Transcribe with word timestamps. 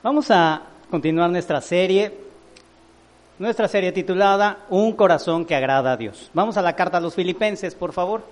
Vamos 0.00 0.30
a 0.30 0.62
continuar 0.90 1.28
nuestra 1.28 1.60
serie, 1.60 2.12
nuestra 3.36 3.66
serie 3.66 3.90
titulada 3.90 4.58
Un 4.70 4.92
corazón 4.92 5.44
que 5.44 5.56
agrada 5.56 5.90
a 5.90 5.96
Dios. 5.96 6.30
Vamos 6.32 6.56
a 6.56 6.62
la 6.62 6.76
carta 6.76 6.98
a 6.98 7.00
los 7.00 7.16
filipenses, 7.16 7.74
por 7.74 7.92
favor. 7.92 8.22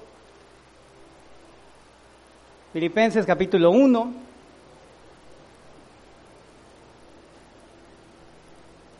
Filipenses 2.72 3.26
capítulo 3.26 3.72
1. 3.72 4.12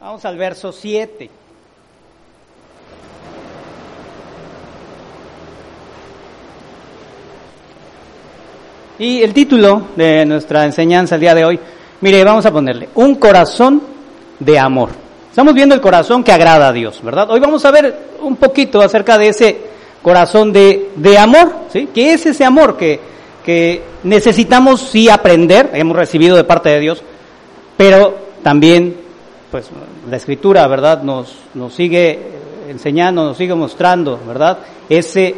Vamos 0.01 0.25
al 0.25 0.37
verso 0.37 0.73
7. 0.73 1.30
Y 8.98 9.23
el 9.23 9.33
título 9.33 9.89
de 9.95 10.27
nuestra 10.27 10.64
enseñanza 10.64 11.14
el 11.14 11.21
día 11.21 11.35
de 11.35 11.45
hoy, 11.45 11.61
mire, 12.07 12.23
vamos 12.23 12.46
a 12.46 12.52
ponerle, 12.52 12.88
un 12.95 13.16
corazón 13.16 13.83
de 14.38 14.56
amor. 14.56 14.91
Estamos 15.28 15.52
viendo 15.55 15.74
el 15.74 15.80
corazón 15.80 16.23
que 16.23 16.30
agrada 16.30 16.69
a 16.69 16.73
Dios, 16.73 17.02
¿verdad? 17.02 17.28
Hoy 17.28 17.41
vamos 17.41 17.64
a 17.64 17.73
ver 17.73 17.98
un 18.20 18.37
poquito 18.37 18.80
acerca 18.80 19.19
de 19.19 19.30
ese 19.30 19.56
corazón 20.02 20.52
de, 20.52 20.91
de 20.95 21.19
amor, 21.19 21.52
¿sí? 21.73 21.88
¿Qué 21.92 22.12
es 22.12 22.24
ese 22.24 22.45
amor 22.45 22.77
que, 22.77 23.00
que 23.45 23.83
necesitamos 24.05 24.83
sí 24.83 25.09
aprender, 25.09 25.70
hemos 25.74 25.97
recibido 25.97 26.37
de 26.37 26.45
parte 26.45 26.69
de 26.69 26.78
Dios, 26.78 27.02
pero 27.77 28.14
también, 28.41 28.97
pues, 29.50 29.69
la 30.09 30.16
Escritura, 30.16 30.64
¿verdad? 30.69 31.02
Nos, 31.02 31.34
nos 31.55 31.75
sigue 31.75 32.20
enseñando, 32.69 33.25
nos 33.25 33.36
sigue 33.36 33.56
mostrando, 33.56 34.16
¿verdad? 34.25 34.59
Ese 34.88 35.34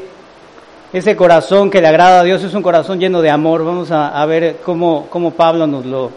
ese 0.93 1.17
corazón 1.17 1.71
que 1.71 1.81
le 1.81 1.89
agrada 1.89 2.21
a 2.21 2.25
Dios 2.25 2.43
es 2.45 2.53
un 2.53 2.63
corazón 2.63 2.99
lleno 2.99 3.23
de 3.23 3.31
amor. 3.31 3.65
Vamos 3.65 3.91
a, 3.91 4.09
a 4.09 4.27
ver 4.27 4.57
cómo, 4.65 5.07
cómo, 5.11 5.33
Pablo 5.33 5.67
nos 5.67 5.85
lo, 5.85 6.11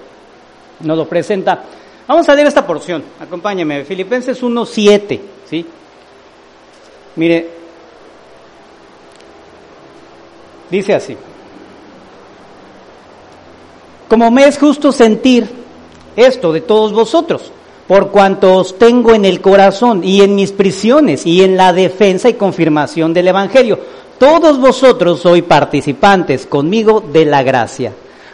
nos 0.84 0.98
lo 0.98 1.08
presenta. 1.08 1.64
Vamos 2.08 2.28
a 2.28 2.36
leer 2.36 2.48
esta 2.48 2.66
porción. 2.66 3.04
Acompáñeme. 3.20 3.86
Filipenses 3.86 4.42
1.7. 4.42 5.20
¿sí? 5.50 5.66
Mire, 7.16 7.50
dice 10.70 10.94
así. 10.94 11.18
Como 14.08 14.30
me 14.30 14.46
es 14.46 14.58
justo 14.58 14.92
sentir 14.92 15.50
esto 16.16 16.52
de 16.52 16.62
todos 16.62 16.92
vosotros, 16.92 17.52
por 17.88 18.12
cuanto 18.12 18.56
os 18.56 18.78
tengo 18.78 19.14
en 19.14 19.24
el 19.24 19.40
corazón 19.40 20.04
y 20.04 20.22
en 20.22 20.36
mis 20.36 20.52
prisiones 20.52 21.26
y 21.26 21.44
en 21.44 21.56
la 21.56 21.72
defensa 21.72 22.28
y 22.28 22.34
confirmación 22.34 23.14
del 23.14 23.30
Evangelio 23.30 23.80
todos 24.22 24.60
vosotros 24.60 25.20
sois 25.20 25.42
participantes 25.42 26.46
conmigo 26.46 27.02
de 27.02 27.26
la 27.26 27.42
gracia, 27.42 27.92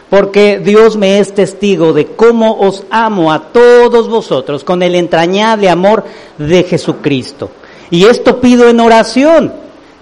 porque 0.10 0.60
Dios 0.64 0.96
me 0.96 1.20
es 1.20 1.34
testigo 1.34 1.94
de 1.94 2.06
cómo 2.06 2.60
os 2.60 2.84
amo 2.90 3.32
a 3.32 3.52
todos 3.52 4.08
vosotros 4.08 4.64
con 4.64 4.82
el 4.82 4.96
entrañable 4.96 5.70
amor 5.70 6.06
de 6.38 6.64
Jesucristo. 6.64 7.50
Y 7.90 8.06
esto 8.06 8.40
pido 8.40 8.70
en 8.70 8.80
oración, 8.80 9.54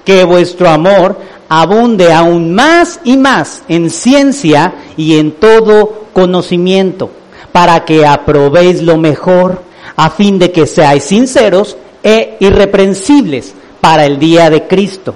que 0.04 0.24
vuestro 0.24 0.70
amor 0.70 1.18
abunde 1.50 2.14
aún 2.14 2.54
más 2.54 3.00
y 3.04 3.18
más 3.18 3.64
en 3.68 3.90
ciencia 3.90 4.74
y 4.98 5.18
en 5.18 5.32
todo 5.32 6.06
conocimiento, 6.14 7.10
para 7.52 7.86
que 7.86 8.06
aprobéis 8.06 8.82
lo 8.82 8.98
mejor, 8.98 9.62
a 9.96 10.10
fin 10.10 10.38
de 10.38 10.52
que 10.52 10.68
seáis 10.68 11.04
sinceros 11.04 11.78
e 12.04 12.38
irreprensibles 12.40 13.54
para 13.82 14.06
el 14.06 14.20
día 14.20 14.50
de 14.50 14.68
Cristo 14.68 15.16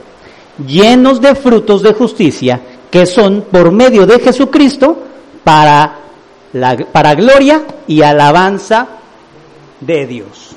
llenos 0.65 1.21
de 1.21 1.35
frutos 1.35 1.81
de 1.81 1.93
justicia 1.93 2.61
que 2.89 3.05
son 3.05 3.45
por 3.51 3.71
medio 3.71 4.05
de 4.05 4.19
Jesucristo 4.19 4.97
para, 5.43 5.99
la, 6.53 6.77
para 6.91 7.15
gloria 7.15 7.63
y 7.87 8.01
alabanza 8.01 8.87
de 9.79 10.05
Dios. 10.07 10.49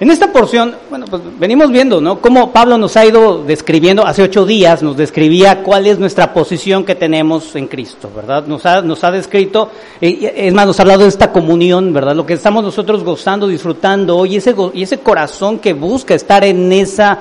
En 0.00 0.10
esta 0.10 0.32
porción, 0.32 0.74
bueno, 0.88 1.04
pues 1.10 1.20
venimos 1.38 1.70
viendo, 1.70 2.00
¿no? 2.00 2.22
Cómo 2.22 2.52
Pablo 2.52 2.78
nos 2.78 2.96
ha 2.96 3.04
ido 3.04 3.44
describiendo, 3.44 4.06
hace 4.06 4.22
ocho 4.22 4.46
días 4.46 4.82
nos 4.82 4.96
describía 4.96 5.62
cuál 5.62 5.86
es 5.86 5.98
nuestra 5.98 6.32
posición 6.32 6.86
que 6.86 6.94
tenemos 6.94 7.54
en 7.54 7.66
Cristo, 7.66 8.10
¿verdad? 8.16 8.46
Nos 8.46 8.64
ha, 8.64 8.80
nos 8.80 9.04
ha 9.04 9.10
descrito, 9.10 9.70
eh, 10.00 10.32
es 10.36 10.54
más, 10.54 10.66
nos 10.66 10.78
ha 10.78 10.84
hablado 10.84 11.02
de 11.02 11.08
esta 11.08 11.30
comunión, 11.30 11.92
¿verdad? 11.92 12.16
Lo 12.16 12.24
que 12.24 12.32
estamos 12.32 12.64
nosotros 12.64 13.04
gozando, 13.04 13.46
disfrutando 13.46 14.24
y 14.24 14.36
ese, 14.36 14.54
y 14.72 14.84
ese 14.84 15.00
corazón 15.00 15.58
que 15.58 15.74
busca 15.74 16.14
estar 16.14 16.44
en 16.44 16.72
esa, 16.72 17.18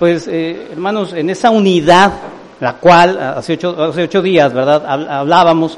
pues, 0.00 0.26
eh, 0.28 0.68
hermanos, 0.72 1.12
en 1.12 1.28
esa 1.28 1.50
unidad, 1.50 2.10
la 2.58 2.72
cual 2.76 3.20
hace 3.20 3.52
ocho, 3.52 3.76
hace 3.82 4.04
ocho 4.04 4.22
días, 4.22 4.50
¿verdad? 4.50 4.82
Hablábamos 4.86 5.76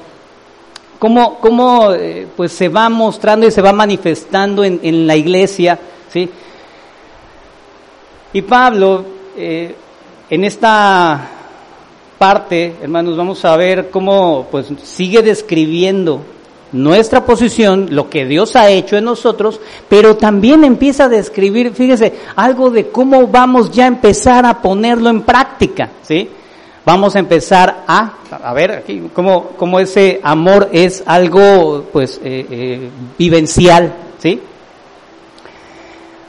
cómo, 1.00 1.40
cómo 1.40 1.92
eh, 1.92 2.28
pues 2.36 2.52
se 2.52 2.68
va 2.68 2.88
mostrando 2.88 3.48
y 3.48 3.50
se 3.50 3.60
va 3.60 3.72
manifestando 3.72 4.62
en, 4.62 4.78
en 4.84 5.08
la 5.08 5.16
iglesia, 5.16 5.76
¿sí? 6.08 6.30
Y 8.32 8.42
Pablo, 8.42 9.04
eh, 9.36 9.74
en 10.30 10.44
esta 10.44 11.28
parte, 12.16 12.76
hermanos, 12.80 13.16
vamos 13.16 13.44
a 13.44 13.56
ver 13.56 13.90
cómo 13.90 14.46
pues 14.52 14.68
sigue 14.84 15.20
describiendo 15.22 16.22
nuestra 16.72 17.24
posición, 17.24 17.88
lo 17.90 18.08
que 18.08 18.24
Dios 18.24 18.56
ha 18.56 18.70
hecho 18.70 18.96
en 18.96 19.04
nosotros, 19.04 19.60
pero 19.88 20.16
también 20.16 20.64
empieza 20.64 21.04
a 21.04 21.08
describir, 21.08 21.72
fíjese, 21.72 22.14
algo 22.34 22.70
de 22.70 22.88
cómo 22.88 23.26
vamos 23.26 23.70
ya 23.70 23.84
a 23.84 23.88
empezar 23.88 24.46
a 24.46 24.60
ponerlo 24.60 25.10
en 25.10 25.22
práctica, 25.22 25.90
¿sí? 26.02 26.28
Vamos 26.84 27.14
a 27.14 27.20
empezar 27.20 27.84
a, 27.86 28.14
a 28.42 28.52
ver 28.54 28.72
aquí, 28.72 29.02
cómo, 29.12 29.50
cómo 29.56 29.78
ese 29.78 30.20
amor 30.22 30.68
es 30.72 31.02
algo, 31.06 31.84
pues, 31.92 32.20
eh, 32.24 32.46
eh, 32.50 32.90
vivencial, 33.18 33.92
¿sí? 34.18 34.40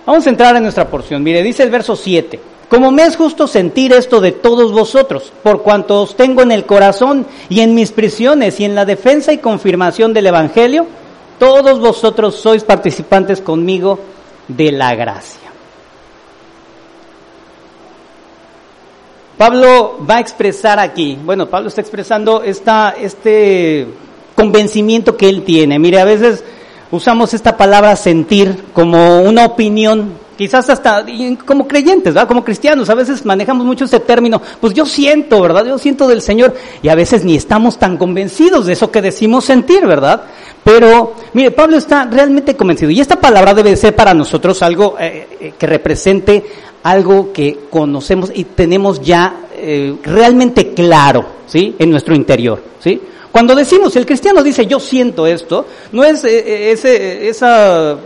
Vamos 0.05 0.27
a 0.27 0.29
entrar 0.29 0.55
en 0.57 0.63
nuestra 0.63 0.87
porción. 0.87 1.23
Mire, 1.23 1.41
dice 1.41 1.63
el 1.63 1.69
verso 1.69 1.95
7. 1.95 2.52
Como 2.73 2.89
me 2.89 3.03
es 3.03 3.17
justo 3.17 3.45
sentir 3.45 3.93
esto 3.93 4.19
de 4.19 4.31
todos 4.31 4.71
vosotros, 4.71 5.31
por 5.43 5.61
cuanto 5.61 6.01
os 6.01 6.15
tengo 6.15 6.41
en 6.41 6.51
el 6.51 6.65
corazón 6.65 7.27
y 7.47 7.59
en 7.59 7.75
mis 7.75 7.91
prisiones 7.91 8.59
y 8.59 8.65
en 8.65 8.73
la 8.73 8.83
defensa 8.83 9.31
y 9.31 9.37
confirmación 9.37 10.11
del 10.11 10.25
Evangelio, 10.25 10.87
todos 11.37 11.79
vosotros 11.79 12.33
sois 12.33 12.63
participantes 12.63 13.41
conmigo 13.41 13.99
de 14.47 14.71
la 14.71 14.95
gracia. 14.95 15.51
Pablo 19.37 19.99
va 20.09 20.15
a 20.15 20.21
expresar 20.21 20.79
aquí, 20.79 21.15
bueno, 21.23 21.45
Pablo 21.45 21.67
está 21.67 21.81
expresando 21.81 22.41
esta, 22.41 22.95
este 22.99 23.87
convencimiento 24.35 25.15
que 25.15 25.29
él 25.29 25.43
tiene. 25.43 25.77
Mire, 25.77 25.99
a 25.99 26.05
veces 26.05 26.43
usamos 26.89 27.35
esta 27.35 27.55
palabra 27.55 27.95
sentir 27.95 28.63
como 28.73 29.21
una 29.21 29.45
opinión, 29.45 30.22
quizás 30.37 30.69
hasta 30.69 31.05
como 31.45 31.67
creyentes, 31.67 32.13
¿verdad? 32.13 32.27
Como 32.27 32.43
cristianos, 32.43 32.89
a 32.89 32.95
veces 32.95 33.25
manejamos 33.25 33.65
mucho 33.65 33.85
ese 33.85 33.99
término, 33.99 34.41
pues 34.59 34.73
yo 34.73 34.85
siento, 34.85 35.41
¿verdad? 35.41 35.65
Yo 35.65 35.77
siento 35.77 36.07
del 36.07 36.21
Señor 36.21 36.53
y 36.81 36.89
a 36.89 36.95
veces 36.95 37.23
ni 37.23 37.35
estamos 37.35 37.77
tan 37.77 37.97
convencidos 37.97 38.65
de 38.65 38.73
eso 38.73 38.91
que 38.91 39.01
decimos 39.01 39.45
sentir, 39.45 39.85
¿verdad? 39.85 40.23
Pero, 40.63 41.13
mire, 41.33 41.51
Pablo 41.51 41.77
está 41.77 42.05
realmente 42.05 42.55
convencido 42.55 42.91
y 42.91 42.99
esta 42.99 43.19
palabra 43.19 43.53
debe 43.53 43.75
ser 43.75 43.95
para 43.95 44.13
nosotros 44.13 44.61
algo 44.63 44.95
eh, 44.99 45.27
eh, 45.39 45.53
que 45.57 45.67
represente 45.67 46.45
algo 46.83 47.31
que 47.31 47.65
conocemos 47.69 48.31
y 48.33 48.43
tenemos 48.43 49.01
ya 49.01 49.47
eh, 49.55 49.95
realmente 50.03 50.73
claro, 50.73 51.25
¿sí? 51.47 51.75
En 51.79 51.89
nuestro 51.89 52.15
interior, 52.15 52.61
¿sí? 52.79 52.99
Cuando 53.31 53.55
decimos, 53.55 53.95
el 53.95 54.05
cristiano 54.05 54.43
dice 54.43 54.67
yo 54.67 54.79
siento 54.79 55.25
esto, 55.25 55.65
no 55.91 56.03
es 56.03 56.23
ese, 56.23 57.27
esa 57.27 57.97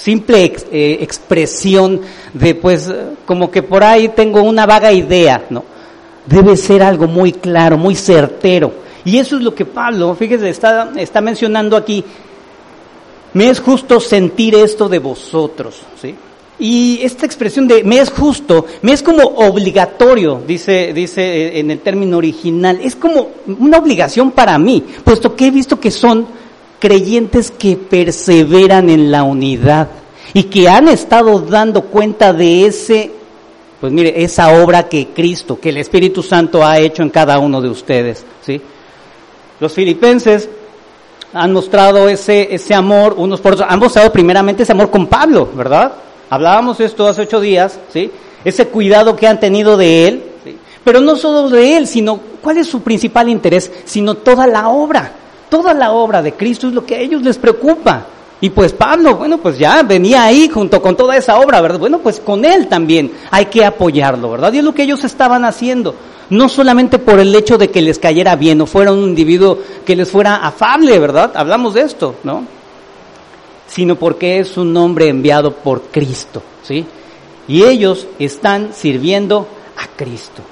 simple 0.00 0.52
eh, 0.72 0.98
expresión 1.02 2.00
de 2.32 2.54
pues 2.54 2.90
como 3.26 3.50
que 3.50 3.62
por 3.62 3.84
ahí 3.84 4.08
tengo 4.08 4.42
una 4.42 4.64
vaga 4.66 4.92
idea, 4.92 5.44
no. 5.50 5.64
Debe 6.26 6.56
ser 6.56 6.82
algo 6.82 7.06
muy 7.06 7.32
claro, 7.32 7.76
muy 7.76 7.94
certero. 7.94 8.72
Y 9.04 9.18
eso 9.18 9.36
es 9.36 9.42
lo 9.42 9.54
que 9.54 9.64
Pablo, 9.64 10.14
fíjese, 10.14 10.48
está, 10.48 10.92
está 10.96 11.20
mencionando 11.20 11.76
aquí. 11.76 12.04
Me 13.32 13.48
es 13.48 13.60
justo 13.60 14.00
sentir 14.00 14.54
esto 14.54 14.88
de 14.88 14.98
vosotros, 14.98 15.80
¿sí? 16.00 16.14
Y 16.58 17.00
esta 17.02 17.24
expresión 17.24 17.66
de 17.66 17.82
me 17.84 18.00
es 18.00 18.10
justo, 18.10 18.66
me 18.82 18.92
es 18.92 19.02
como 19.02 19.22
obligatorio, 19.22 20.42
dice, 20.46 20.92
dice 20.92 21.58
en 21.58 21.70
el 21.70 21.78
término 21.80 22.18
original, 22.18 22.78
es 22.82 22.96
como 22.96 23.28
una 23.58 23.78
obligación 23.78 24.30
para 24.30 24.58
mí, 24.58 24.84
puesto 25.02 25.34
que 25.34 25.46
he 25.46 25.50
visto 25.50 25.80
que 25.80 25.90
son 25.90 26.26
creyentes 26.80 27.52
que 27.52 27.76
perseveran 27.76 28.88
en 28.88 29.12
la 29.12 29.22
unidad 29.22 29.88
y 30.32 30.44
que 30.44 30.68
han 30.68 30.88
estado 30.88 31.38
dando 31.40 31.82
cuenta 31.82 32.32
de 32.32 32.66
ese, 32.66 33.12
pues 33.80 33.92
mire, 33.92 34.22
esa 34.22 34.62
obra 34.62 34.88
que 34.88 35.08
Cristo, 35.08 35.60
que 35.60 35.68
el 35.68 35.76
Espíritu 35.76 36.22
Santo 36.22 36.64
ha 36.64 36.78
hecho 36.78 37.02
en 37.02 37.10
cada 37.10 37.38
uno 37.38 37.60
de 37.60 37.68
ustedes, 37.68 38.24
¿sí? 38.44 38.60
Los 39.60 39.72
filipenses 39.72 40.48
han 41.32 41.52
mostrado 41.52 42.08
ese, 42.08 42.52
ese 42.52 42.74
amor 42.74 43.14
unos 43.16 43.40
por 43.40 43.52
otros, 43.52 43.68
han 43.70 43.78
mostrado 43.78 44.10
primeramente 44.10 44.62
ese 44.62 44.72
amor 44.72 44.90
con 44.90 45.06
Pablo, 45.06 45.48
¿verdad? 45.54 45.92
Hablábamos 46.30 46.80
esto 46.80 47.06
hace 47.06 47.22
ocho 47.22 47.40
días, 47.40 47.78
¿sí? 47.92 48.10
Ese 48.44 48.68
cuidado 48.68 49.16
que 49.16 49.26
han 49.26 49.38
tenido 49.38 49.76
de 49.76 50.08
él, 50.08 50.22
¿sí? 50.42 50.56
pero 50.82 51.00
no 51.00 51.14
solo 51.16 51.50
de 51.50 51.76
él, 51.76 51.86
sino 51.86 52.18
cuál 52.40 52.56
es 52.56 52.68
su 52.68 52.80
principal 52.80 53.28
interés, 53.28 53.70
sino 53.84 54.14
toda 54.14 54.46
la 54.46 54.70
obra. 54.70 55.19
Toda 55.50 55.74
la 55.74 55.92
obra 55.92 56.22
de 56.22 56.32
Cristo 56.32 56.68
es 56.68 56.72
lo 56.72 56.86
que 56.86 56.94
a 56.94 57.00
ellos 57.00 57.22
les 57.22 57.36
preocupa. 57.36 58.06
Y 58.40 58.50
pues 58.50 58.72
Pablo, 58.72 59.16
bueno, 59.16 59.38
pues 59.38 59.58
ya 59.58 59.82
venía 59.82 60.24
ahí 60.24 60.48
junto 60.48 60.80
con 60.80 60.96
toda 60.96 61.16
esa 61.16 61.38
obra, 61.38 61.60
¿verdad? 61.60 61.78
Bueno, 61.78 61.98
pues 61.98 62.20
con 62.20 62.44
él 62.44 62.68
también 62.68 63.12
hay 63.30 63.46
que 63.46 63.64
apoyarlo, 63.64 64.30
¿verdad? 64.30 64.52
Y 64.52 64.58
es 64.58 64.64
lo 64.64 64.74
que 64.74 64.84
ellos 64.84 65.04
estaban 65.04 65.44
haciendo. 65.44 65.94
No 66.30 66.48
solamente 66.48 66.98
por 66.98 67.18
el 67.18 67.34
hecho 67.34 67.58
de 67.58 67.70
que 67.70 67.82
les 67.82 67.98
cayera 67.98 68.36
bien 68.36 68.60
o 68.60 68.66
fuera 68.66 68.92
un 68.92 69.00
individuo 69.00 69.58
que 69.84 69.96
les 69.96 70.10
fuera 70.10 70.36
afable, 70.36 70.98
¿verdad? 70.98 71.32
Hablamos 71.34 71.74
de 71.74 71.82
esto, 71.82 72.14
¿no? 72.22 72.44
Sino 73.66 73.96
porque 73.96 74.38
es 74.38 74.56
un 74.56 74.74
hombre 74.76 75.08
enviado 75.08 75.52
por 75.52 75.82
Cristo, 75.82 76.40
¿sí? 76.62 76.86
Y 77.46 77.64
ellos 77.64 78.06
están 78.18 78.70
sirviendo 78.72 79.46
a 79.76 79.86
Cristo. 79.96 80.42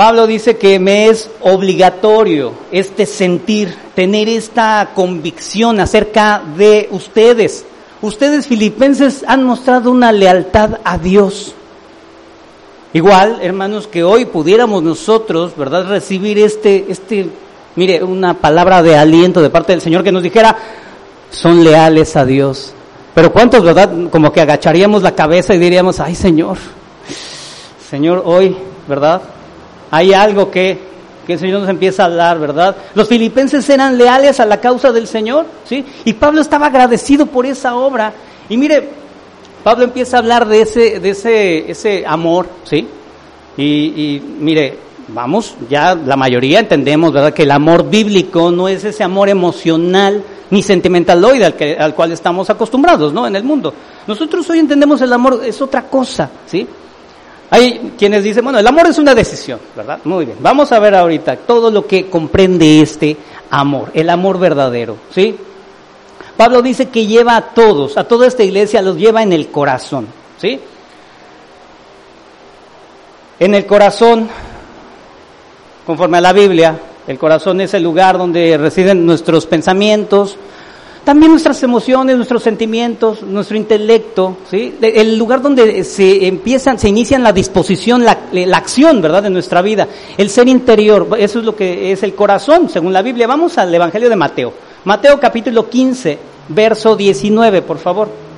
Pablo 0.00 0.26
dice 0.26 0.56
que 0.56 0.78
me 0.78 1.08
es 1.08 1.28
obligatorio 1.42 2.54
este 2.72 3.04
sentir, 3.04 3.76
tener 3.94 4.30
esta 4.30 4.92
convicción 4.94 5.78
acerca 5.78 6.40
de 6.56 6.88
ustedes. 6.90 7.66
Ustedes 8.00 8.46
filipenses 8.46 9.22
han 9.28 9.44
mostrado 9.44 9.90
una 9.90 10.10
lealtad 10.10 10.80
a 10.84 10.96
Dios. 10.96 11.54
Igual, 12.94 13.40
hermanos, 13.42 13.86
que 13.88 14.02
hoy 14.02 14.24
pudiéramos 14.24 14.82
nosotros, 14.82 15.54
¿verdad?, 15.54 15.86
recibir 15.86 16.38
este, 16.38 16.86
este, 16.88 17.28
mire, 17.76 18.02
una 18.02 18.32
palabra 18.32 18.82
de 18.82 18.96
aliento 18.96 19.42
de 19.42 19.50
parte 19.50 19.72
del 19.72 19.82
Señor 19.82 20.02
que 20.02 20.12
nos 20.12 20.22
dijera, 20.22 20.56
son 21.30 21.62
leales 21.62 22.16
a 22.16 22.24
Dios. 22.24 22.72
Pero 23.14 23.30
¿cuántos, 23.34 23.62
verdad, 23.62 23.90
como 24.10 24.32
que 24.32 24.40
agacharíamos 24.40 25.02
la 25.02 25.14
cabeza 25.14 25.54
y 25.54 25.58
diríamos, 25.58 26.00
ay 26.00 26.14
Señor, 26.14 26.56
Señor, 27.90 28.22
hoy, 28.24 28.56
¿verdad? 28.88 29.20
Hay 29.90 30.12
algo 30.12 30.50
que, 30.50 30.78
que 31.26 31.34
el 31.34 31.38
Señor 31.38 31.60
nos 31.60 31.68
empieza 31.68 32.02
a 32.02 32.06
hablar, 32.06 32.38
¿verdad? 32.38 32.76
Los 32.94 33.08
filipenses 33.08 33.68
eran 33.68 33.98
leales 33.98 34.40
a 34.40 34.46
la 34.46 34.60
causa 34.60 34.92
del 34.92 35.06
Señor, 35.06 35.46
¿sí? 35.64 35.84
Y 36.04 36.12
Pablo 36.14 36.40
estaba 36.40 36.66
agradecido 36.66 37.26
por 37.26 37.46
esa 37.46 37.74
obra. 37.74 38.12
Y 38.48 38.56
mire, 38.56 38.88
Pablo 39.62 39.84
empieza 39.84 40.16
a 40.16 40.20
hablar 40.20 40.46
de 40.46 40.62
ese, 40.62 41.00
de 41.00 41.10
ese, 41.10 41.70
ese 41.70 42.04
amor, 42.06 42.46
¿sí? 42.64 42.86
Y, 43.56 43.64
y 43.64 44.36
mire, 44.38 44.78
vamos, 45.08 45.54
ya 45.68 45.94
la 45.94 46.16
mayoría 46.16 46.60
entendemos, 46.60 47.12
¿verdad? 47.12 47.32
Que 47.32 47.42
el 47.42 47.50
amor 47.50 47.88
bíblico 47.88 48.50
no 48.50 48.68
es 48.68 48.84
ese 48.84 49.02
amor 49.02 49.28
emocional 49.28 50.22
ni 50.50 50.62
sentimentaloide 50.62 51.44
al, 51.44 51.54
que, 51.54 51.76
al 51.76 51.94
cual 51.94 52.12
estamos 52.12 52.50
acostumbrados, 52.50 53.12
¿no? 53.12 53.26
En 53.26 53.36
el 53.36 53.44
mundo. 53.44 53.72
Nosotros 54.06 54.48
hoy 54.50 54.58
entendemos 54.58 55.00
el 55.00 55.12
amor 55.12 55.40
es 55.44 55.60
otra 55.60 55.82
cosa, 55.82 56.30
¿sí? 56.46 56.66
Hay 57.50 57.94
quienes 57.98 58.22
dicen, 58.22 58.44
bueno, 58.44 58.60
el 58.60 58.66
amor 58.66 58.86
es 58.86 58.98
una 58.98 59.14
decisión, 59.14 59.58
¿verdad? 59.74 59.98
Muy 60.04 60.24
bien. 60.24 60.38
Vamos 60.40 60.70
a 60.70 60.78
ver 60.78 60.94
ahorita 60.94 61.36
todo 61.36 61.70
lo 61.70 61.84
que 61.84 62.08
comprende 62.08 62.80
este 62.80 63.16
amor, 63.50 63.90
el 63.92 64.08
amor 64.08 64.38
verdadero, 64.38 64.96
¿sí? 65.12 65.36
Pablo 66.36 66.62
dice 66.62 66.88
que 66.88 67.06
lleva 67.06 67.36
a 67.36 67.42
todos, 67.42 67.98
a 67.98 68.04
toda 68.04 68.26
esta 68.28 68.44
iglesia 68.44 68.80
los 68.80 68.96
lleva 68.96 69.22
en 69.22 69.32
el 69.32 69.48
corazón, 69.48 70.06
¿sí? 70.38 70.60
En 73.40 73.54
el 73.54 73.66
corazón, 73.66 74.28
conforme 75.84 76.18
a 76.18 76.20
la 76.20 76.32
Biblia, 76.32 76.78
el 77.06 77.18
corazón 77.18 77.60
es 77.60 77.74
el 77.74 77.82
lugar 77.82 78.16
donde 78.16 78.56
residen 78.56 79.04
nuestros 79.04 79.46
pensamientos, 79.46 80.36
también 81.04 81.32
nuestras 81.32 81.62
emociones, 81.62 82.16
nuestros 82.16 82.42
sentimientos, 82.42 83.22
nuestro 83.22 83.56
intelecto, 83.56 84.36
¿sí? 84.50 84.74
El 84.80 85.16
lugar 85.16 85.40
donde 85.40 85.82
se 85.84 86.26
empiezan, 86.26 86.78
se 86.78 86.88
inician 86.88 87.22
la 87.22 87.32
disposición, 87.32 88.04
la, 88.04 88.18
la, 88.32 88.56
acción, 88.56 89.00
¿verdad?, 89.00 89.22
de 89.22 89.30
nuestra 89.30 89.62
vida. 89.62 89.88
El 90.16 90.30
ser 90.30 90.48
interior, 90.48 91.08
eso 91.18 91.38
es 91.38 91.44
lo 91.44 91.56
que 91.56 91.92
es 91.92 92.02
el 92.02 92.14
corazón, 92.14 92.68
según 92.68 92.92
la 92.92 93.02
Biblia. 93.02 93.26
Vamos 93.26 93.56
al 93.58 93.74
Evangelio 93.74 94.08
de 94.08 94.16
Mateo. 94.16 94.52
Mateo 94.84 95.18
capítulo 95.18 95.68
15, 95.68 96.18
verso 96.48 96.96
19, 96.96 97.62
por 97.62 97.78
favor. 97.78 98.29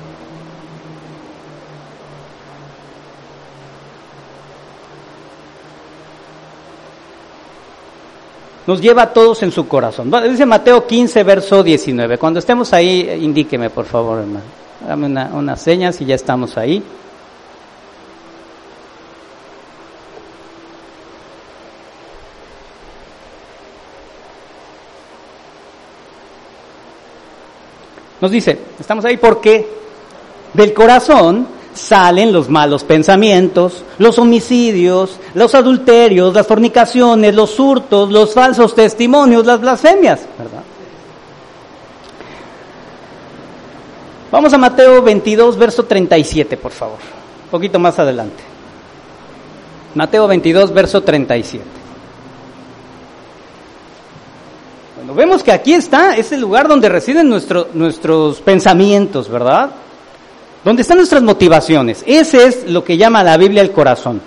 Nos 8.66 8.80
lleva 8.80 9.02
a 9.02 9.12
todos 9.12 9.42
en 9.42 9.50
su 9.50 9.66
corazón. 9.66 10.10
Dice 10.28 10.46
Mateo 10.46 10.86
15, 10.86 11.22
verso 11.24 11.62
19. 11.62 12.18
Cuando 12.18 12.38
estemos 12.38 12.72
ahí, 12.72 13.18
indíqueme, 13.20 13.70
por 13.70 13.84
favor, 13.86 14.20
hermano. 14.20 14.44
Dame 14.86 15.06
una, 15.06 15.30
una 15.34 15.56
seña 15.56 15.92
si 15.92 16.04
ya 16.04 16.14
estamos 16.14 16.56
ahí. 16.56 16.82
Nos 28.20 28.30
dice, 28.30 28.56
estamos 28.78 29.04
ahí 29.04 29.16
porque 29.16 29.66
del 30.54 30.72
corazón 30.72 31.48
salen 31.74 32.32
los 32.32 32.48
malos 32.48 32.84
pensamientos, 32.84 33.84
los 33.98 34.19
homicidios, 34.19 35.19
los 35.34 35.54
adulterios, 35.54 36.34
las 36.34 36.46
fornicaciones, 36.46 37.34
los 37.34 37.58
hurtos, 37.58 38.10
los 38.10 38.34
falsos 38.34 38.74
testimonios, 38.74 39.46
las 39.46 39.60
blasfemias, 39.60 40.20
¿verdad? 40.38 40.62
Vamos 44.30 44.52
a 44.54 44.58
Mateo 44.58 45.02
22, 45.02 45.58
verso 45.58 45.84
37, 45.84 46.56
por 46.56 46.72
favor. 46.72 46.98
Un 47.44 47.50
poquito 47.50 47.78
más 47.78 47.98
adelante. 47.98 48.42
Mateo 49.94 50.26
22, 50.26 50.72
verso 50.72 51.02
37. 51.02 51.62
Bueno, 54.96 55.14
vemos 55.14 55.42
que 55.42 55.52
aquí 55.52 55.74
está, 55.74 56.16
es 56.16 56.32
el 56.32 56.40
lugar 56.40 56.66
donde 56.66 56.88
residen 56.88 57.28
nuestro, 57.28 57.69
nuestros 57.74 58.40
pensamientos, 58.40 59.28
¿verdad? 59.28 59.70
¿Dónde 60.64 60.82
están 60.82 60.98
nuestras 60.98 61.22
motivaciones? 61.22 62.04
Ese 62.06 62.46
es 62.46 62.70
lo 62.70 62.84
que 62.84 62.96
llama 62.96 63.24
la 63.24 63.36
Biblia 63.36 63.62
el 63.62 63.72
corazón. 63.72 64.20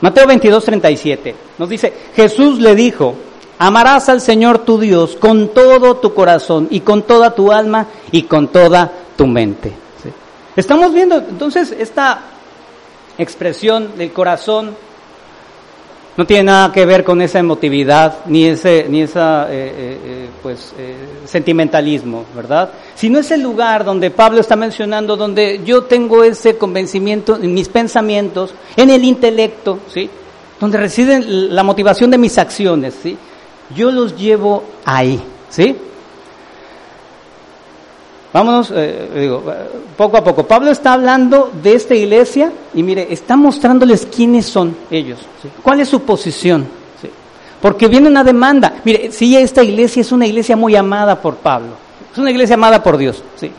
Mateo 0.00 0.26
22, 0.26 0.64
37 0.64 1.34
nos 1.58 1.68
dice, 1.68 1.92
Jesús 2.14 2.60
le 2.60 2.74
dijo, 2.74 3.14
amarás 3.58 4.08
al 4.08 4.20
Señor 4.20 4.58
tu 4.58 4.78
Dios 4.78 5.16
con 5.16 5.48
todo 5.48 5.96
tu 5.96 6.14
corazón 6.14 6.68
y 6.70 6.80
con 6.80 7.02
toda 7.02 7.34
tu 7.34 7.50
alma 7.50 7.86
y 8.12 8.22
con 8.22 8.48
toda 8.48 8.92
tu 9.16 9.26
mente. 9.26 9.72
Estamos 10.54 10.92
viendo 10.92 11.16
entonces 11.16 11.72
esta 11.72 12.20
expresión 13.16 13.96
del 13.96 14.12
corazón 14.12 14.76
no 16.18 16.26
tiene 16.26 16.42
nada 16.42 16.72
que 16.72 16.84
ver 16.84 17.04
con 17.04 17.22
esa 17.22 17.38
emotividad 17.38 18.26
ni 18.26 18.44
ese 18.44 18.86
ni 18.88 19.02
esa 19.02 19.44
eh, 19.44 19.72
eh, 19.78 20.00
eh, 20.04 20.28
pues 20.42 20.74
sentimentalismo 21.24 22.24
verdad 22.34 22.72
sino 22.96 23.20
es 23.20 23.30
el 23.30 23.40
lugar 23.40 23.84
donde 23.84 24.10
Pablo 24.10 24.40
está 24.40 24.56
mencionando 24.56 25.16
donde 25.16 25.60
yo 25.64 25.84
tengo 25.84 26.24
ese 26.24 26.58
convencimiento 26.58 27.36
en 27.40 27.54
mis 27.54 27.68
pensamientos 27.68 28.52
en 28.76 28.90
el 28.90 29.04
intelecto 29.04 29.78
sí 29.94 30.10
donde 30.58 30.78
reside 30.78 31.20
la 31.20 31.62
motivación 31.62 32.10
de 32.10 32.18
mis 32.18 32.36
acciones 32.36 32.94
sí 33.00 33.16
yo 33.76 33.92
los 33.92 34.16
llevo 34.16 34.64
ahí 34.84 35.22
sí 35.48 35.76
Vámonos, 38.32 38.70
eh, 38.74 39.08
digo, 39.14 39.42
poco 39.96 40.18
a 40.18 40.24
poco. 40.24 40.46
Pablo 40.46 40.70
está 40.70 40.92
hablando 40.92 41.50
de 41.62 41.74
esta 41.74 41.94
iglesia 41.94 42.52
y 42.74 42.82
mire, 42.82 43.06
está 43.10 43.36
mostrándoles 43.36 44.06
quiénes 44.06 44.46
son 44.46 44.76
ellos, 44.90 45.18
cuál 45.62 45.80
es 45.80 45.88
su 45.88 46.02
posición. 46.02 46.66
Porque 47.60 47.88
viene 47.88 48.08
una 48.08 48.22
demanda. 48.22 48.74
Mire, 48.84 49.10
sí, 49.10 49.36
esta 49.36 49.64
iglesia 49.64 50.02
es 50.02 50.12
una 50.12 50.26
iglesia 50.26 50.56
muy 50.56 50.76
amada 50.76 51.20
por 51.20 51.36
Pablo, 51.36 51.70
es 52.12 52.18
una 52.18 52.30
iglesia 52.30 52.54
amada 52.54 52.82
por 52.82 52.96
Dios, 52.96 53.22
¿sí? 53.36 53.50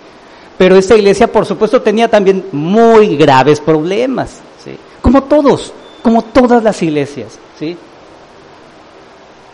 Pero 0.58 0.76
esta 0.76 0.96
iglesia, 0.96 1.32
por 1.32 1.46
supuesto, 1.46 1.82
tenía 1.82 2.08
también 2.08 2.46
muy 2.52 3.16
graves 3.18 3.60
problemas, 3.60 4.40
¿sí? 4.64 4.78
Como 5.02 5.24
todos, 5.24 5.74
como 6.02 6.22
todas 6.22 6.64
las 6.64 6.82
iglesias, 6.84 7.40
¿sí? 7.58 7.76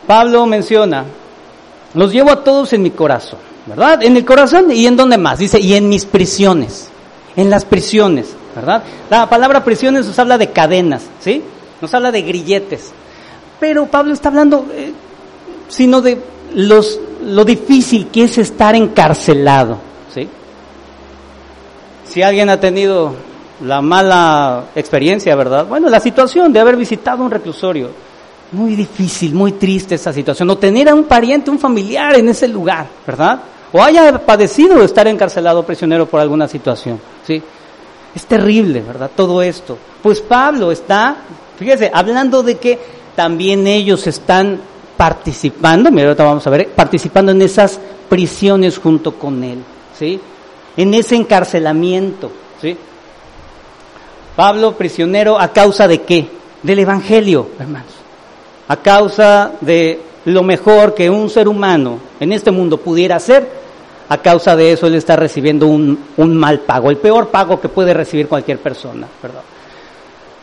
Pablo 0.05 0.45
menciona, 0.45 1.05
los 1.93 2.11
llevo 2.11 2.31
a 2.31 2.43
todos 2.43 2.73
en 2.73 2.83
mi 2.83 2.91
corazón. 2.91 3.54
¿Verdad? 3.65 4.03
En 4.03 4.15
el 4.15 4.25
corazón 4.25 4.71
y 4.71 4.85
en 4.85 4.95
dónde 4.95 5.17
más. 5.17 5.39
Dice, 5.39 5.59
y 5.59 5.73
en 5.73 5.89
mis 5.89 6.05
prisiones, 6.05 6.89
en 7.35 7.49
las 7.49 7.65
prisiones, 7.65 8.27
¿verdad? 8.55 8.83
La 9.09 9.29
palabra 9.29 9.63
prisiones 9.63 10.05
nos 10.05 10.17
habla 10.19 10.37
de 10.37 10.51
cadenas, 10.51 11.03
¿sí? 11.19 11.41
Nos 11.81 11.93
habla 11.93 12.11
de 12.11 12.21
grilletes. 12.21 12.91
Pero 13.59 13.85
Pablo 13.87 14.13
está 14.13 14.29
hablando, 14.29 14.65
eh, 14.73 14.91
sino 15.67 16.01
de 16.01 16.19
los, 16.53 16.99
lo 17.23 17.43
difícil 17.43 18.07
que 18.07 18.23
es 18.23 18.37
estar 18.37 18.75
encarcelado, 18.75 19.77
¿sí? 20.13 20.27
Si 22.05 22.21
alguien 22.21 22.49
ha 22.49 22.59
tenido 22.59 23.13
la 23.63 23.81
mala 23.81 24.65
experiencia, 24.75 25.35
¿verdad? 25.35 25.65
Bueno, 25.65 25.89
la 25.89 25.99
situación 25.99 26.53
de 26.53 26.59
haber 26.59 26.75
visitado 26.75 27.23
un 27.23 27.31
reclusorio, 27.31 27.89
muy 28.51 28.75
difícil, 28.75 29.33
muy 29.33 29.53
triste 29.53 29.95
esa 29.95 30.13
situación, 30.13 30.49
o 30.49 30.57
tener 30.57 30.87
a 30.87 30.95
un 30.95 31.05
pariente, 31.05 31.49
un 31.49 31.59
familiar 31.59 32.15
en 32.15 32.29
ese 32.29 32.47
lugar, 32.47 32.87
¿verdad? 33.05 33.39
O 33.75 33.83
haya 33.83 34.25
padecido 34.25 34.81
estar 34.85 35.05
encarcelado 35.05 35.63
prisionero 35.63 36.05
por 36.05 36.21
alguna 36.21 36.47
situación. 36.47 36.97
¿sí? 37.27 37.43
Es 38.15 38.25
terrible, 38.25 38.79
¿verdad? 38.79 39.11
Todo 39.13 39.41
esto. 39.41 39.77
Pues 40.01 40.21
Pablo 40.21 40.71
está, 40.71 41.17
fíjese, 41.59 41.91
hablando 41.93 42.41
de 42.41 42.55
que 42.55 42.79
también 43.17 43.67
ellos 43.67 44.07
están 44.07 44.61
participando, 44.95 45.91
mira, 45.91 46.07
ahorita 46.07 46.23
vamos 46.23 46.47
a 46.47 46.51
ver, 46.51 46.69
participando 46.69 47.33
en 47.33 47.41
esas 47.41 47.77
prisiones 48.07 48.77
junto 48.77 49.15
con 49.15 49.43
él, 49.43 49.61
¿sí? 49.99 50.21
En 50.77 50.93
ese 50.93 51.17
encarcelamiento, 51.17 52.31
¿sí? 52.61 52.77
Pablo 54.37 54.71
prisionero 54.77 55.37
a 55.37 55.49
causa 55.49 55.85
de 55.85 56.01
qué? 56.03 56.29
Del 56.63 56.79
evangelio, 56.79 57.49
hermanos. 57.59 57.91
A 58.69 58.77
causa 58.77 59.51
de 59.59 59.99
lo 60.23 60.43
mejor 60.43 60.93
que 60.93 61.09
un 61.09 61.29
ser 61.29 61.49
humano 61.49 61.99
en 62.21 62.31
este 62.31 62.51
mundo 62.51 62.77
pudiera 62.77 63.17
hacer, 63.17 63.64
a 64.07 64.17
causa 64.19 64.55
de 64.55 64.71
eso 64.71 64.87
él 64.87 64.95
está 64.95 65.15
recibiendo 65.15 65.67
un, 65.67 65.97
un 66.17 66.35
mal 66.35 66.59
pago, 66.59 66.89
el 66.89 66.97
peor 66.97 67.29
pago 67.29 67.59
que 67.59 67.69
puede 67.69 67.93
recibir 67.93 68.27
cualquier 68.27 68.59
persona. 68.59 69.07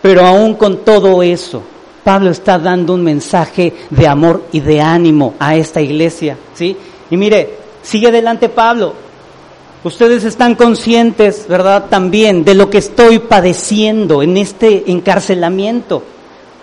Pero 0.00 0.26
aún 0.26 0.54
con 0.54 0.78
todo 0.78 1.22
eso, 1.22 1.62
Pablo 2.02 2.30
está 2.30 2.58
dando 2.58 2.94
un 2.94 3.04
mensaje 3.04 3.72
de 3.90 4.08
amor 4.08 4.46
y 4.52 4.60
de 4.60 4.80
ánimo 4.80 5.34
a 5.38 5.54
esta 5.54 5.80
iglesia, 5.80 6.36
¿sí? 6.54 6.76
Y 7.10 7.16
mire, 7.16 7.56
sigue 7.82 8.08
adelante 8.08 8.48
Pablo. 8.48 8.94
Ustedes 9.84 10.24
están 10.24 10.54
conscientes, 10.54 11.46
¿verdad? 11.48 11.86
También 11.88 12.44
de 12.44 12.54
lo 12.54 12.70
que 12.70 12.78
estoy 12.78 13.18
padeciendo 13.18 14.22
en 14.22 14.36
este 14.36 14.90
encarcelamiento, 14.90 16.02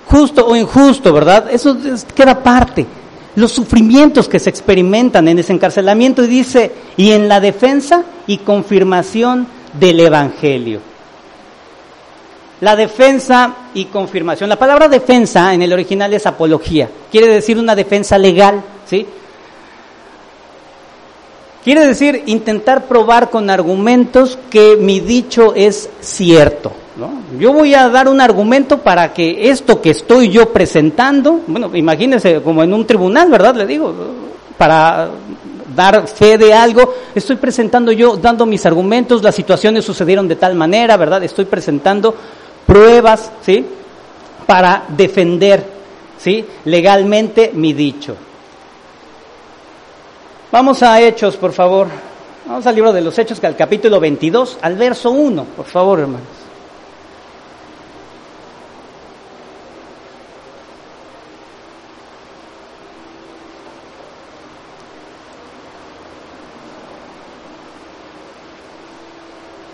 justo 0.06 0.46
o 0.48 0.56
injusto, 0.56 1.14
¿verdad? 1.14 1.50
Eso 1.52 1.78
queda 2.16 2.42
parte. 2.42 2.86
Los 3.36 3.52
sufrimientos 3.52 4.28
que 4.28 4.40
se 4.40 4.50
experimentan 4.50 5.28
en 5.28 5.40
ese 5.40 5.54
encarcelamiento 5.54 6.24
y 6.24 6.28
dice, 6.28 6.72
y 6.98 7.12
en 7.12 7.28
la 7.28 7.40
defensa 7.40 8.04
y 8.28 8.40
confirmación 8.40 9.48
del 9.80 10.00
Evangelio. 10.00 10.82
La 12.62 12.76
defensa 12.76 13.56
y 13.74 13.86
confirmación. 13.86 14.50
La 14.50 14.60
palabra 14.60 14.90
defensa 14.90 15.54
en 15.54 15.62
el 15.62 15.72
original 15.72 16.14
es 16.14 16.26
apología. 16.26 16.90
Quiere 17.10 17.28
decir 17.28 17.58
una 17.58 17.76
defensa 17.76 18.18
legal, 18.18 18.62
¿sí? 18.86 19.06
Quiere 21.64 21.86
decir 21.86 22.24
intentar 22.26 22.86
probar 22.86 23.30
con 23.30 23.50
argumentos 23.50 24.38
que 24.50 24.76
mi 24.76 25.00
dicho 25.00 25.54
es 25.56 25.90
cierto. 26.02 26.72
Yo 27.40 27.54
voy 27.54 27.74
a 27.74 27.90
dar 27.90 28.08
un 28.08 28.20
argumento 28.20 28.80
para 28.80 29.14
que 29.14 29.50
esto 29.50 29.82
que 29.82 29.92
estoy 29.92 30.30
yo 30.30 30.52
presentando, 30.52 31.42
bueno, 31.48 31.76
imagínense 31.76 32.42
como 32.42 32.64
en 32.64 32.74
un 32.74 32.86
tribunal, 32.86 33.30
¿verdad? 33.30 33.56
Le 33.56 33.66
digo, 33.66 33.94
para 34.58 35.10
dar 35.76 36.08
fe 36.08 36.38
de 36.38 36.54
algo, 36.54 36.94
estoy 37.16 37.38
presentando 37.38 37.92
yo, 37.92 38.18
dando 38.18 38.46
mis 38.46 38.66
argumentos, 38.66 39.24
las 39.24 39.36
situaciones 39.36 39.86
sucedieron 39.86 40.28
de 40.28 40.36
tal 40.36 40.56
manera, 40.56 40.98
¿verdad? 40.98 41.24
Estoy 41.24 41.46
presentando 41.46 42.14
pruebas, 42.66 43.32
¿sí? 43.42 43.66
Para 44.46 44.84
defender, 44.90 45.64
¿sí? 46.18 46.46
Legalmente 46.66 47.52
mi 47.54 47.74
dicho. 47.74 48.16
Vamos 50.52 50.82
a 50.82 51.00
Hechos, 51.00 51.38
por 51.38 51.54
favor. 51.54 51.88
Vamos 52.48 52.66
al 52.66 52.74
libro 52.74 52.92
de 52.92 53.02
los 53.02 53.18
Hechos, 53.20 53.44
al 53.44 53.56
capítulo 53.56 54.00
22, 54.00 54.58
al 54.62 54.76
verso 54.76 55.12
1, 55.12 55.44
por 55.56 55.66
favor, 55.66 56.00
hermanos. 56.00 56.49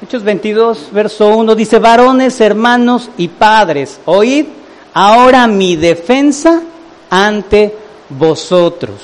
Hechos 0.05 0.21
22, 0.21 0.89
verso 0.91 1.35
1 1.35 1.55
dice, 1.55 1.79
varones, 1.79 2.39
hermanos 2.39 3.09
y 3.17 3.27
padres, 3.27 3.99
oíd 4.05 4.45
ahora 4.93 5.47
mi 5.47 5.75
defensa 5.75 6.61
ante 7.09 7.75
vosotros. 8.09 9.01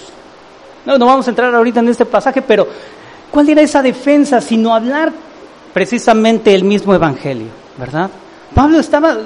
No, 0.86 1.00
no 1.00 1.08
vamos 1.08 1.25
a 1.25 1.31
entrar 1.31 1.55
ahorita 1.55 1.79
en 1.79 1.89
este 1.89 2.05
pasaje, 2.05 2.43
pero 2.43 2.67
¿cuál 3.31 3.50
era 3.50 3.63
esa 3.63 3.81
defensa 3.81 4.39
sino 4.41 4.75
hablar 4.75 5.12
precisamente 5.74 6.53
el 6.53 6.63
mismo 6.65 6.93
evangelio, 6.93 7.48
verdad? 7.79 8.12
Pablo 8.53 8.79
estaba 8.79 9.17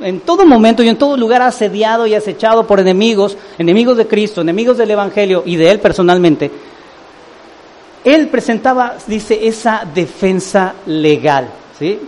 en 0.00 0.20
todo 0.20 0.46
momento 0.46 0.82
y 0.82 0.88
en 0.88 0.96
todo 0.96 1.18
lugar 1.18 1.42
asediado 1.42 2.06
y 2.06 2.14
acechado 2.14 2.66
por 2.66 2.80
enemigos, 2.80 3.36
enemigos 3.58 3.98
de 3.98 4.06
Cristo, 4.06 4.40
enemigos 4.40 4.78
del 4.78 4.92
evangelio 4.92 5.42
y 5.44 5.56
de 5.56 5.70
él 5.70 5.80
personalmente 5.80 6.50
él 8.04 8.28
presentaba, 8.28 8.94
dice, 9.06 9.46
esa 9.46 9.86
defensa 9.94 10.74
legal, 10.86 11.48
¿sí? 11.78 11.98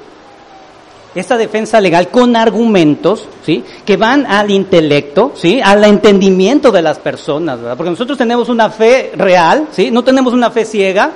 Esa 1.15 1.37
defensa 1.37 1.79
legal 1.79 2.09
con 2.09 2.35
argumentos, 2.37 3.29
¿sí? 3.45 3.63
Que 3.85 3.99
van 3.99 4.25
al 4.25 4.51
intelecto, 4.51 5.33
¿sí? 5.35 5.61
Al 5.63 5.85
entendimiento 5.85 6.73
de 6.73 6.81
las 6.81 6.99
personas, 6.99 7.61
¿verdad? 7.61 7.77
Porque 7.77 7.91
nosotros 7.91 8.17
tenemos 8.17 8.49
una 8.49 8.71
fe 8.71 9.13
real, 9.15 9.69
¿sí? 9.73 9.91
No 9.91 10.03
tenemos 10.03 10.33
una 10.33 10.51
fe 10.51 10.65
ciega, 10.65 11.13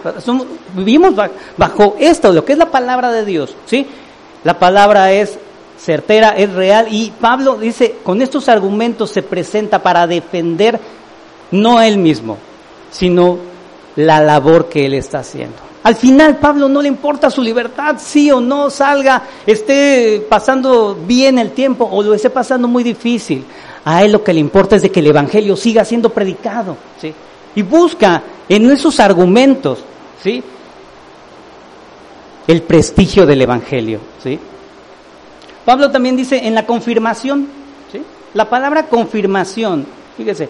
vivimos 0.74 1.14
bajo 1.56 1.96
esto, 1.98 2.32
lo 2.32 2.44
que 2.44 2.52
es 2.52 2.58
la 2.58 2.70
palabra 2.70 3.10
de 3.10 3.24
Dios, 3.24 3.56
¿sí? 3.64 3.86
La 4.44 4.58
palabra 4.58 5.12
es 5.12 5.38
certera, 5.78 6.30
es 6.30 6.52
real 6.52 6.88
y 6.90 7.12
Pablo 7.18 7.56
dice, 7.56 7.96
con 8.02 8.20
estos 8.20 8.48
argumentos 8.48 9.10
se 9.10 9.22
presenta 9.22 9.82
para 9.82 10.06
defender 10.06 10.78
no 11.50 11.80
él 11.80 11.96
mismo, 11.96 12.36
sino 12.90 13.38
la 13.96 14.20
labor 14.20 14.68
que 14.68 14.86
él 14.86 14.94
está 14.94 15.20
haciendo. 15.20 15.56
Al 15.82 15.94
final 15.94 16.38
Pablo 16.38 16.68
no 16.68 16.82
le 16.82 16.88
importa 16.88 17.30
su 17.30 17.40
libertad, 17.40 17.96
sí 17.98 18.30
o 18.30 18.40
no 18.40 18.70
salga, 18.70 19.22
esté 19.46 20.26
pasando 20.28 20.96
bien 21.06 21.38
el 21.38 21.52
tiempo 21.52 21.88
o 21.90 22.02
lo 22.02 22.12
esté 22.12 22.28
pasando 22.28 22.66
muy 22.66 22.82
difícil. 22.82 23.44
A 23.84 24.02
él 24.02 24.10
lo 24.10 24.24
que 24.24 24.34
le 24.34 24.40
importa 24.40 24.74
es 24.74 24.82
de 24.82 24.90
que 24.90 24.98
el 24.98 25.06
Evangelio 25.06 25.56
siga 25.56 25.84
siendo 25.84 26.10
predicado, 26.10 26.76
¿sí? 27.00 27.14
Y 27.54 27.62
busca 27.62 28.20
en 28.48 28.68
esos 28.68 28.98
argumentos, 28.98 29.78
¿sí? 30.20 30.42
El 32.48 32.62
prestigio 32.62 33.24
del 33.24 33.42
Evangelio, 33.42 34.00
¿sí? 34.20 34.40
Pablo 35.64 35.90
también 35.92 36.16
dice 36.16 36.48
en 36.48 36.56
la 36.56 36.66
confirmación, 36.66 37.46
¿sí? 37.92 38.02
La 38.34 38.50
palabra 38.50 38.86
confirmación, 38.86 39.86
fíjese, 40.16 40.48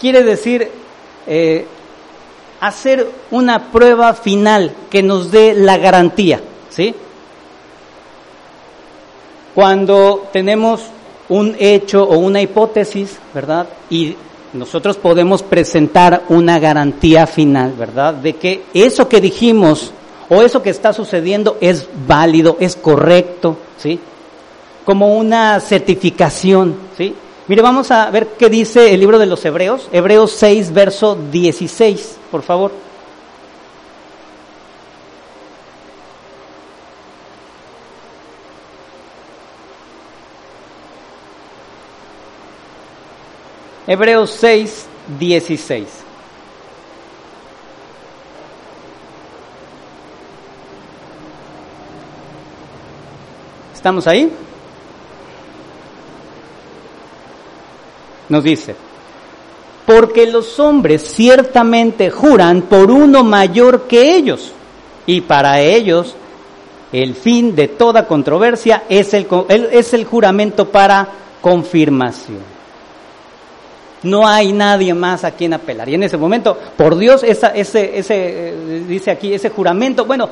quiere 0.00 0.22
decir 0.22 0.70
eh, 1.26 1.66
hacer 2.62 3.10
una 3.32 3.72
prueba 3.72 4.14
final 4.14 4.72
que 4.88 5.02
nos 5.02 5.32
dé 5.32 5.52
la 5.52 5.78
garantía, 5.78 6.40
¿sí? 6.70 6.94
Cuando 9.52 10.28
tenemos 10.32 10.80
un 11.28 11.56
hecho 11.58 12.04
o 12.04 12.18
una 12.18 12.40
hipótesis, 12.40 13.18
¿verdad? 13.34 13.66
Y 13.90 14.14
nosotros 14.52 14.96
podemos 14.96 15.42
presentar 15.42 16.22
una 16.28 16.60
garantía 16.60 17.26
final, 17.26 17.72
¿verdad? 17.76 18.14
De 18.14 18.34
que 18.34 18.62
eso 18.72 19.08
que 19.08 19.20
dijimos 19.20 19.92
o 20.28 20.40
eso 20.40 20.62
que 20.62 20.70
está 20.70 20.92
sucediendo 20.92 21.58
es 21.60 21.88
válido, 22.06 22.58
es 22.60 22.76
correcto, 22.76 23.56
¿sí? 23.76 23.98
Como 24.84 25.16
una 25.16 25.58
certificación, 25.58 26.76
¿sí? 26.96 27.12
Mire, 27.48 27.60
vamos 27.60 27.90
a 27.90 28.08
ver 28.10 28.28
qué 28.38 28.48
dice 28.48 28.94
el 28.94 29.00
libro 29.00 29.18
de 29.18 29.26
los 29.26 29.44
Hebreos, 29.44 29.88
Hebreos 29.92 30.30
6, 30.32 30.72
verso 30.72 31.16
16, 31.16 32.18
por 32.30 32.42
favor. 32.42 32.70
Hebreos 43.88 44.30
6, 44.38 44.86
16. 45.18 45.88
¿Estamos 53.74 54.06
ahí? 54.06 54.32
Nos 58.28 58.44
dice, 58.44 58.74
porque 59.86 60.26
los 60.26 60.58
hombres 60.60 61.02
ciertamente 61.02 62.10
juran 62.10 62.62
por 62.62 62.90
uno 62.90 63.24
mayor 63.24 63.82
que 63.82 64.16
ellos, 64.16 64.52
y 65.06 65.20
para 65.22 65.60
ellos 65.60 66.14
el 66.92 67.14
fin 67.14 67.56
de 67.56 67.68
toda 67.68 68.06
controversia 68.06 68.84
es 68.88 69.14
el, 69.14 69.26
es 69.48 69.94
el 69.94 70.04
juramento 70.04 70.68
para 70.68 71.08
confirmación. 71.40 72.52
No 74.02 74.26
hay 74.26 74.52
nadie 74.52 74.92
más 74.94 75.24
a 75.24 75.30
quien 75.30 75.54
apelar. 75.54 75.88
Y 75.88 75.94
en 75.94 76.02
ese 76.02 76.16
momento, 76.16 76.58
por 76.76 76.98
Dios, 76.98 77.22
ese, 77.22 77.50
ese, 77.54 78.00
eh, 78.08 78.84
dice 78.86 79.10
aquí, 79.10 79.32
ese 79.32 79.50
juramento, 79.50 80.04
bueno, 80.04 80.28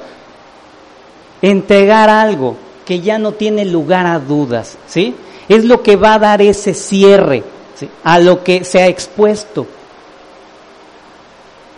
entregar 1.41 2.11
algo 2.11 2.57
que 2.85 3.01
ya 3.01 3.19
no 3.19 3.33
tiene 3.33 3.65
lugar 3.65 4.07
a 4.07 4.19
dudas, 4.19 4.77
¿sí? 4.87 5.15
Es 5.49 5.65
lo 5.65 5.83
que 5.83 5.97
va 5.97 6.15
a 6.15 6.19
dar 6.19 6.43
ese 6.43 6.75
cierre 6.75 7.43
a 8.05 8.19
lo 8.19 8.43
que 8.43 8.65
se 8.65 8.83
ha 8.83 8.87
expuesto. 8.87 9.67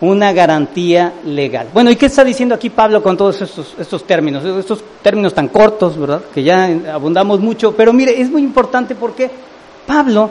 Una 0.00 0.32
garantía 0.32 1.12
legal. 1.24 1.68
Bueno, 1.72 1.90
¿y 1.90 1.96
qué 1.96 2.06
está 2.06 2.24
diciendo 2.24 2.54
aquí 2.56 2.70
Pablo 2.70 3.02
con 3.02 3.16
todos 3.16 3.40
estos, 3.40 3.74
estos 3.78 4.04
términos? 4.04 4.44
Estos 4.44 4.82
términos 5.00 5.32
tan 5.32 5.48
cortos, 5.48 5.96
¿verdad? 5.96 6.22
Que 6.34 6.42
ya 6.42 6.64
abundamos 6.92 7.38
mucho. 7.38 7.72
Pero 7.76 7.92
mire, 7.92 8.20
es 8.20 8.28
muy 8.28 8.42
importante 8.42 8.96
porque 8.96 9.30
Pablo 9.86 10.30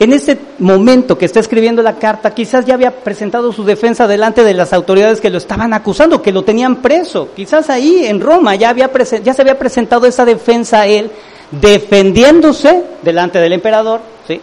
en 0.00 0.14
ese 0.14 0.38
momento 0.60 1.18
que 1.18 1.26
está 1.26 1.40
escribiendo 1.40 1.82
la 1.82 1.96
carta, 1.96 2.32
quizás 2.32 2.64
ya 2.64 2.72
había 2.72 2.90
presentado 2.90 3.52
su 3.52 3.64
defensa 3.64 4.08
delante 4.08 4.42
de 4.42 4.54
las 4.54 4.72
autoridades 4.72 5.20
que 5.20 5.28
lo 5.28 5.36
estaban 5.36 5.74
acusando, 5.74 6.22
que 6.22 6.32
lo 6.32 6.42
tenían 6.42 6.76
preso. 6.76 7.28
Quizás 7.36 7.68
ahí 7.68 8.06
en 8.06 8.18
Roma 8.18 8.54
ya, 8.54 8.70
había 8.70 8.90
ya 9.22 9.34
se 9.34 9.42
había 9.42 9.58
presentado 9.58 10.06
esa 10.06 10.24
defensa 10.24 10.80
a 10.80 10.86
él, 10.86 11.10
defendiéndose 11.50 12.84
delante 13.02 13.38
del 13.38 13.52
emperador, 13.52 14.00
¿sí? 14.26 14.40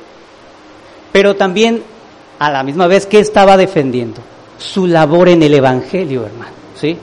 Pero 1.11 1.35
también 1.35 1.83
a 2.39 2.51
la 2.51 2.63
misma 2.63 2.87
vez 2.87 3.05
que 3.05 3.19
estaba 3.19 3.57
defendiendo 3.57 4.21
su 4.57 4.87
labor 4.87 5.29
en 5.29 5.41
el 5.43 5.53
Evangelio, 5.53 6.25
hermano, 6.25 6.51
¿sí? 6.75 6.97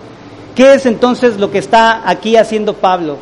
¿Qué 0.54 0.74
es 0.74 0.86
entonces 0.86 1.38
lo 1.38 1.50
que 1.50 1.58
está 1.58 2.08
aquí 2.08 2.36
haciendo 2.36 2.74
Pablo? 2.74 3.18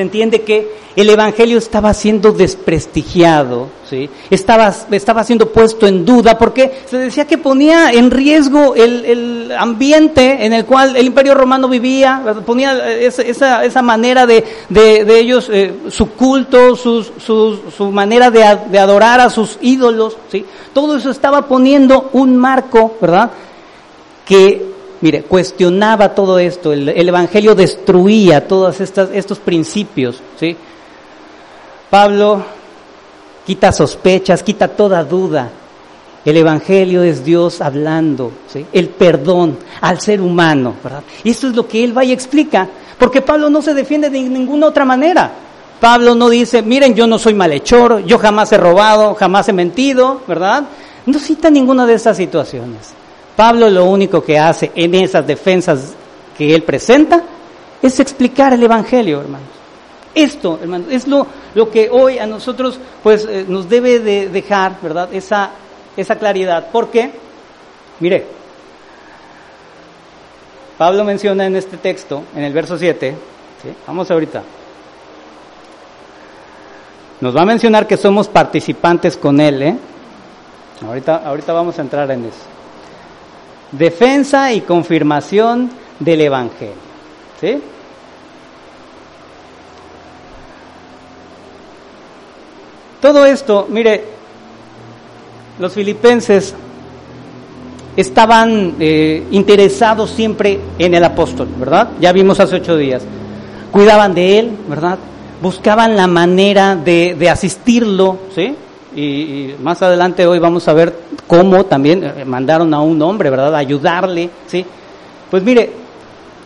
Se 0.00 0.04
entiende 0.04 0.40
que 0.40 0.66
el 0.96 1.10
Evangelio 1.10 1.58
estaba 1.58 1.92
siendo 1.92 2.32
desprestigiado, 2.32 3.68
¿sí? 3.86 4.08
estaba, 4.30 4.74
estaba 4.92 5.24
siendo 5.24 5.52
puesto 5.52 5.86
en 5.86 6.06
duda, 6.06 6.38
porque 6.38 6.72
se 6.86 6.96
decía 6.96 7.26
que 7.26 7.36
ponía 7.36 7.92
en 7.92 8.10
riesgo 8.10 8.74
el, 8.74 9.04
el 9.04 9.52
ambiente 9.52 10.46
en 10.46 10.54
el 10.54 10.64
cual 10.64 10.96
el 10.96 11.04
Imperio 11.04 11.34
Romano 11.34 11.68
vivía, 11.68 12.22
ponía 12.46 12.94
esa, 12.98 13.62
esa 13.62 13.82
manera 13.82 14.24
de, 14.24 14.42
de, 14.70 15.04
de 15.04 15.18
ellos, 15.18 15.50
eh, 15.52 15.70
su 15.90 16.12
culto, 16.12 16.74
sus, 16.76 17.12
su 17.26 17.90
manera 17.92 18.30
de, 18.30 18.42
de, 18.70 18.78
adorar 18.78 19.20
a 19.20 19.28
sus 19.28 19.58
ídolos, 19.60 20.16
¿sí? 20.32 20.46
todo 20.72 20.96
eso 20.96 21.10
estaba 21.10 21.46
poniendo 21.46 22.08
un 22.14 22.38
marco, 22.38 22.96
¿verdad? 23.02 23.32
Que 24.24 24.69
Mire, 25.00 25.22
cuestionaba 25.22 26.14
todo 26.14 26.38
esto, 26.38 26.72
el, 26.72 26.88
Evangelio 26.88 27.54
destruía 27.54 28.46
todos 28.46 28.80
estos 28.80 29.38
principios, 29.38 30.20
¿sí? 30.38 30.56
Pablo 31.88 32.44
quita 33.46 33.72
sospechas, 33.72 34.42
quita 34.42 34.68
toda 34.68 35.02
duda. 35.02 35.50
El 36.24 36.36
Evangelio 36.36 37.02
es 37.02 37.24
Dios 37.24 37.62
hablando, 37.62 38.30
¿sí? 38.46 38.66
el 38.72 38.90
perdón 38.90 39.56
al 39.80 40.00
ser 40.00 40.20
humano, 40.20 40.74
¿verdad? 40.84 41.02
Y 41.24 41.30
esto 41.30 41.48
es 41.48 41.56
lo 41.56 41.66
que 41.66 41.82
él 41.82 41.96
va 41.96 42.04
y 42.04 42.12
explica, 42.12 42.68
porque 42.98 43.22
Pablo 43.22 43.48
no 43.48 43.62
se 43.62 43.72
defiende 43.72 44.10
de 44.10 44.20
ninguna 44.20 44.66
otra 44.66 44.84
manera. 44.84 45.32
Pablo 45.80 46.14
no 46.14 46.28
dice, 46.28 46.60
miren, 46.60 46.94
yo 46.94 47.06
no 47.06 47.18
soy 47.18 47.32
malhechor, 47.32 48.04
yo 48.04 48.18
jamás 48.18 48.52
he 48.52 48.58
robado, 48.58 49.14
jamás 49.14 49.48
he 49.48 49.54
mentido, 49.54 50.20
¿verdad? 50.28 50.64
No 51.06 51.18
cita 51.18 51.48
ninguna 51.48 51.86
de 51.86 51.94
estas 51.94 52.18
situaciones. 52.18 52.99
Pablo 53.40 53.70
lo 53.70 53.86
único 53.86 54.22
que 54.22 54.38
hace 54.38 54.70
en 54.74 54.94
esas 54.94 55.26
defensas 55.26 55.94
que 56.36 56.54
él 56.54 56.62
presenta 56.62 57.22
es 57.80 57.98
explicar 57.98 58.52
el 58.52 58.62
Evangelio, 58.62 59.18
hermanos. 59.18 59.48
Esto, 60.14 60.58
hermanos, 60.60 60.88
es 60.90 61.08
lo, 61.08 61.26
lo 61.54 61.70
que 61.70 61.88
hoy 61.90 62.18
a 62.18 62.26
nosotros 62.26 62.78
pues 63.02 63.24
eh, 63.24 63.46
nos 63.48 63.66
debe 63.66 64.00
de 64.00 64.28
dejar, 64.28 64.76
¿verdad? 64.82 65.08
Esa, 65.14 65.52
esa 65.96 66.16
claridad. 66.16 66.66
Porque, 66.70 67.12
mire, 68.00 68.26
Pablo 70.76 71.02
menciona 71.02 71.46
en 71.46 71.56
este 71.56 71.78
texto, 71.78 72.24
en 72.36 72.42
el 72.42 72.52
verso 72.52 72.76
7, 72.76 73.14
vamos 73.86 74.10
ahorita, 74.10 74.42
nos 77.22 77.34
va 77.34 77.40
a 77.40 77.46
mencionar 77.46 77.86
que 77.86 77.96
somos 77.96 78.28
participantes 78.28 79.16
con 79.16 79.40
él, 79.40 79.62
¿eh? 79.62 79.76
Ahorita, 80.86 81.22
ahorita 81.24 81.54
vamos 81.54 81.78
a 81.78 81.80
entrar 81.80 82.10
en 82.10 82.26
eso 82.26 82.59
defensa 83.72 84.52
y 84.52 84.62
confirmación 84.62 85.70
del 85.98 86.22
Evangelio. 86.22 86.74
¿Sí? 87.40 87.60
Todo 93.00 93.24
esto, 93.24 93.66
mire, 93.70 94.04
los 95.58 95.72
filipenses 95.72 96.54
estaban 97.96 98.74
eh, 98.78 99.26
interesados 99.30 100.10
siempre 100.10 100.60
en 100.78 100.94
el 100.94 101.04
apóstol, 101.04 101.48
¿verdad? 101.58 101.90
Ya 102.00 102.12
vimos 102.12 102.40
hace 102.40 102.56
ocho 102.56 102.76
días. 102.76 103.02
Cuidaban 103.70 104.14
de 104.14 104.38
él, 104.38 104.50
¿verdad? 104.68 104.98
Buscaban 105.40 105.96
la 105.96 106.06
manera 106.06 106.76
de, 106.76 107.16
de 107.18 107.30
asistirlo, 107.30 108.18
¿sí? 108.34 108.54
Y, 108.94 109.54
más 109.60 109.82
adelante 109.82 110.26
hoy 110.26 110.38
vamos 110.38 110.66
a 110.68 110.72
ver 110.72 110.94
cómo 111.26 111.64
también 111.64 112.02
eh, 112.02 112.24
mandaron 112.24 112.72
a 112.74 112.80
un 112.80 113.00
hombre, 113.02 113.30
¿verdad?, 113.30 113.54
a 113.54 113.58
ayudarle, 113.58 114.30
¿sí? 114.46 114.64
Pues 115.30 115.42
mire, 115.42 115.70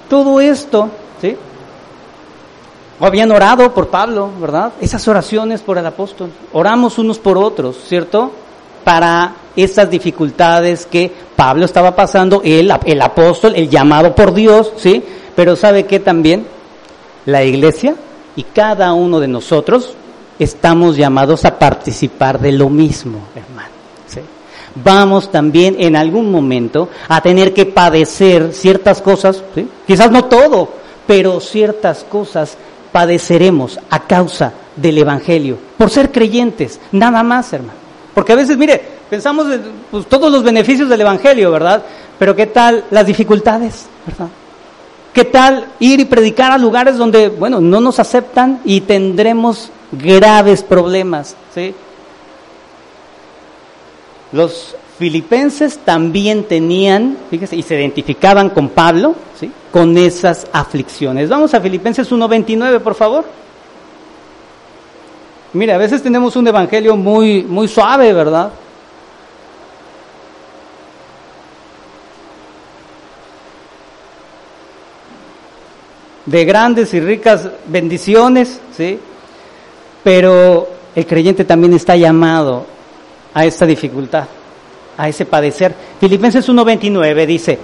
todo 0.09 0.41
esto, 0.41 0.89
¿sí? 1.21 1.37
Habían 3.01 3.33
orado 3.33 3.73
por 3.73 3.89
Pablo, 3.89 4.31
¿verdad? 4.41 4.73
Esas 4.81 5.07
oraciones 5.09 5.63
por 5.63 5.79
el 5.79 5.87
apóstol. 5.87 6.31
Oramos 6.53 6.99
unos 6.99 7.19
por 7.19 7.39
otros, 7.39 7.77
¿cierto? 7.87 8.31
Para 8.85 9.35
esas 9.57 9.91
dificultades 9.91 10.87
que 10.87 11.11
Pablo 11.35 11.65
estaba 11.65 11.97
pasando, 11.97 12.43
él, 12.45 12.73
el 12.85 13.03
apóstol, 13.03 13.55
el 13.57 13.69
llamado 13.69 14.15
por 14.15 14.33
Dios, 14.33 14.73
¿sí? 14.77 15.03
Pero 15.35 15.57
¿sabe 15.57 15.87
qué 15.87 15.99
también? 15.99 16.47
La 17.27 17.43
iglesia 17.43 17.95
y 18.37 18.43
cada 18.43 18.93
uno 18.93 19.19
de 19.19 19.29
nosotros 19.29 19.97
estamos 20.39 20.97
llamados 20.97 21.45
a 21.45 21.59
participar 21.59 22.41
de 22.41 22.53
lo 22.53 22.69
mismo, 22.69 23.21
hermano. 23.35 23.75
Vamos 24.83 25.31
también 25.31 25.77
en 25.79 25.95
algún 25.95 26.33
momento 26.33 26.89
a 27.09 27.21
tener 27.21 27.55
que 27.55 27.65
padecer 27.65 28.53
ciertas 28.53 29.01
cosas, 29.01 29.41
quizás 29.87 30.11
no 30.11 30.25
todo, 30.25 30.69
pero 31.07 31.39
ciertas 31.39 32.03
cosas 32.03 32.57
padeceremos 32.91 33.79
a 33.89 34.01
causa 34.01 34.53
del 34.75 34.99
Evangelio, 34.99 35.59
por 35.79 35.91
ser 35.91 36.11
creyentes, 36.11 36.81
nada 36.91 37.23
más, 37.23 37.53
hermano. 37.53 37.79
Porque 38.15 38.33
a 38.33 38.37
veces, 38.37 38.57
mire, 38.57 38.83
pensamos 39.09 39.53
en 39.53 39.63
pues, 39.91 40.07
todos 40.07 40.31
los 40.31 40.43
beneficios 40.43 40.89
del 40.89 41.03
Evangelio, 41.03 41.53
¿verdad? 41.53 41.83
Pero 42.19 42.35
¿qué 42.35 42.47
tal 42.47 42.85
las 42.91 43.07
dificultades, 43.07 43.87
verdad? 44.07 44.29
¿Qué 45.13 45.25
tal 45.25 45.67
ir 45.79 46.01
y 46.01 46.05
predicar 46.05 46.51
a 46.51 46.59
lugares 46.59 46.97
donde, 46.97 47.29
bueno, 47.29 47.61
no 47.61 47.81
nos 47.81 48.01
aceptan 48.01 48.61
y 48.65 48.81
tendremos 48.81 49.71
graves 49.93 50.63
problemas. 50.63 51.37
¿sí? 51.55 51.75
Los 54.33 54.77
filipenses 54.99 55.79
también 55.79 56.45
tenían, 56.45 57.17
fíjese, 57.31 57.57
y 57.57 57.63
se 57.63 57.75
identificaban 57.77 58.51
con 58.51 58.69
Pablo, 58.69 59.15
¿sí? 59.39 59.51
con 59.71 59.97
esas 59.97 60.47
aflicciones. 60.53 61.29
Vamos 61.29 61.55
a 61.55 61.61
Filipenses 61.61 62.11
1.29, 62.11 62.81
por 62.81 62.95
favor. 62.95 63.25
Mire, 65.53 65.73
a 65.73 65.79
veces 65.79 66.03
tenemos 66.03 66.35
un 66.35 66.49
evangelio 66.49 66.97
muy, 66.97 67.45
muy 67.45 67.69
suave, 67.69 68.13
¿verdad? 68.13 68.51
De 76.27 76.45
grandes 76.45 76.93
y 76.95 77.01
ricas 77.01 77.49
bendiciones, 77.67 78.61
¿sí? 78.77 78.99
Pero 80.05 80.69
el 80.95 81.07
creyente 81.07 81.45
también 81.45 81.73
está 81.73 81.97
llamado 81.97 82.67
a 83.33 83.45
esta 83.45 83.67
dificultad, 83.67 84.27
a 84.97 85.09
ese 85.09 85.25
padecer. 85.25 85.75
Filipenses 85.99 86.49
1:29 86.49 87.27
dice, 87.27 87.59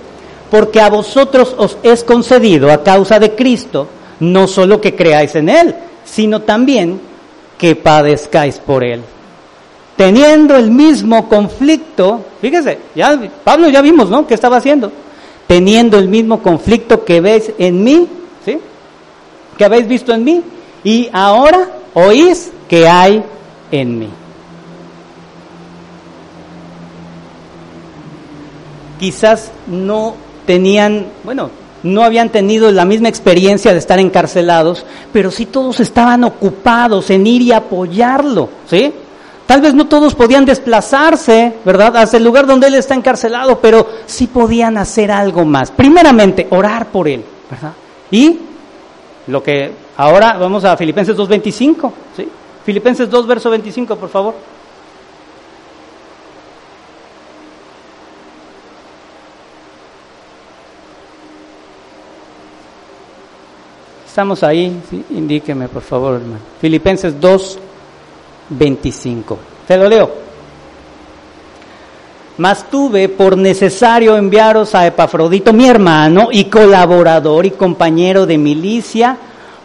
porque 0.50 0.80
a 0.80 0.90
vosotros 0.90 1.54
os 1.56 1.78
es 1.82 2.02
concedido 2.02 2.72
a 2.72 2.82
causa 2.82 3.20
de 3.20 3.34
Cristo, 3.36 3.86
no 4.18 4.48
solo 4.48 4.80
que 4.80 4.96
creáis 4.96 5.36
en 5.36 5.48
Él, 5.48 5.74
sino 6.04 6.40
también 6.42 7.00
que 7.56 7.76
padezcáis 7.76 8.58
por 8.58 8.82
Él. 8.82 9.02
Teniendo 9.96 10.56
el 10.56 10.70
mismo 10.70 11.28
conflicto, 11.28 12.24
fíjese, 12.40 12.78
ya 12.94 13.20
Pablo 13.44 13.68
ya 13.68 13.82
vimos, 13.82 14.08
¿no? 14.08 14.26
¿Qué 14.26 14.34
estaba 14.34 14.56
haciendo? 14.56 14.90
Teniendo 15.46 15.98
el 15.98 16.08
mismo 16.08 16.42
conflicto 16.42 17.04
que 17.04 17.20
veis 17.20 17.52
en 17.58 17.84
mí, 17.84 18.08
¿sí? 18.44 18.58
Que 19.58 19.64
habéis 19.64 19.86
visto 19.86 20.12
en 20.14 20.24
mí, 20.24 20.42
y 20.82 21.10
ahora 21.12 21.68
oís 21.94 22.50
que 22.68 22.88
hay 22.88 23.24
en 23.70 23.98
mí. 23.98 24.08
Quizás 28.98 29.50
no 29.66 30.14
tenían, 30.46 31.06
bueno, 31.24 31.50
no 31.82 32.02
habían 32.02 32.28
tenido 32.28 32.70
la 32.70 32.84
misma 32.84 33.08
experiencia 33.08 33.72
de 33.72 33.78
estar 33.78 33.98
encarcelados, 33.98 34.84
pero 35.12 35.30
sí 35.30 35.46
todos 35.46 35.80
estaban 35.80 36.24
ocupados 36.24 37.08
en 37.10 37.26
ir 37.26 37.42
y 37.42 37.52
apoyarlo, 37.52 38.50
¿sí? 38.68 38.92
Tal 39.46 39.62
vez 39.62 39.74
no 39.74 39.88
todos 39.88 40.14
podían 40.14 40.44
desplazarse, 40.44 41.54
¿verdad?, 41.64 41.96
hacia 41.96 42.18
el 42.18 42.24
lugar 42.24 42.46
donde 42.46 42.68
él 42.68 42.74
está 42.74 42.94
encarcelado, 42.94 43.58
pero 43.58 43.86
sí 44.06 44.26
podían 44.26 44.76
hacer 44.76 45.10
algo 45.10 45.44
más. 45.44 45.70
Primeramente, 45.70 46.46
orar 46.50 46.86
por 46.86 47.08
él, 47.08 47.24
¿verdad? 47.50 47.72
Y 48.10 48.38
lo 49.30 49.42
que 49.42 49.72
ahora 49.96 50.36
vamos 50.38 50.64
a 50.64 50.76
Filipenses 50.76 51.16
2.25, 51.16 51.92
¿sí? 52.16 52.28
Filipenses 52.64 53.08
2, 53.08 53.26
verso 53.26 53.50
25, 53.50 53.96
por 53.96 54.08
favor. 54.08 54.34
Estamos 64.06 64.42
ahí, 64.42 64.82
¿sí? 64.90 65.04
indíqueme 65.10 65.68
por 65.68 65.82
favor, 65.82 66.16
hermano. 66.16 66.40
Filipenses 66.60 67.18
2, 67.20 67.58
25. 68.50 69.38
Te 69.66 69.76
lo 69.76 69.88
leo. 69.88 70.29
Mas 72.40 72.70
tuve 72.70 73.10
por 73.10 73.36
necesario 73.36 74.16
enviaros 74.16 74.74
a 74.74 74.86
Epafrodito, 74.86 75.52
mi 75.52 75.68
hermano 75.68 76.28
y 76.32 76.46
colaborador 76.46 77.44
y 77.44 77.50
compañero 77.50 78.24
de 78.24 78.38
milicia, 78.38 79.18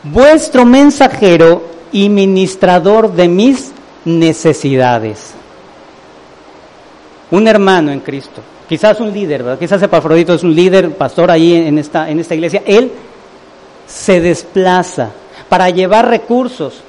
vuestro 0.03 0.65
mensajero 0.65 1.63
y 1.93 2.09
ministrador 2.09 3.13
de 3.13 3.29
mis 3.29 3.71
necesidades. 4.03 5.35
Un 7.31 7.47
hermano 7.47 7.93
en 7.93 8.01
Cristo, 8.01 8.41
quizás 8.67 8.99
un 8.99 9.13
líder, 9.13 9.43
¿verdad? 9.43 9.59
Quizás 9.59 9.81
Epafrodito 9.81 10.33
es 10.33 10.43
un 10.43 10.53
líder, 10.53 10.97
pastor 10.97 11.31
ahí 11.31 11.55
en 11.55 11.77
esta, 11.77 12.09
en 12.09 12.19
esta 12.19 12.35
iglesia. 12.35 12.61
Él 12.65 12.91
se 13.87 14.19
desplaza 14.19 15.11
para 15.47 15.69
llevar 15.69 16.09
recursos 16.09 16.81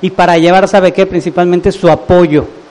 y 0.00 0.08
para 0.08 0.38
llevar, 0.38 0.66
¿sabe 0.68 0.94
qué? 0.94 1.04
Principalmente 1.04 1.70
su 1.70 1.90
apoyo. 1.90 2.63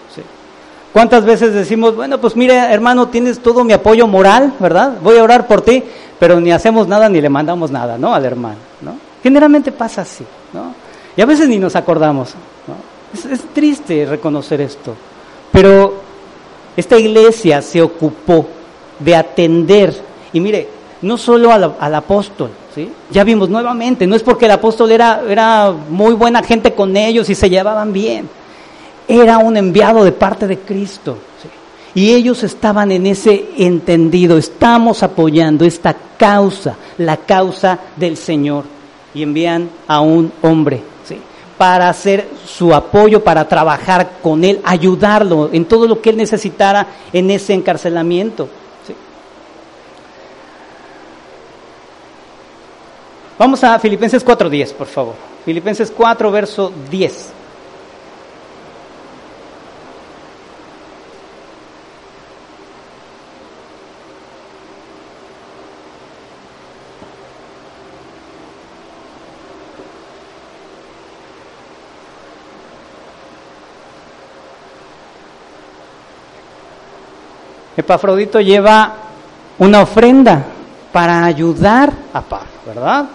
¿Cuántas 0.93 1.25
veces 1.25 1.55
decimos, 1.55 1.95
bueno, 1.95 2.21
pues 2.21 2.35
mire, 2.35 2.55
hermano, 2.55 3.07
tienes 3.07 3.39
todo 3.39 3.63
mi 3.63 3.73
apoyo 3.73 4.05
moral, 4.05 4.53
¿verdad? 4.59 4.93
Voy 5.01 5.17
a 5.17 5.23
orar 5.23 5.47
por 5.47 5.61
ti, 5.61 5.83
pero 6.19 6.39
ni 6.39 6.51
hacemos 6.51 6.87
nada 6.87 7.09
ni 7.09 7.19
le 7.19 7.29
mandamos 7.29 7.71
nada, 7.71 7.97
¿no? 7.97 8.13
Al 8.13 8.23
hermano, 8.25 8.57
¿no? 8.79 8.95
Generalmente 9.23 9.71
pasa 9.71 10.03
así, 10.03 10.23
¿no? 10.53 10.75
Y 11.17 11.21
a 11.21 11.25
veces 11.25 11.49
ni 11.49 11.57
nos 11.57 11.75
acordamos, 11.75 12.35
¿no? 12.67 12.75
Es, 13.11 13.25
es 13.25 13.41
triste 13.53 14.05
reconocer 14.05 14.61
esto, 14.61 14.95
pero 15.51 15.95
esta 16.77 16.99
iglesia 16.99 17.63
se 17.63 17.81
ocupó 17.81 18.45
de 18.99 19.15
atender, 19.15 19.99
y 20.31 20.39
mire, 20.39 20.67
no 21.01 21.17
solo 21.17 21.51
al, 21.51 21.75
al 21.79 21.95
apóstol, 21.95 22.51
¿sí? 22.75 22.87
Ya 23.09 23.23
vimos 23.23 23.49
nuevamente, 23.49 24.05
no 24.05 24.15
es 24.15 24.21
porque 24.21 24.45
el 24.45 24.51
apóstol 24.51 24.91
era, 24.91 25.23
era 25.27 25.73
muy 25.89 26.13
buena 26.13 26.43
gente 26.43 26.75
con 26.75 26.95
ellos 26.95 27.31
y 27.31 27.35
se 27.35 27.49
llevaban 27.49 27.91
bien, 27.91 28.29
era 29.07 29.37
un 29.37 29.57
enviado 29.57 30.03
de 30.03 30.11
parte 30.11 30.47
de 30.47 30.59
Cristo. 30.59 31.17
Y 31.95 32.11
ellos 32.11 32.43
estaban 32.43 32.91
en 32.91 33.05
ese 33.05 33.49
entendido, 33.57 34.37
estamos 34.37 35.03
apoyando 35.03 35.63
esta 35.63 35.95
causa, 36.17 36.75
la 36.97 37.17
causa 37.17 37.79
del 37.95 38.17
Señor. 38.17 38.65
Y 39.13 39.21
envían 39.21 39.69
a 39.87 40.01
un 40.01 40.31
hombre 40.41 40.81
para 41.57 41.87
hacer 41.87 42.27
su 42.45 42.73
apoyo, 42.73 43.23
para 43.23 43.47
trabajar 43.47 44.13
con 44.21 44.43
él, 44.43 44.59
ayudarlo 44.63 45.49
en 45.53 45.65
todo 45.65 45.87
lo 45.87 46.01
que 46.01 46.09
él 46.09 46.17
necesitara 46.17 46.87
en 47.13 47.29
ese 47.29 47.53
encarcelamiento. 47.53 48.49
Vamos 53.37 53.63
a 53.63 53.77
Filipenses 53.79 54.25
4.10, 54.25 54.73
por 54.73 54.87
favor. 54.87 55.15
Filipenses 55.45 55.91
4, 55.91 56.31
verso 56.31 56.71
10. 56.89 57.42
Epafrodito 77.83 78.39
lleva 78.39 78.93
una 79.59 79.81
ofrenda 79.81 80.41
para 80.93 81.25
ayudar 81.25 81.91
a 82.13 82.21
Pablo, 82.21 82.47
¿verdad? 82.65 83.05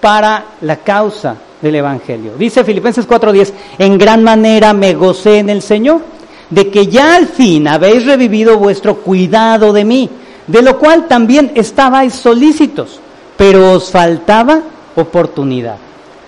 Para 0.00 0.44
la 0.60 0.76
causa 0.76 1.34
del 1.62 1.76
Evangelio. 1.76 2.32
Dice 2.38 2.62
Filipenses 2.62 3.08
4:10, 3.08 3.52
en 3.78 3.96
gran 3.96 4.22
manera 4.22 4.74
me 4.74 4.92
gocé 4.94 5.38
en 5.38 5.48
el 5.48 5.62
Señor, 5.62 6.02
de 6.50 6.70
que 6.70 6.88
ya 6.88 7.16
al 7.16 7.26
fin 7.26 7.68
habéis 7.68 8.04
revivido 8.04 8.58
vuestro 8.58 8.96
cuidado 8.96 9.72
de 9.72 9.84
mí, 9.86 10.10
de 10.46 10.60
lo 10.62 10.78
cual 10.78 11.08
también 11.08 11.52
estabais 11.54 12.12
solícitos, 12.12 13.00
pero 13.36 13.72
os 13.72 13.90
faltaba 13.90 14.60
oportunidad. 14.94 15.76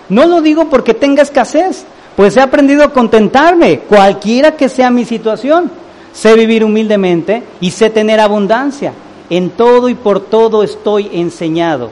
No 0.09 0.25
lo 0.25 0.41
digo 0.41 0.69
porque 0.69 0.95
tenga 0.95 1.21
escasez, 1.21 1.85
pues 2.15 2.35
he 2.35 2.41
aprendido 2.41 2.83
a 2.83 2.91
contentarme, 2.91 3.79
cualquiera 3.79 4.57
que 4.57 4.69
sea 4.69 4.89
mi 4.89 5.05
situación 5.05 5.69
sé 6.13 6.35
vivir 6.35 6.63
humildemente 6.63 7.43
y 7.59 7.71
sé 7.71 7.89
tener 7.89 8.19
abundancia. 8.19 8.93
En 9.29 9.51
todo 9.51 9.89
y 9.89 9.95
por 9.95 10.19
todo 10.19 10.63
estoy 10.63 11.09
enseñado. 11.13 11.89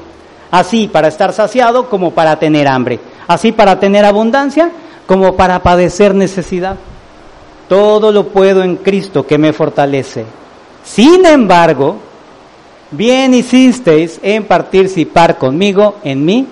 Así 0.52 0.88
para 0.88 1.08
estar 1.08 1.32
saciado 1.34 1.90
como 1.90 2.12
para 2.12 2.38
tener 2.38 2.68
hambre. 2.68 3.00
Así 3.28 3.52
para 3.52 3.80
tener 3.80 4.06
abundancia 4.06 4.72
como 5.06 5.36
para 5.36 5.62
padecer 5.64 6.14
necesidad. 6.14 6.76
Todo 7.68 8.12
lo 8.12 8.28
puedo 8.28 8.64
en 8.64 8.78
Cristo 8.78 9.26
que 9.26 9.38
me 9.38 9.54
fortalece. 9.54 10.26
Sin 10.84 11.26
embargo, 11.26 11.98
bien 12.92 13.34
hicisteis 13.34 14.20
en 14.24 14.46
participar 14.46 15.38
conmigo 15.38 15.96
en 16.04 16.26
mi 16.26 16.48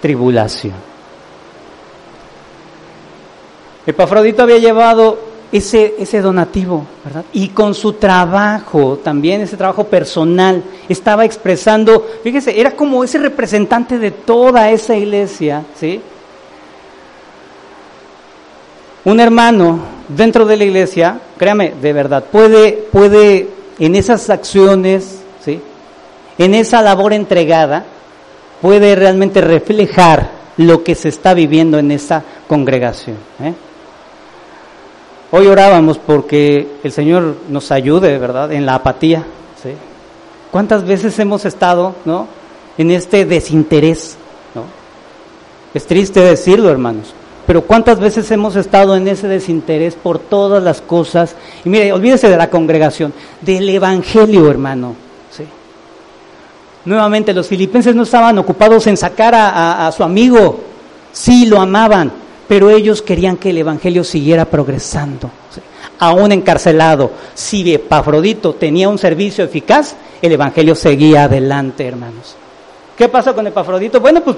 tribulación. 0.00 0.74
Epafrodito 3.86 4.42
había 4.42 4.58
llevado 4.58 5.29
ese, 5.52 5.94
ese 5.98 6.20
donativo, 6.20 6.86
¿verdad? 7.04 7.24
Y 7.32 7.48
con 7.48 7.74
su 7.74 7.94
trabajo, 7.94 8.98
también 9.02 9.40
ese 9.40 9.56
trabajo 9.56 9.84
personal, 9.84 10.62
estaba 10.88 11.24
expresando, 11.24 12.06
fíjese, 12.22 12.60
era 12.60 12.72
como 12.72 13.02
ese 13.02 13.18
representante 13.18 13.98
de 13.98 14.10
toda 14.10 14.70
esa 14.70 14.96
iglesia, 14.96 15.64
¿sí? 15.74 16.00
Un 19.04 19.18
hermano 19.18 19.80
dentro 20.08 20.44
de 20.44 20.56
la 20.56 20.64
iglesia, 20.64 21.20
créame, 21.36 21.74
de 21.80 21.92
verdad, 21.92 22.24
puede, 22.24 22.72
puede 22.92 23.48
en 23.78 23.96
esas 23.96 24.30
acciones, 24.30 25.20
¿sí? 25.44 25.60
En 26.38 26.54
esa 26.54 26.80
labor 26.82 27.12
entregada, 27.12 27.84
puede 28.60 28.94
realmente 28.94 29.40
reflejar 29.40 30.30
lo 30.56 30.84
que 30.84 30.94
se 30.94 31.08
está 31.08 31.34
viviendo 31.34 31.78
en 31.78 31.90
esa 31.90 32.22
congregación. 32.46 33.16
¿eh? 33.42 33.54
Hoy 35.32 35.46
orábamos 35.46 35.98
porque 35.98 36.66
el 36.82 36.90
Señor 36.90 37.36
nos 37.48 37.70
ayude, 37.70 38.18
¿verdad?, 38.18 38.52
en 38.52 38.66
la 38.66 38.74
apatía. 38.74 39.24
¿sí? 39.62 39.70
¿Cuántas 40.50 40.84
veces 40.84 41.18
hemos 41.18 41.44
estado, 41.44 41.94
¿no?, 42.04 42.26
en 42.78 42.90
este 42.90 43.24
desinterés, 43.26 44.16
¿no? 44.54 44.62
Es 45.74 45.86
triste 45.86 46.20
decirlo, 46.20 46.70
hermanos, 46.70 47.12
pero 47.46 47.62
¿cuántas 47.62 48.00
veces 48.00 48.30
hemos 48.30 48.56
estado 48.56 48.96
en 48.96 49.06
ese 49.06 49.28
desinterés 49.28 49.94
por 49.94 50.18
todas 50.18 50.62
las 50.62 50.80
cosas? 50.80 51.34
Y 51.64 51.68
mire, 51.68 51.92
olvídese 51.92 52.28
de 52.28 52.36
la 52.36 52.48
congregación, 52.48 53.12
del 53.40 53.68
Evangelio, 53.68 54.50
hermano. 54.50 54.94
Nuevamente, 56.82 57.34
los 57.34 57.46
filipenses 57.46 57.94
no 57.94 58.04
estaban 58.04 58.38
ocupados 58.38 58.86
en 58.86 58.96
sacar 58.96 59.34
a, 59.34 59.50
a, 59.50 59.86
a 59.88 59.92
su 59.92 60.02
amigo, 60.02 60.60
sí 61.12 61.44
lo 61.44 61.60
amaban, 61.60 62.10
pero 62.50 62.68
ellos 62.68 63.00
querían 63.00 63.36
que 63.36 63.50
el 63.50 63.58
Evangelio 63.58 64.02
siguiera 64.02 64.44
progresando. 64.44 65.30
Aún 66.00 66.32
encarcelado, 66.32 67.12
si 67.32 67.72
Epafrodito 67.72 68.54
tenía 68.54 68.88
un 68.88 68.98
servicio 68.98 69.44
eficaz, 69.44 69.94
el 70.20 70.32
Evangelio 70.32 70.74
seguía 70.74 71.24
adelante, 71.24 71.86
hermanos. 71.86 72.34
¿Qué 72.98 73.08
pasó 73.08 73.36
con 73.36 73.46
Epafrodito? 73.46 74.00
Bueno, 74.00 74.20
pues 74.24 74.36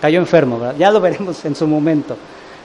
cayó 0.00 0.20
enfermo, 0.20 0.72
ya 0.78 0.92
lo 0.92 1.00
veremos 1.00 1.44
en 1.44 1.56
su 1.56 1.66
momento. 1.66 2.16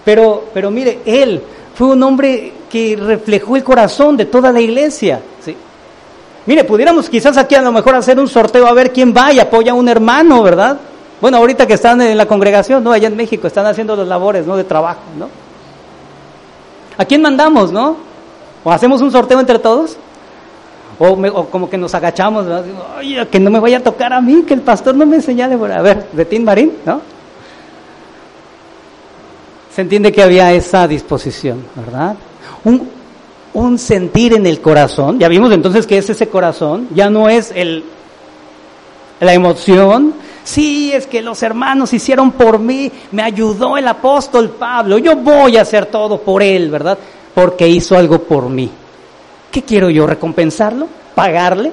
Pero, 0.06 0.50
pero 0.54 0.70
mire, 0.70 1.00
él 1.08 1.42
fue 1.74 1.88
un 1.88 2.04
hombre 2.04 2.54
que 2.70 2.96
reflejó 2.96 3.56
el 3.56 3.64
corazón 3.64 4.16
de 4.16 4.26
toda 4.26 4.52
la 4.52 4.62
iglesia. 4.62 5.22
¿sí? 5.44 5.58
Mire, 6.46 6.66
pudiéramos 6.66 7.10
quizás 7.10 7.36
aquí 7.36 7.56
a 7.56 7.64
lo 7.64 7.72
mejor 7.72 7.96
hacer 7.96 8.20
un 8.20 8.28
sorteo 8.28 8.68
a 8.68 8.74
ver 8.74 8.94
quién 8.94 9.12
va 9.12 9.34
y 9.34 9.40
apoya 9.40 9.72
a 9.72 9.76
un 9.76 9.90
hermano, 9.90 10.44
¿verdad? 10.44 10.78
Bueno, 11.22 11.38
ahorita 11.38 11.68
que 11.68 11.76
están 11.76 12.02
en 12.02 12.18
la 12.18 12.26
congregación, 12.26 12.84
¿no? 12.84 12.92
Allá 12.92 13.08
en 13.08 13.16
México 13.16 13.46
están 13.46 13.68
haciendo 13.68 13.96
las 13.96 14.08
labores, 14.08 14.48
¿no? 14.48 14.58
De 14.58 14.64
trabajo, 14.64 15.02
¿no? 15.18 15.30
¿A 16.98 17.06
quién 17.06 17.22
mandamos, 17.22 17.72
no? 17.72 17.98
¿O 18.64 18.72
hacemos 18.72 19.02
un 19.02 19.12
sorteo 19.12 19.40
entre 19.40 19.60
todos? 19.60 19.98
O, 20.98 21.16
me, 21.16 21.30
o 21.30 21.46
como 21.46 21.70
que 21.70 21.78
nos 21.78 21.94
agachamos, 21.94 22.46
¿no? 22.46 22.64
Que 23.30 23.40
no 23.40 23.52
me 23.52 23.60
vaya 23.60 23.78
a 23.78 23.82
tocar 23.82 24.12
a 24.14 24.20
mí, 24.20 24.44
que 24.44 24.56
el 24.56 24.62
pastor 24.62 24.96
no 24.96 25.06
me 25.06 25.22
señale. 25.22 25.56
A 25.74 25.82
ver, 25.82 26.08
Tim 26.28 26.44
Marín, 26.44 26.74
¿no? 26.86 27.02
Se 29.74 29.82
entiende 29.82 30.12
que 30.12 30.22
había 30.22 30.52
esa 30.54 30.88
disposición, 30.88 31.64
¿verdad? 31.76 32.16
Un, 32.64 32.90
un 33.54 33.78
sentir 33.78 34.34
en 34.34 34.46
el 34.46 34.60
corazón. 34.60 35.20
Ya 35.20 35.28
vimos 35.28 35.52
entonces 35.52 35.86
que 35.86 35.98
es 35.98 36.10
ese 36.10 36.28
corazón, 36.28 36.88
ya 36.94 37.10
no 37.10 37.30
es 37.30 37.52
el, 37.56 37.84
la 39.20 39.34
emoción, 39.34 40.14
Sí, 40.44 40.92
es 40.92 41.08
que 41.08 41.22
los 41.22 41.44
hermanos 41.44 41.94
hicieron 41.94 42.32
por 42.32 42.60
mí, 42.60 42.92
me 43.12 43.22
ayudó 43.22 43.78
el 43.78 43.88
apóstol 43.88 44.50
Pablo, 44.52 44.98
yo 44.98 45.16
voy 45.16 45.58
a 45.58 45.62
hacer 45.62 45.86
todo 45.86 46.20
por 46.22 46.42
él, 46.42 46.72
¿verdad? 46.72 46.98
Porque 47.34 47.68
hizo 47.68 47.96
algo 47.96 48.20
por 48.20 48.50
mí. 48.50 48.70
¿Qué 49.52 49.62
quiero 49.64 49.90
yo? 49.90 50.08
¿Recompensarlo? 50.08 50.88
¿Pagarle? 51.14 51.72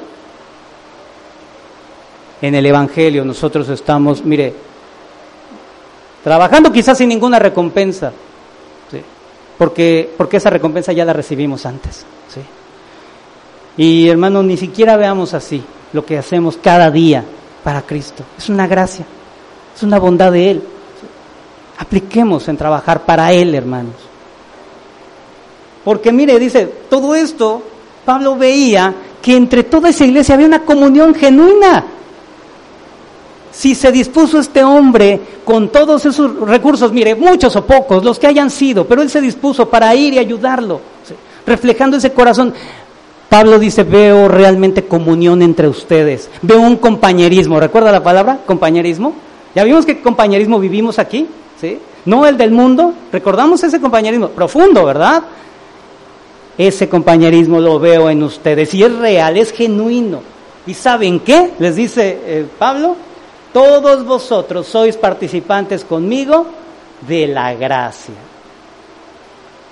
En 2.42 2.54
el 2.54 2.66
Evangelio 2.66 3.24
nosotros 3.24 3.68
estamos, 3.68 4.24
mire, 4.24 4.54
trabajando 6.22 6.70
quizás 6.70 6.98
sin 6.98 7.09
ninguna 7.09 7.38
recompensa, 7.38 8.12
porque, 9.57 10.09
porque 10.16 10.37
esa 10.37 10.50
recompensa 10.50 10.92
ya 10.92 11.04
la 11.04 11.12
recibimos 11.12 11.66
antes. 11.66 12.04
¿sí? 12.33 12.40
Y 13.76 14.09
hermano, 14.09 14.42
ni 14.42 14.57
siquiera 14.57 14.96
veamos 14.96 15.35
así 15.35 15.62
lo 15.92 16.04
que 16.04 16.18
hacemos 16.18 16.57
cada 16.57 16.90
día 16.90 17.24
para 17.68 17.83
Cristo. 17.83 18.24
Es 18.38 18.48
una 18.48 18.66
gracia, 18.66 19.04
es 19.76 19.83
una 19.83 19.98
bondad 19.98 20.33
de 20.33 20.52
Él. 20.52 20.62
Apliquemos 21.76 22.48
en 22.48 22.57
trabajar 22.57 23.04
para 23.04 23.31
Él, 23.31 23.54
hermanos. 23.54 23.92
Porque 25.85 26.11
mire, 26.11 26.38
dice, 26.38 26.64
todo 26.88 27.14
esto, 27.14 27.62
Pablo 28.07 28.37
veía 28.37 28.94
que 29.20 29.37
entre 29.37 29.64
toda 29.64 29.90
esa 29.90 30.07
iglesia 30.07 30.35
había 30.35 30.46
una 30.46 30.62
comunión 30.64 31.14
genuina. 31.14 31.85
Si 33.52 33.74
se 33.74 33.92
dispuso 33.92 34.38
este 34.38 34.64
hombre 34.64 35.20
con 35.44 35.68
todos 35.68 36.07
esos 36.07 36.40
recursos, 36.48 36.90
mire, 36.90 37.16
muchos 37.16 37.54
o 37.54 37.66
pocos, 37.66 38.02
los 38.02 38.18
que 38.18 38.28
hayan 38.28 38.48
sido, 38.48 38.87
pero 38.88 39.02
él 39.02 39.11
se 39.11 39.20
dispuso 39.20 39.68
para 39.68 39.94
ir 39.94 40.14
y 40.14 40.18
ayudarlo, 40.18 40.81
reflejando 41.44 41.98
ese 41.98 42.14
corazón. 42.14 42.54
Pablo 43.29 43.59
dice, 43.59 43.83
veo 43.83 44.27
realmente 44.29 44.85
comunión 44.85 45.43
entre 45.43 45.69
ustedes, 45.69 46.31
veo 46.41 46.61
un 46.61 46.77
compañerismo, 46.77 47.61
¿recuerda 47.61 47.93
la 47.93 48.03
palabra? 48.03 48.41
Compañerismo. 48.47 49.12
Ya 49.55 49.64
vimos 49.64 49.85
que 49.85 50.01
compañerismo 50.01 50.59
vivimos 50.59 50.99
aquí, 50.99 51.27
¿sí? 51.61 51.79
No 52.07 52.27
el 52.27 52.38
del 52.38 52.53
mundo, 52.53 52.95
recordamos 53.12 53.62
ese 53.64 53.81
compañerismo 53.81 54.29
profundo, 54.29 54.85
¿verdad? 54.85 55.23
Ese 56.57 56.88
compañerismo 56.88 57.61
lo 57.61 57.79
veo 57.79 58.09
en 58.09 58.23
ustedes 58.23 58.73
y 58.73 58.83
es 58.83 58.95
real, 58.97 59.37
es 59.37 59.53
genuino. 59.53 60.21
¿Y 60.67 60.75
saben 60.75 61.21
qué? 61.21 61.53
Les 61.59 61.77
dice 61.77 62.19
eh, 62.25 62.47
Pablo, 62.59 62.97
todos 63.53 64.05
vosotros 64.05 64.67
sois 64.67 64.97
participantes 64.97 65.85
conmigo 65.85 66.47
de 67.07 67.27
la 67.27 67.55
gracia. 67.55 68.14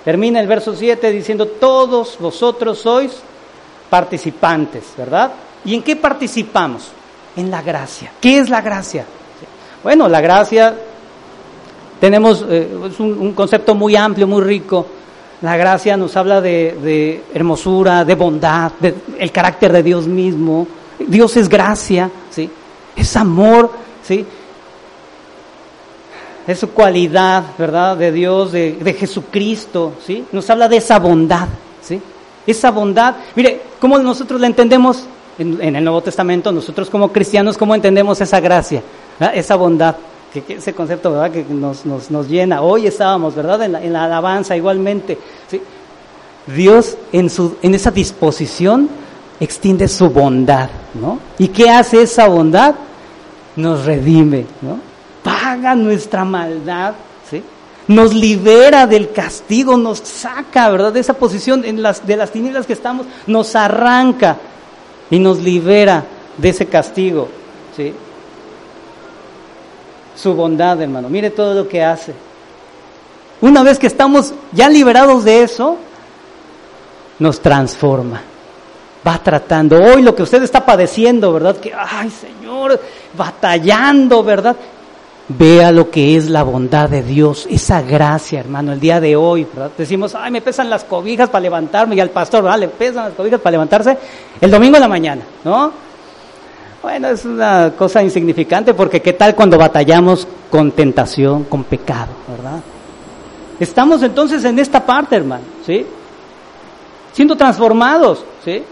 Termina 0.05 0.39
el 0.39 0.47
verso 0.47 0.75
7 0.75 1.11
diciendo, 1.11 1.47
todos 1.47 2.17
vosotros 2.19 2.79
sois 2.79 3.11
participantes, 3.89 4.93
¿verdad? 4.97 5.31
¿Y 5.65 5.75
en 5.75 5.83
qué 5.83 5.95
participamos? 5.95 6.91
En 7.35 7.51
la 7.51 7.61
gracia. 7.61 8.11
¿Qué 8.19 8.39
es 8.39 8.49
la 8.49 8.61
gracia? 8.61 9.05
Bueno, 9.83 10.09
la 10.09 10.21
gracia, 10.21 10.75
tenemos 11.99 12.45
eh, 12.49 12.67
es 12.89 12.99
un, 12.99 13.33
concepto 13.33 13.75
muy 13.75 13.95
amplio, 13.95 14.27
muy 14.27 14.41
rico. 14.41 14.87
La 15.41 15.55
gracia 15.55 15.95
nos 15.95 16.15
habla 16.17 16.41
de, 16.41 17.23
hermosura, 17.33 18.03
de 18.03 18.15
bondad, 18.15 18.71
del 18.79 18.95
el 19.19 19.31
carácter 19.31 19.71
de 19.71 19.83
Dios 19.83 20.07
mismo. 20.07 20.67
Dios 20.99 21.37
es 21.37 21.47
gracia, 21.47 22.09
¿sí? 22.31 22.49
Es 22.95 23.15
amor, 23.15 23.71
¿sí? 24.03 24.25
Es 26.47 26.59
su 26.59 26.71
cualidad, 26.71 27.43
¿verdad? 27.55 27.97
De 27.97 28.11
Dios, 28.11 28.51
de, 28.51 28.73
de 28.73 28.93
Jesucristo, 28.93 29.93
¿sí? 30.03 30.25
Nos 30.31 30.49
habla 30.49 30.67
de 30.67 30.77
esa 30.77 30.97
bondad. 30.97 31.47
Esa 32.47 32.71
bondad. 32.71 33.15
Mire, 33.35 33.61
¿cómo 33.79 33.99
nosotros 33.99 34.39
la 34.39 34.47
entendemos 34.47 35.03
en, 35.37 35.75
el 35.75 35.83
Nuevo 35.83 36.01
Testamento? 36.01 36.51
Nosotros 36.51 36.89
como 36.89 37.11
cristianos, 37.11 37.57
¿cómo 37.57 37.75
entendemos 37.75 38.19
esa 38.21 38.39
gracia, 38.39 38.81
esa 39.33 39.55
bondad? 39.55 39.97
Que, 40.33 40.55
ese 40.55 40.73
concepto, 40.73 41.11
¿verdad? 41.11 41.31
Que 41.31 41.43
nos, 41.43 41.85
nos, 41.85 42.09
nos, 42.09 42.27
llena. 42.27 42.61
Hoy 42.61 42.87
estábamos, 42.87 43.35
¿verdad? 43.35 43.61
En 43.63 43.93
la, 43.93 44.03
alabanza 44.05 44.55
igualmente. 44.55 45.17
Dios 46.47 46.97
en, 47.11 47.29
su, 47.29 47.57
en 47.61 47.75
esa 47.75 47.91
disposición 47.91 48.89
extiende 49.39 49.87
su 49.87 50.09
bondad, 50.09 50.69
¿no? 50.93 51.19
¿Y 51.37 51.49
qué 51.49 51.69
hace 51.69 52.01
esa 52.01 52.27
bondad? 52.27 52.75
Nos 53.55 53.85
redime, 53.85 54.45
¿no? 54.61 54.79
Paga 55.23 55.75
nuestra 55.75 56.23
maldad. 56.23 56.93
Nos 57.87 58.13
libera 58.13 58.85
del 58.85 59.11
castigo, 59.11 59.77
nos 59.77 59.99
saca, 59.99 60.69
¿verdad? 60.69 60.93
De 60.93 60.99
esa 60.99 61.13
posición 61.13 61.61
de 61.61 62.17
las 62.17 62.31
tinieblas 62.31 62.65
que 62.65 62.73
estamos, 62.73 63.05
nos 63.25 63.55
arranca 63.55 64.37
y 65.09 65.19
nos 65.19 65.39
libera 65.39 66.03
de 66.37 66.49
ese 66.49 66.65
castigo, 66.65 67.29
¿sí? 67.75 67.93
Su 70.15 70.33
bondad, 70.33 70.81
hermano, 70.81 71.09
mire 71.09 71.29
todo 71.29 71.53
lo 71.53 71.67
que 71.67 71.83
hace. 71.83 72.13
Una 73.39 73.63
vez 73.63 73.77
que 73.77 73.87
estamos 73.87 74.33
ya 74.51 74.67
liberados 74.67 75.23
de 75.23 75.43
eso, 75.43 75.77
nos 77.19 77.39
transforma. 77.39 78.21
Va 79.07 79.19
tratando. 79.19 79.77
Hoy 79.77 80.01
lo 80.01 80.13
que 80.15 80.23
usted 80.23 80.41
está 80.43 80.65
padeciendo, 80.65 81.31
¿verdad? 81.31 81.57
Que, 81.57 81.71
ay 81.73 82.09
Señor, 82.09 82.81
batallando, 83.15 84.23
¿verdad? 84.23 84.55
Vea 85.29 85.73
lo 85.73 85.89
que 85.89 86.15
es 86.15 86.29
la 86.29 86.43
bondad 86.43 86.89
de 86.89 87.03
Dios, 87.03 87.47
esa 87.49 87.81
gracia, 87.81 88.39
hermano, 88.39 88.71
el 88.71 88.79
día 88.79 89.01
de 89.01 89.17
hoy, 89.17 89.43
¿verdad? 89.43 89.71
Decimos, 89.77 90.15
ay, 90.15 90.31
me 90.31 90.39
pesan 90.39 90.69
las 90.69 90.85
cobijas 90.85 91.29
para 91.29 91.41
levantarme, 91.41 91.95
y 91.95 91.99
al 91.99 92.11
pastor, 92.11 92.43
¿verdad? 92.43 92.59
Le 92.59 92.69
pesan 92.69 93.05
las 93.05 93.13
cobijas 93.13 93.41
para 93.41 93.51
levantarse 93.51 93.97
el 94.39 94.49
domingo 94.49 94.77
en 94.77 94.81
la 94.81 94.87
mañana, 94.87 95.21
¿no? 95.43 95.71
Bueno, 96.81 97.09
es 97.09 97.25
una 97.25 97.73
cosa 97.77 98.01
insignificante 98.01 98.73
porque 98.73 99.01
qué 99.01 99.11
tal 99.11 99.35
cuando 99.35 99.57
batallamos 99.57 100.25
con 100.49 100.71
tentación, 100.71 101.43
con 101.43 101.65
pecado, 101.65 102.11
¿verdad? 102.29 102.61
Estamos 103.59 104.01
entonces 104.03 104.45
en 104.45 104.57
esta 104.59 104.85
parte, 104.85 105.17
hermano, 105.17 105.43
¿sí? 105.65 105.85
Siendo 107.11 107.35
transformados, 107.35 108.23
¿sí? 108.45 108.63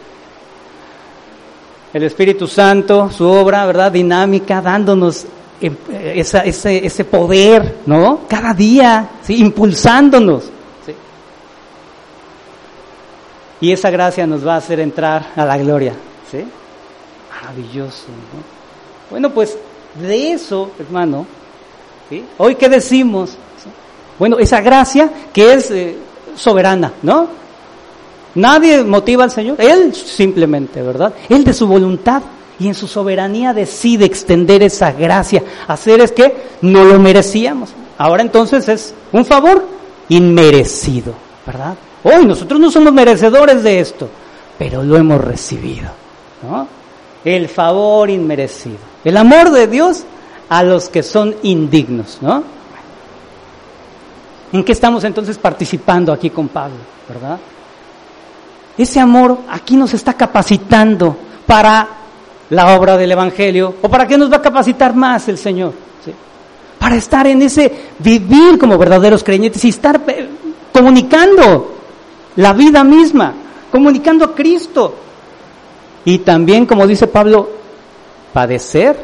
El 1.94 2.04
Espíritu 2.04 2.48
Santo, 2.48 3.10
su 3.12 3.28
obra, 3.28 3.66
¿verdad? 3.66 3.92
Dinámica, 3.92 4.62
dándonos 4.62 5.26
esa, 5.62 6.40
ese, 6.40 6.86
ese 6.86 7.06
poder, 7.06 7.78
¿no? 7.86 8.22
Cada 8.28 8.54
día, 8.54 9.10
¿sí? 9.22 9.38
Impulsándonos. 9.38 10.44
¿sí? 10.86 10.94
Y 13.62 13.72
esa 13.72 13.90
gracia 13.90 14.28
nos 14.28 14.46
va 14.46 14.56
a 14.56 14.58
hacer 14.58 14.80
entrar 14.80 15.32
a 15.36 15.46
la 15.46 15.58
gloria, 15.58 15.94
¿sí? 16.30 16.46
Maravilloso, 17.34 18.08
¿no? 18.08 18.56
Bueno, 19.10 19.30
pues 19.30 19.58
de 19.96 20.34
eso, 20.34 20.72
hermano, 20.80 21.26
¿sí? 22.10 22.24
Hoy 22.38 22.56
qué 22.56 22.68
decimos? 22.70 23.38
Bueno, 24.20 24.38
esa 24.40 24.62
gracia 24.62 25.10
que 25.34 25.54
es 25.54 25.72
eh, 25.72 25.96
soberana, 26.36 26.92
¿no? 27.02 27.28
Nadie 28.36 28.84
motiva 28.84 29.24
al 29.24 29.32
Señor, 29.32 29.62
Él 29.62 29.94
simplemente, 29.96 30.82
¿verdad? 30.82 31.14
Él 31.30 31.44
de 31.44 31.54
su 31.54 31.68
voluntad 31.68 32.22
y 32.60 32.68
en 32.68 32.74
su 32.74 32.88
soberanía 32.88 33.54
decide 33.54 34.06
extender 34.06 34.64
esa 34.64 34.92
gracia, 34.92 35.44
hacer 35.68 36.02
es 36.02 36.12
que 36.12 36.36
no 36.62 36.84
lo 36.84 37.00
merecíamos. 37.00 37.72
Ahora 37.98 38.22
entonces 38.22 38.68
es 38.68 38.94
un 39.12 39.26
favor 39.26 39.66
inmerecido, 40.10 41.14
¿verdad? 41.46 41.76
Hoy 42.04 42.26
nosotros 42.26 42.60
no 42.60 42.70
somos 42.70 42.94
merecedores 42.94 43.64
de 43.64 43.80
esto, 43.80 44.10
pero 44.58 44.84
lo 44.84 44.96
hemos 44.96 45.22
recibido, 45.22 45.90
¿no? 46.44 46.68
El 47.24 47.50
favor 47.50 48.10
inmerecido, 48.10 48.78
el 49.04 49.18
amor 49.18 49.50
de 49.50 49.68
Dios 49.68 50.04
a 50.50 50.64
los 50.64 50.90
que 50.90 51.02
son 51.02 51.36
indignos, 51.44 52.20
¿no? 52.22 52.44
¿En 54.52 54.64
qué 54.64 54.72
estamos 54.72 55.04
entonces 55.04 55.38
participando 55.38 56.14
aquí 56.14 56.30
con 56.30 56.48
Pablo, 56.48 56.78
verdad? 57.10 57.40
Ese 58.78 59.00
amor 59.00 59.40
aquí 59.50 59.76
nos 59.76 59.94
está 59.94 60.14
capacitando 60.14 61.18
para 61.48 61.88
la 62.50 62.76
obra 62.76 62.98
del 62.98 63.12
Evangelio? 63.12 63.76
¿O 63.82 63.90
para 63.90 64.08
qué 64.08 64.18
nos 64.18 64.32
va 64.32 64.38
a 64.38 64.42
capacitar 64.42 64.96
más 64.96 65.28
el 65.28 65.38
Señor? 65.38 65.74
Para 66.80 66.96
estar 66.96 67.26
en 67.26 67.42
ese 67.42 67.72
vivir 68.00 68.58
como 68.60 68.78
verdaderos 68.78 69.24
creyentes 69.24 69.64
y 69.66 69.70
estar 69.70 70.02
eh, 70.08 70.30
comunicando 70.72 71.76
la 72.36 72.54
vida 72.54 72.84
misma, 72.84 73.34
comunicando 73.72 74.26
a 74.26 74.36
Cristo. 74.36 74.94
Y 76.04 76.20
también, 76.20 76.66
como 76.66 76.86
dice 76.86 77.08
Pablo, 77.08 77.50
padecer, 78.34 78.98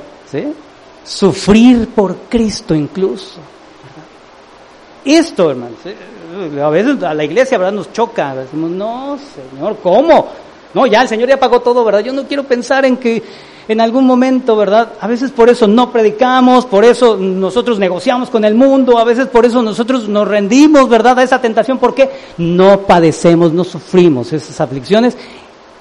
sufrir 1.04 1.88
por 1.90 2.16
Cristo 2.30 2.76
incluso. 2.76 3.40
Esto, 5.04 5.50
hermanos, 5.50 5.80
a 6.62 6.70
veces 6.70 7.02
a 7.04 7.14
la 7.14 7.24
iglesia 7.24 7.58
nos 7.72 7.92
choca, 7.92 8.36
decimos, 8.36 8.70
no, 8.70 9.18
Señor, 9.18 9.78
¿cómo? 9.82 10.28
No, 10.74 10.86
ya 10.86 11.02
el 11.02 11.08
Señor 11.08 11.28
ya 11.28 11.40
pagó 11.40 11.60
todo, 11.62 11.84
¿verdad? 11.84 12.00
Yo 12.00 12.14
no 12.14 12.24
quiero 12.24 12.44
pensar 12.44 12.86
en 12.86 12.98
que 12.98 13.24
en 13.68 13.80
algún 13.80 14.06
momento, 14.06 14.56
¿verdad? 14.56 14.94
A 15.00 15.08
veces 15.08 15.32
por 15.32 15.50
eso 15.50 15.68
no 15.68 15.92
predicamos, 15.92 16.66
por 16.66 16.84
eso 16.84 17.18
nosotros 17.18 17.80
negociamos 17.80 18.30
con 18.30 18.44
el 18.44 18.56
mundo, 18.56 18.98
a 18.98 19.04
veces 19.04 19.28
por 19.28 19.46
eso 19.46 19.62
nosotros 19.62 20.10
nos 20.10 20.28
rendimos, 20.28 20.90
¿verdad? 20.90 21.20
A 21.20 21.24
esa 21.24 21.40
tentación, 21.40 21.78
porque 21.78 22.10
no 22.38 22.82
padecemos, 22.82 23.54
no 23.54 23.64
sufrimos 23.64 24.34
esas 24.34 24.60
aflicciones. 24.60 25.18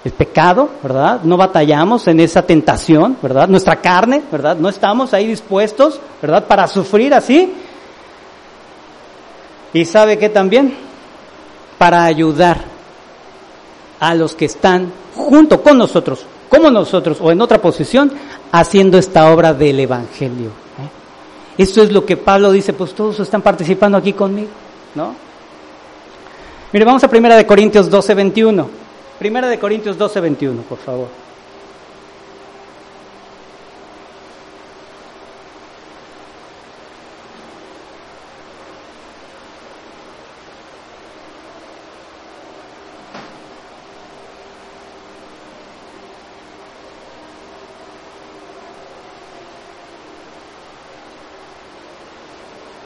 El 0.03 0.13
pecado, 0.13 0.71
¿verdad? 0.83 1.21
No 1.25 1.37
batallamos 1.37 2.09
en 2.09 2.21
esa 2.21 2.43
tentación, 2.43 3.19
¿verdad? 3.21 3.49
Nuestra 3.49 3.77
carne, 3.77 4.23
¿verdad? 4.33 4.57
No 4.57 4.71
estamos 4.71 5.13
ahí 5.13 5.27
dispuestos, 5.27 6.01
¿verdad? 6.23 6.47
Para 6.47 6.67
sufrir 6.69 7.13
así. 7.13 7.53
Y 9.75 9.85
sabe 9.85 10.17
que 10.17 10.31
también 10.31 10.75
para 11.77 12.05
ayudar 12.05 12.80
a 14.01 14.15
los 14.15 14.35
que 14.35 14.47
están 14.47 14.91
junto 15.15 15.63
con 15.63 15.79
nosotros, 15.79 16.25
como 16.49 16.71
nosotros 16.71 17.19
o 17.21 17.31
en 17.31 17.41
otra 17.41 17.59
posición, 17.59 18.11
haciendo 18.51 18.99
esta 18.99 19.33
obra 19.33 19.55
del 19.55 19.79
Evangelio. 19.79 20.49
¿eh? 20.49 21.63
Esto 21.63 21.83
es 21.83 21.93
lo 21.93 22.05
que 22.05 22.17
Pablo 22.17 22.51
dice, 22.51 22.73
pues 22.73 22.95
todos 22.95 23.21
están 23.21 23.43
participando 23.43 23.99
aquí 23.99 24.13
conmigo, 24.13 24.49
¿no? 24.95 25.15
Mire, 26.73 26.85
vamos 26.85 27.05
a 27.05 27.09
Primera 27.09 27.37
de 27.37 27.47
Corintios 27.47 27.91
12, 27.91 28.15
21. 28.15 28.69
Primera 29.19 29.49
de 29.49 29.59
Corintios 29.59 29.99
12, 29.99 30.21
21, 30.21 30.63
por 30.63 30.79
favor. 30.79 31.09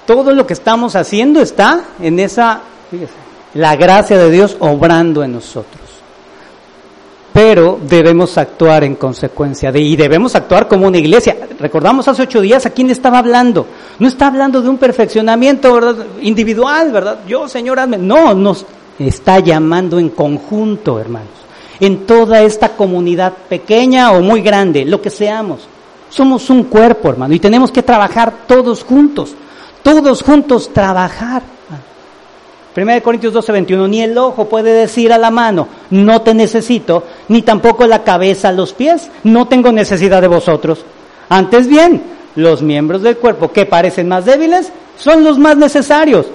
Todo 0.06 0.32
lo 0.32 0.46
que 0.46 0.52
estamos 0.52 0.96
haciendo 0.96 1.40
está 1.40 1.84
en 2.00 2.18
esa, 2.20 2.60
fíjese, 2.90 3.12
la 3.54 3.74
gracia 3.76 4.18
de 4.18 4.30
Dios 4.30 4.56
obrando 4.60 5.22
en 5.22 5.32
nosotros. 5.32 5.82
Pero 7.32 7.80
debemos 7.82 8.38
actuar 8.38 8.84
en 8.84 8.94
consecuencia 8.94 9.72
de, 9.72 9.80
y 9.80 9.96
debemos 9.96 10.36
actuar 10.36 10.68
como 10.68 10.86
una 10.86 10.98
iglesia. 10.98 11.36
Recordamos 11.58 12.06
hace 12.06 12.22
ocho 12.22 12.40
días 12.40 12.64
a 12.64 12.70
quién 12.70 12.90
estaba 12.90 13.18
hablando. 13.18 13.66
No 13.98 14.06
está 14.06 14.28
hablando 14.28 14.62
de 14.62 14.68
un 14.68 14.78
perfeccionamiento 14.78 15.72
¿verdad? 15.74 16.06
individual, 16.20 16.92
¿verdad? 16.92 17.20
Yo, 17.26 17.48
Señor, 17.48 17.80
hazme. 17.80 17.98
No, 17.98 18.34
nos 18.34 18.64
está 19.00 19.40
llamando 19.40 19.98
en 19.98 20.10
conjunto, 20.10 21.00
hermanos. 21.00 21.28
En 21.80 22.06
toda 22.06 22.40
esta 22.42 22.76
comunidad 22.76 23.32
pequeña 23.48 24.12
o 24.12 24.20
muy 24.20 24.40
grande, 24.40 24.84
lo 24.84 25.02
que 25.02 25.10
seamos. 25.10 25.66
Somos 26.10 26.48
un 26.50 26.64
cuerpo, 26.64 27.08
hermano, 27.08 27.34
y 27.34 27.40
tenemos 27.40 27.72
que 27.72 27.82
trabajar 27.82 28.32
todos 28.46 28.84
juntos 28.84 29.34
todos 29.84 30.22
juntos 30.22 30.72
trabajar. 30.72 31.42
1 32.76 33.02
Corintios 33.04 33.32
12, 33.32 33.52
21, 33.52 33.86
ni 33.86 34.02
el 34.02 34.18
ojo 34.18 34.46
puede 34.48 34.72
decir 34.72 35.12
a 35.12 35.18
la 35.18 35.30
mano, 35.30 35.68
no 35.90 36.22
te 36.22 36.34
necesito, 36.34 37.04
ni 37.28 37.42
tampoco 37.42 37.86
la 37.86 38.02
cabeza 38.02 38.50
los 38.50 38.72
pies, 38.72 39.08
no 39.22 39.46
tengo 39.46 39.70
necesidad 39.70 40.20
de 40.20 40.26
vosotros. 40.26 40.84
Antes 41.28 41.68
bien, 41.68 42.02
los 42.34 42.62
miembros 42.62 43.02
del 43.02 43.18
cuerpo 43.18 43.52
que 43.52 43.64
parecen 43.64 44.08
más 44.08 44.24
débiles 44.24 44.72
son 44.98 45.22
los 45.22 45.38
más 45.38 45.56
necesarios. 45.56 46.26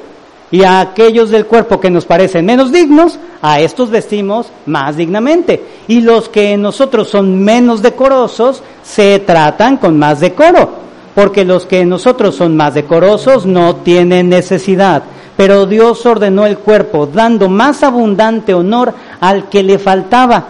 Y 0.52 0.64
a 0.64 0.80
aquellos 0.80 1.30
del 1.30 1.46
cuerpo 1.46 1.80
que 1.80 1.92
nos 1.92 2.06
parecen 2.06 2.46
menos 2.46 2.72
dignos, 2.72 3.20
a 3.42 3.60
estos 3.60 3.90
vestimos 3.90 4.48
más 4.66 4.96
dignamente. 4.96 5.62
Y 5.88 6.02
los 6.02 6.30
que 6.30 6.54
en 6.54 6.62
nosotros 6.62 7.10
son 7.10 7.44
menos 7.44 7.82
decorosos, 7.82 8.64
se 8.82 9.20
tratan 9.20 9.78
con 9.78 10.00
más 10.00 10.22
decoro 10.22 10.89
porque 11.20 11.44
los 11.44 11.66
que 11.66 11.84
nosotros 11.84 12.36
son 12.36 12.56
más 12.56 12.76
decorosos 12.76 13.46
no 13.46 13.76
tienen 13.76 14.30
necesidad. 14.30 15.04
Pero 15.36 15.66
Dios 15.66 16.06
ordenó 16.06 16.46
el 16.46 16.60
cuerpo, 16.60 17.08
dando 17.08 17.50
más 17.50 17.84
abundante 17.84 18.54
honor 18.54 18.94
al 19.20 19.50
que 19.50 19.62
le 19.62 19.80
faltaba, 19.80 20.46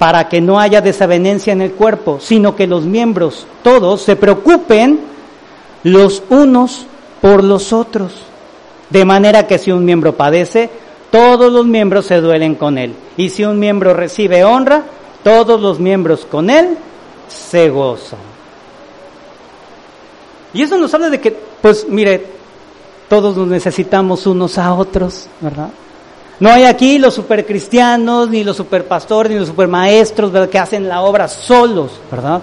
para 0.00 0.28
que 0.28 0.40
no 0.40 0.58
haya 0.58 0.80
desavenencia 0.80 1.52
en 1.52 1.62
el 1.62 1.70
cuerpo, 1.74 2.18
sino 2.20 2.56
que 2.56 2.66
los 2.66 2.82
miembros 2.86 3.46
todos 3.62 4.02
se 4.02 4.16
preocupen 4.16 4.98
los 5.84 6.24
unos 6.28 6.86
por 7.20 7.44
los 7.44 7.72
otros. 7.72 8.12
De 8.88 9.04
manera 9.04 9.46
que 9.46 9.58
si 9.58 9.70
un 9.70 9.84
miembro 9.84 10.16
padece, 10.16 10.70
todos 11.12 11.52
los 11.52 11.66
miembros 11.66 12.06
se 12.06 12.20
duelen 12.20 12.56
con 12.56 12.78
él. 12.78 12.96
Y 13.16 13.28
si 13.28 13.44
un 13.44 13.60
miembro 13.60 13.94
recibe 13.94 14.42
honra, 14.42 14.82
todos 15.22 15.60
los 15.60 15.78
miembros 15.78 16.26
con 16.28 16.50
él 16.50 16.76
se 17.28 17.70
gozan. 17.70 18.29
Y 20.52 20.62
eso 20.62 20.76
nos 20.78 20.92
habla 20.94 21.10
de 21.10 21.20
que, 21.20 21.36
pues 21.60 21.86
mire, 21.88 22.26
todos 23.08 23.36
nos 23.36 23.48
necesitamos 23.48 24.26
unos 24.26 24.58
a 24.58 24.74
otros, 24.74 25.26
¿verdad? 25.40 25.70
No 26.40 26.48
hay 26.50 26.64
aquí 26.64 26.98
los 26.98 27.14
supercristianos, 27.14 28.30
ni 28.30 28.44
los 28.44 28.56
superpastores, 28.56 29.30
ni 29.30 29.38
los 29.38 29.48
supermaestros, 29.48 30.32
¿verdad? 30.32 30.48
Que 30.48 30.58
hacen 30.58 30.88
la 30.88 31.02
obra 31.02 31.28
solos, 31.28 31.92
¿verdad? 32.10 32.40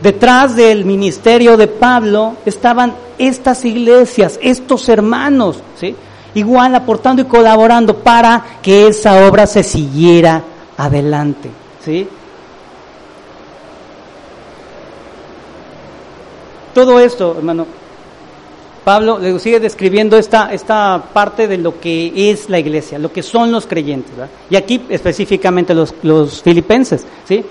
Detrás 0.00 0.54
del 0.54 0.84
ministerio 0.84 1.56
de 1.56 1.66
Pablo 1.66 2.36
estaban 2.44 2.94
estas 3.18 3.64
iglesias, 3.64 4.38
estos 4.42 4.88
hermanos, 4.88 5.58
¿sí? 5.78 5.96
Igual 6.34 6.74
aportando 6.74 7.22
y 7.22 7.24
colaborando 7.24 7.96
para 7.96 8.58
que 8.62 8.88
esa 8.88 9.26
obra 9.26 9.46
se 9.46 9.62
siguiera 9.62 10.42
adelante, 10.76 11.50
¿sí? 11.84 12.06
Todo 16.76 17.00
esto, 17.00 17.34
hermano, 17.38 17.66
Pablo 18.84 19.18
le 19.18 19.38
sigue 19.38 19.60
describiendo 19.60 20.18
esta, 20.18 20.52
esta 20.52 21.02
parte 21.10 21.48
de 21.48 21.56
lo 21.56 21.80
que 21.80 22.30
es 22.30 22.50
la 22.50 22.58
iglesia, 22.58 22.98
lo 22.98 23.10
que 23.10 23.22
son 23.22 23.50
los 23.50 23.66
creyentes, 23.66 24.14
¿verdad? 24.14 24.28
y 24.50 24.56
aquí 24.56 24.82
específicamente 24.90 25.72
los, 25.72 25.94
los 26.02 26.42
filipenses. 26.42 27.06
¿sí? 27.26 27.42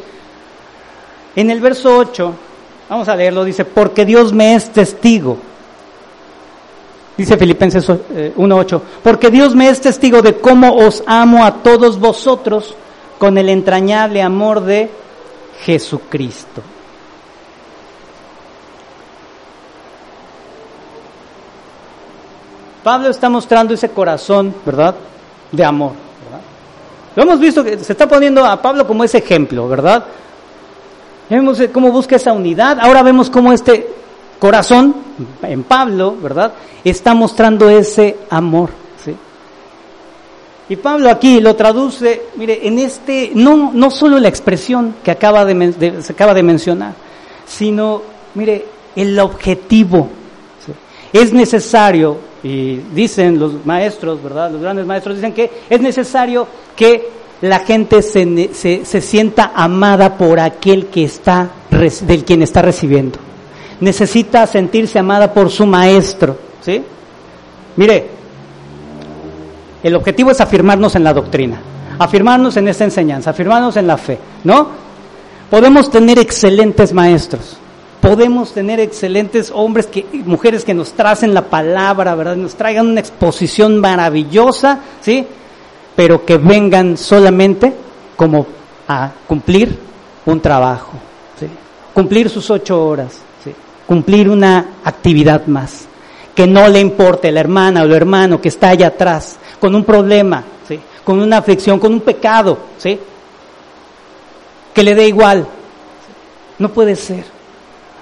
En 1.35 1.49
el 1.49 1.59
verso 1.59 1.97
8, 1.97 2.33
vamos 2.88 3.07
a 3.07 3.15
leerlo, 3.15 3.43
dice, 3.43 3.65
porque 3.65 4.05
Dios 4.05 4.31
me 4.31 4.53
es 4.53 4.69
testigo. 4.69 5.39
Dice 7.17 7.35
Filipenses 7.35 7.89
1.8, 7.89 8.77
eh, 8.77 8.81
porque 9.01 9.31
Dios 9.31 9.55
me 9.55 9.69
es 9.69 9.81
testigo 9.81 10.21
de 10.21 10.35
cómo 10.35 10.75
os 10.75 11.03
amo 11.07 11.43
a 11.43 11.63
todos 11.63 11.99
vosotros 11.99 12.75
con 13.17 13.39
el 13.39 13.49
entrañable 13.49 14.21
amor 14.21 14.61
de 14.61 14.91
Jesucristo. 15.63 16.61
Pablo 22.86 23.10
está 23.10 23.30
mostrando 23.30 23.74
ese 23.74 23.89
corazón, 23.89 24.54
¿verdad? 24.63 24.93
De 25.52 25.65
amor. 25.65 25.93
¿verdad? 26.24 26.41
Lo 27.15 27.24
hemos 27.24 27.39
visto 27.39 27.63
que 27.63 27.80
se 27.80 27.93
está 27.93 28.08
poniendo 28.08 28.45
a 28.45 28.62
Pablo 28.62 28.86
como 28.86 29.04
ese 29.04 29.17
ejemplo, 29.17 29.67
¿verdad? 29.67 30.06
Vemos 31.28 31.60
cómo 31.74 31.91
busca 31.91 32.17
esa 32.17 32.32
unidad. 32.32 32.78
Ahora 32.80 33.02
vemos 33.02 33.32
cómo 33.32 33.52
este 33.52 33.88
corazón 34.38 34.98
en 35.41 35.63
Pablo, 35.63 36.15
¿verdad? 36.21 36.54
Está 36.84 37.15
mostrando 37.15 37.67
ese 37.71 38.17
amor. 38.30 38.69
¿sí? 39.04 39.15
Y 40.69 40.76
Pablo 40.76 41.10
aquí 41.10 41.39
lo 41.39 41.56
traduce, 41.56 42.28
mire, 42.36 42.67
en 42.67 42.78
este, 42.78 43.32
no, 43.34 43.71
no 43.74 43.89
solo 43.89 44.19
la 44.19 44.28
expresión 44.28 44.98
que 45.04 45.10
acaba 45.10 45.43
de, 45.43 46.04
se 46.04 46.13
acaba 46.13 46.36
de 46.36 46.43
mencionar, 46.43 46.93
sino, 47.48 48.04
mire, 48.36 48.63
el 48.95 49.17
objetivo. 49.17 50.08
Es 51.15 51.32
necesario 51.32 52.17
y 52.43 52.75
dicen 52.93 53.39
los 53.39 53.65
maestros, 53.65 54.21
¿verdad? 54.21 54.51
Los 54.51 54.62
grandes 54.62 54.86
maestros 54.86 55.15
dicen 55.15 55.32
que 55.32 55.49
es 55.69 55.80
necesario 55.80 56.45
que 56.75 57.08
la 57.39 57.60
gente 57.60 58.01
se, 58.01 58.54
se, 58.54 58.84
se 58.84 58.99
sienta 58.99 59.54
amada 59.56 60.17
por 60.17 60.41
aquel 60.41 60.88
que 60.88 61.06
está, 61.06 61.51
del 62.01 62.25
quien 62.25 62.41
está 62.41 62.62
recibiendo. 62.62 63.17
Necesita 63.80 64.45
sentirse 64.45 64.99
amada 64.99 65.34
por 65.34 65.49
su 65.49 65.65
maestro, 65.65 66.38
¿sí? 66.60 66.84
Mire, 67.78 68.10
el 69.82 69.95
objetivo 69.95 70.32
es 70.32 70.41
afirmarnos 70.41 70.97
en 70.97 71.04
la 71.06 71.13
doctrina, 71.13 71.62
afirmarnos 71.97 72.58
en 72.58 72.67
esta 72.67 72.84
enseñanza, 72.84 73.30
afirmarnos 73.30 73.78
en 73.78 73.88
la 73.88 73.95
fe, 73.95 74.19
¿no? 74.43 74.67
Podemos 75.49 75.89
tener 75.89 76.19
excelentes 76.19 76.91
maestros, 76.91 77.56
podemos 78.06 78.54
tener 78.54 78.80
excelentes 78.80 79.52
hombres, 79.52 79.88
que, 79.88 80.06
mujeres 80.26 80.63
que 80.63 80.76
nos 80.76 80.94
tracen 80.94 81.34
la 81.34 81.46
palabra, 81.46 82.13
¿verdad? 82.13 82.36
Nos 82.36 82.54
traigan 82.54 82.86
una 82.86 83.00
exposición 83.00 83.80
maravillosa, 83.80 84.80
¿sí? 85.02 85.26
Pero 85.96 86.24
que 86.24 86.38
vengan 86.38 86.98
solamente 86.98 87.74
como 88.15 88.46
a 88.88 89.10
cumplir 89.26 89.76
un 90.28 90.39
trabajo, 90.39 90.91
¿sí? 91.39 91.48
Cumplir 91.96 92.30
sus 92.30 92.48
ocho 92.52 92.86
horas, 92.86 93.18
¿sí? 93.44 93.52
Cumplir 93.88 94.30
una 94.30 94.74
actividad 94.84 95.48
más. 95.48 95.88
Que 96.36 96.46
no 96.46 96.68
le 96.68 96.80
importe 96.80 97.32
la 97.32 97.39
hermana 97.39 97.82
o 97.82 97.86
el 97.86 97.93
hermano 97.93 98.39
que 98.39 98.49
está 98.49 98.70
allá 98.70 98.88
atrás, 98.88 99.38
con 99.60 99.74
un 99.74 99.84
problema, 99.84 100.43
¿sí? 100.68 100.80
Con 101.03 101.20
una 101.20 101.38
aflicción, 101.38 101.80
con 101.80 101.91
un 101.91 102.01
pecado, 102.01 102.60
¿sí? 102.78 102.99
Que 104.76 104.84
le 104.84 104.93
dé 104.93 105.08
igual. 105.08 105.47
No 106.60 106.70
puede 106.70 106.95
ser. 106.95 107.34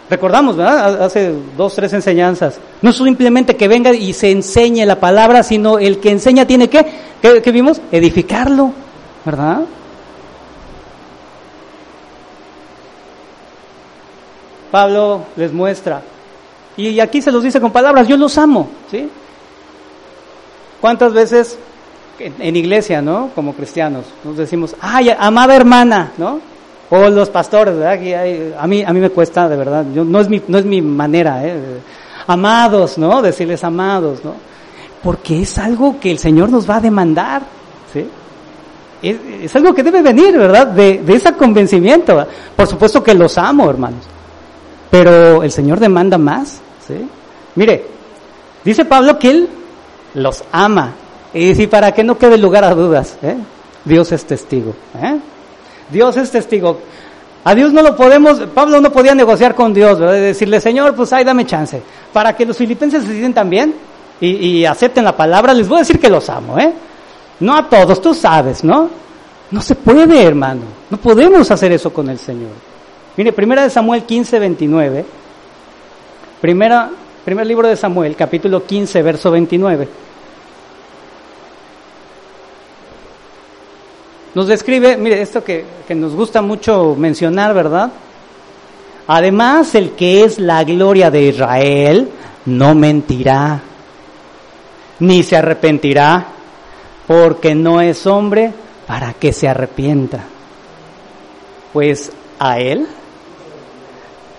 Recordamos, 0.10 0.58
¿verdad? 0.58 1.04
Hace 1.04 1.34
dos, 1.58 1.76
tres 1.76 1.94
enseñanzas. 1.94 2.60
No 2.82 2.92
simplemente 2.92 3.56
que 3.56 3.68
venga 3.68 3.94
y 3.94 4.14
se 4.14 4.32
enseñe 4.32 4.86
la 4.86 5.00
palabra, 5.00 5.44
sino 5.44 5.80
el 5.80 6.00
que 6.00 6.12
enseña 6.12 6.46
tiene 6.46 6.70
que, 6.70 6.86
¿qué, 7.22 7.52
vimos? 7.52 7.82
Edificarlo, 7.92 8.74
¿verdad? 9.26 9.62
Pablo 14.72 15.24
les 15.36 15.54
muestra. 15.54 16.02
Y 16.76 17.00
aquí 17.00 17.22
se 17.22 17.32
los 17.32 17.44
dice 17.44 17.62
con 17.62 17.72
palabras, 17.72 18.08
yo 18.08 18.18
los 18.18 18.38
amo, 18.38 18.68
¿sí? 18.90 19.10
¿Cuántas 20.82 21.14
veces 21.14 21.58
en, 22.20 22.56
iglesia, 22.56 23.02
¿no? 23.02 23.30
Como 23.36 23.54
cristianos, 23.54 24.06
nos 24.24 24.38
decimos, 24.38 24.76
ay, 24.82 25.12
amada 25.18 25.56
hermana, 25.56 26.12
¿no? 26.18 26.53
O 26.96 27.10
los 27.10 27.32
pastores, 27.32 27.76
¿verdad? 27.76 28.54
a, 28.60 28.68
mí, 28.68 28.84
a 28.84 28.94
mí 28.94 29.00
me 29.00 29.10
cuesta, 29.10 29.50
de 29.50 29.58
verdad, 29.58 29.84
no, 29.84 30.20
es 30.20 30.30
mi, 30.30 30.44
no 30.48 30.60
es 30.60 30.66
mi 30.66 30.80
manera, 30.80 31.44
¿eh? 31.44 31.80
Amados, 32.28 33.00
¿no? 33.00 33.20
Decirles 33.20 33.64
amados, 33.64 34.24
¿no? 34.24 34.36
Porque 35.02 35.42
es 35.42 35.58
algo 35.58 36.00
que 36.00 36.12
el 36.12 36.20
Señor 36.20 36.50
nos 36.50 36.70
va 36.70 36.76
a 36.76 36.82
demandar, 36.82 37.42
es, 39.02 39.56
algo 39.56 39.74
que 39.74 39.82
debe 39.82 40.04
venir, 40.04 40.38
¿verdad? 40.38 40.68
De, 40.68 41.00
de 41.00 41.16
ese 41.16 41.34
convencimiento. 41.34 42.28
Por 42.56 42.68
supuesto 42.68 43.04
que 43.04 43.16
los 43.16 43.40
amo, 43.40 43.68
hermanos. 43.72 44.06
Pero 44.92 45.42
el 45.42 45.52
Señor 45.52 45.80
demanda 45.80 46.20
más, 46.20 46.62
¿sí? 46.88 47.10
Mire, 47.56 47.88
dice 48.64 48.86
Pablo 48.86 49.18
que 49.18 49.32
Él 49.32 49.50
los 50.14 50.44
ama. 50.52 50.94
Y 51.34 51.56
si 51.56 51.66
para 51.66 51.92
que 51.92 52.04
no 52.04 52.20
quede 52.20 52.38
lugar 52.38 52.64
a 52.64 52.76
dudas, 52.76 53.18
¿eh? 53.24 53.36
Dios 53.84 54.12
es 54.12 54.26
testigo. 54.26 54.76
¿eh? 55.02 55.20
Dios 55.94 56.18
es 56.18 56.32
testigo. 56.32 56.80
A 57.46 57.56
Dios 57.56 57.72
no 57.72 57.82
lo 57.82 57.96
podemos, 57.96 58.40
Pablo 58.54 58.82
no 58.82 58.92
podía 58.92 59.14
negociar 59.14 59.54
con 59.54 59.74
Dios, 59.74 60.00
¿verdad? 60.00 60.14
decirle, 60.16 60.60
Señor, 60.60 60.96
pues 60.96 61.14
ahí 61.14 61.24
dame 61.24 61.46
chance. 61.46 61.82
Para 62.12 62.36
que 62.36 62.46
los 62.46 62.58
filipenses 62.58 63.04
se 63.04 63.14
sientan 63.14 63.50
bien 63.50 63.74
y, 64.20 64.28
y, 64.28 64.66
acepten 64.66 65.04
la 65.04 65.16
palabra, 65.16 65.54
les 65.54 65.68
voy 65.68 65.78
a 65.78 65.80
decir 65.80 66.00
que 66.00 66.10
los 66.10 66.30
amo, 66.30 66.58
¿eh? 66.58 66.74
No 67.40 67.56
a 67.56 67.68
todos, 67.68 68.02
tú 68.02 68.14
sabes, 68.14 68.64
¿no? 68.64 68.90
No 69.52 69.62
se 69.62 69.76
puede, 69.76 70.24
hermano. 70.24 70.62
No 70.90 70.98
podemos 70.98 71.52
hacer 71.52 71.72
eso 71.74 71.92
con 71.92 72.10
el 72.10 72.18
Señor. 72.18 72.52
Mire, 73.18 73.34
primera 73.34 73.64
de 73.64 73.70
Samuel 73.70 74.04
15, 74.04 74.40
29. 74.40 75.06
Primera, 76.40 76.90
primer 77.26 77.46
libro 77.46 77.68
de 77.68 77.76
Samuel, 77.76 78.16
capítulo 78.16 78.66
15, 78.66 79.02
verso 79.02 79.30
29. 79.32 79.88
Nos 84.36 84.48
describe, 84.48 84.98
mire, 84.98 85.22
esto 85.22 85.44
que, 85.44 85.66
que 85.88 85.94
nos 85.94 86.14
gusta 86.14 86.42
mucho 86.42 86.96
mencionar, 86.98 87.54
¿verdad? 87.54 87.92
Además, 89.08 89.76
el 89.76 89.92
que 89.92 90.24
es 90.24 90.40
la 90.40 90.64
gloria 90.64 91.12
de 91.12 91.24
Israel 91.24 92.10
no 92.46 92.74
mentirá, 92.74 93.62
ni 95.00 95.24
se 95.24 95.36
arrepentirá, 95.36 96.26
porque 97.08 97.54
no 97.54 97.82
es 97.82 98.08
hombre 98.08 98.52
para 98.88 99.14
que 99.14 99.34
se 99.34 99.48
arrepienta. 99.48 100.24
Pues 101.72 102.12
a 102.40 102.60
él, 102.60 102.88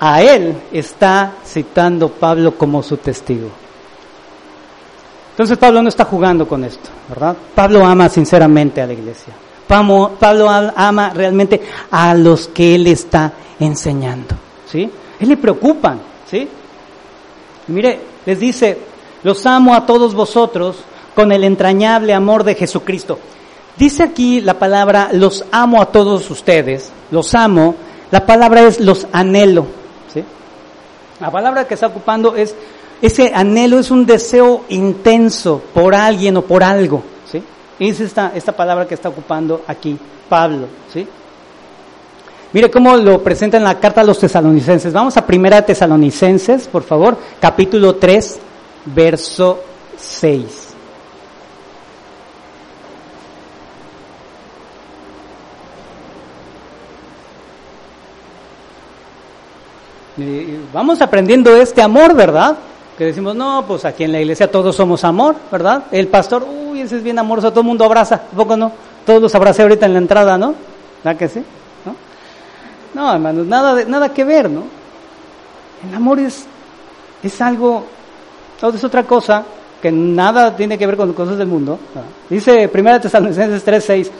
a 0.00 0.22
él 0.22 0.54
está 0.72 1.34
citando 1.44 2.08
Pablo 2.08 2.56
como 2.56 2.82
su 2.82 2.96
testigo. 2.96 3.50
Entonces 5.30 5.58
Pablo 5.58 5.82
no 5.82 5.88
está 5.88 6.04
jugando 6.04 6.46
con 6.46 6.64
esto, 6.64 6.90
¿verdad? 7.08 7.36
Pablo 7.54 7.84
ama 7.84 8.08
sinceramente 8.08 8.80
a 8.80 8.86
la 8.86 8.92
iglesia. 8.92 9.34
Pablo 9.66 10.48
ama 10.50 11.10
realmente 11.14 11.60
a 11.90 12.14
los 12.14 12.48
que 12.48 12.74
él 12.74 12.86
está 12.86 13.32
enseñando, 13.58 14.34
¿sí? 14.70 14.90
Él 15.20 15.28
le 15.28 15.36
preocupan, 15.36 16.00
¿sí? 16.30 16.48
mire, 17.68 18.00
les 18.26 18.38
dice, 18.38 18.78
los 19.22 19.46
amo 19.46 19.74
a 19.74 19.86
todos 19.86 20.14
vosotros 20.14 20.76
con 21.14 21.32
el 21.32 21.44
entrañable 21.44 22.12
amor 22.12 22.44
de 22.44 22.54
Jesucristo. 22.54 23.18
Dice 23.76 24.02
aquí 24.02 24.40
la 24.40 24.58
palabra, 24.58 25.10
los 25.12 25.44
amo 25.50 25.80
a 25.80 25.86
todos 25.86 26.30
ustedes, 26.30 26.92
los 27.10 27.34
amo, 27.34 27.74
la 28.10 28.24
palabra 28.26 28.62
es 28.62 28.80
los 28.80 29.06
anhelo, 29.12 29.66
¿sí? 30.12 30.22
La 31.20 31.30
palabra 31.30 31.66
que 31.66 31.74
está 31.74 31.88
ocupando 31.88 32.36
es, 32.36 32.54
ese 33.02 33.32
anhelo 33.34 33.78
es 33.78 33.90
un 33.90 34.06
deseo 34.06 34.64
intenso 34.68 35.60
por 35.72 35.94
alguien 35.94 36.36
o 36.36 36.42
por 36.42 36.62
algo, 36.62 37.02
es 37.78 38.00
esta, 38.00 38.32
esta 38.34 38.52
palabra 38.52 38.86
que 38.86 38.94
está 38.94 39.08
ocupando 39.08 39.62
aquí 39.66 39.98
Pablo, 40.28 40.66
¿sí? 40.92 41.06
Mire 42.52 42.70
cómo 42.70 42.96
lo 42.96 43.20
presenta 43.22 43.56
en 43.56 43.64
la 43.64 43.80
carta 43.80 44.00
a 44.00 44.04
los 44.04 44.18
tesalonicenses. 44.18 44.92
Vamos 44.92 45.16
a 45.16 45.26
primera 45.26 45.60
tesalonicenses, 45.62 46.68
por 46.68 46.84
favor, 46.84 47.16
capítulo 47.40 47.96
3, 47.96 48.38
verso 48.94 49.60
6. 49.96 50.64
vamos 60.72 61.00
aprendiendo 61.00 61.56
este 61.56 61.82
amor, 61.82 62.14
¿verdad? 62.14 62.56
Que 62.96 63.06
decimos, 63.06 63.34
no, 63.34 63.64
pues 63.66 63.84
aquí 63.84 64.04
en 64.04 64.12
la 64.12 64.20
iglesia 64.20 64.50
todos 64.50 64.76
somos 64.76 65.02
amor, 65.04 65.34
¿verdad? 65.50 65.84
El 65.90 66.08
pastor, 66.08 66.46
uy, 66.48 66.80
ese 66.80 66.96
es 66.96 67.02
bien 67.02 67.18
amoroso, 67.18 67.50
todo 67.50 67.60
el 67.60 67.66
mundo 67.66 67.84
abraza, 67.84 68.20
poco 68.36 68.56
no? 68.56 68.70
Todos 69.04 69.20
los 69.20 69.34
abracé 69.34 69.62
ahorita 69.62 69.86
en 69.86 69.92
la 69.94 69.98
entrada, 69.98 70.38
¿no? 70.38 70.54
¿Verdad 71.02 71.18
que 71.18 71.28
sí? 71.28 71.42
¿No? 71.84 71.94
No, 72.94 73.12
hermanos, 73.12 73.46
nada, 73.46 73.74
de, 73.74 73.84
nada 73.86 74.10
que 74.10 74.22
ver, 74.22 74.48
¿no? 74.48 74.62
El 75.88 75.94
amor 75.94 76.20
es, 76.20 76.46
es 77.22 77.40
algo, 77.40 77.84
es 78.72 78.84
otra 78.84 79.02
cosa 79.02 79.44
que 79.82 79.92
nada 79.92 80.56
tiene 80.56 80.78
que 80.78 80.86
ver 80.86 80.96
con 80.96 81.12
cosas 81.12 81.36
del 81.36 81.46
mundo. 81.46 81.78
Dice 82.30 82.70
1 82.72 83.00
Tesalonicenses 83.02 83.66
3:6, 83.66 84.10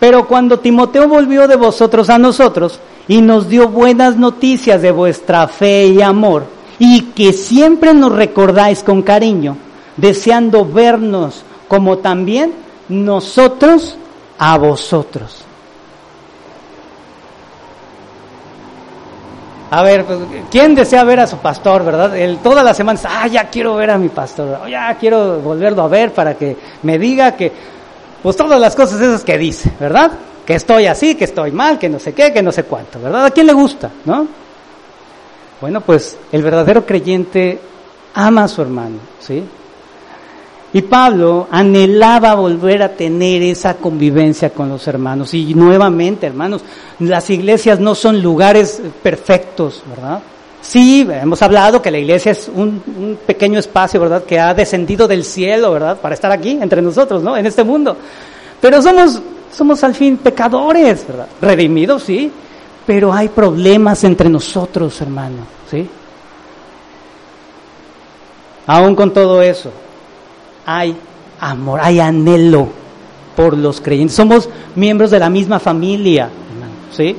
pero 0.00 0.26
cuando 0.26 0.58
Timoteo 0.58 1.06
volvió 1.06 1.46
de 1.46 1.54
vosotros 1.54 2.10
a 2.10 2.18
nosotros 2.18 2.80
y 3.06 3.20
nos 3.20 3.48
dio 3.48 3.68
buenas 3.68 4.16
noticias 4.16 4.82
de 4.82 4.90
vuestra 4.90 5.46
fe 5.46 5.86
y 5.86 6.02
amor, 6.02 6.46
y 6.78 7.02
que 7.12 7.32
siempre 7.32 7.94
nos 7.94 8.12
recordáis 8.12 8.82
con 8.82 9.02
cariño, 9.02 9.56
deseando 9.96 10.64
vernos 10.64 11.44
como 11.68 11.98
también 11.98 12.52
nosotros 12.88 13.96
a 14.38 14.58
vosotros. 14.58 15.44
A 19.70 19.82
ver, 19.82 20.04
pues, 20.04 20.18
¿quién 20.50 20.74
desea 20.74 21.02
ver 21.02 21.20
a 21.20 21.26
su 21.26 21.38
pastor, 21.38 21.82
verdad? 21.82 22.14
El, 22.14 22.38
todas 22.38 22.62
las 22.62 22.76
semanas, 22.76 23.06
ah, 23.08 23.26
ya 23.26 23.48
quiero 23.48 23.74
ver 23.76 23.90
a 23.90 23.96
mi 23.96 24.10
pastor, 24.10 24.68
ya 24.68 24.94
quiero 25.00 25.40
volverlo 25.40 25.80
a 25.80 25.88
ver 25.88 26.12
para 26.12 26.34
que 26.34 26.54
me 26.82 26.98
diga 26.98 27.32
que, 27.32 27.50
pues 28.22 28.36
todas 28.36 28.60
las 28.60 28.76
cosas 28.76 29.00
esas 29.00 29.24
que 29.24 29.38
dice, 29.38 29.72
¿verdad? 29.80 30.12
Que 30.44 30.56
estoy 30.56 30.84
así, 30.84 31.14
que 31.14 31.24
estoy 31.24 31.52
mal, 31.52 31.78
que 31.78 31.88
no 31.88 31.98
sé 31.98 32.12
qué, 32.12 32.34
que 32.34 32.42
no 32.42 32.52
sé 32.52 32.64
cuánto, 32.64 33.00
¿verdad? 33.00 33.24
¿A 33.24 33.30
quién 33.30 33.46
le 33.46 33.54
gusta, 33.54 33.90
no? 34.04 34.26
Bueno, 35.62 35.80
pues 35.80 36.16
el 36.32 36.42
verdadero 36.42 36.84
creyente 36.84 37.56
ama 38.14 38.42
a 38.42 38.48
su 38.48 38.62
hermano, 38.62 38.96
¿sí? 39.20 39.44
Y 40.72 40.82
Pablo 40.82 41.46
anhelaba 41.52 42.34
volver 42.34 42.82
a 42.82 42.88
tener 42.88 43.42
esa 43.42 43.74
convivencia 43.74 44.50
con 44.50 44.68
los 44.68 44.88
hermanos. 44.88 45.32
Y 45.34 45.54
nuevamente, 45.54 46.26
hermanos, 46.26 46.62
las 46.98 47.30
iglesias 47.30 47.78
no 47.78 47.94
son 47.94 48.20
lugares 48.20 48.82
perfectos, 49.04 49.84
¿verdad? 49.88 50.18
Sí, 50.60 51.06
hemos 51.08 51.40
hablado 51.42 51.80
que 51.80 51.92
la 51.92 51.98
iglesia 51.98 52.32
es 52.32 52.50
un, 52.52 53.16
pequeño 53.24 53.60
espacio, 53.60 54.00
¿verdad? 54.00 54.24
Que 54.24 54.40
ha 54.40 54.52
descendido 54.54 55.06
del 55.06 55.22
cielo, 55.22 55.70
¿verdad? 55.70 55.96
Para 55.96 56.16
estar 56.16 56.32
aquí 56.32 56.58
entre 56.60 56.82
nosotros, 56.82 57.22
¿no? 57.22 57.36
En 57.36 57.46
este 57.46 57.62
mundo. 57.62 57.96
Pero 58.60 58.82
somos, 58.82 59.22
somos 59.56 59.84
al 59.84 59.94
fin 59.94 60.16
pecadores, 60.16 61.06
¿verdad? 61.06 61.28
Redimidos, 61.40 62.02
sí, 62.02 62.32
pero 62.86 63.12
hay 63.12 63.28
problemas 63.28 64.02
entre 64.04 64.28
nosotros, 64.28 65.00
hermano, 65.00 65.38
¿sí? 65.70 65.88
Aún 68.66 68.94
con 68.94 69.12
todo 69.12 69.42
eso, 69.42 69.70
hay 70.66 70.96
amor, 71.40 71.80
hay 71.82 72.00
anhelo 72.00 72.68
por 73.36 73.56
los 73.56 73.80
creyentes. 73.80 74.16
Somos 74.16 74.48
miembros 74.74 75.10
de 75.10 75.18
la 75.18 75.30
misma 75.30 75.58
familia, 75.58 76.24
hermano, 76.24 76.72
¿sí? 76.92 77.16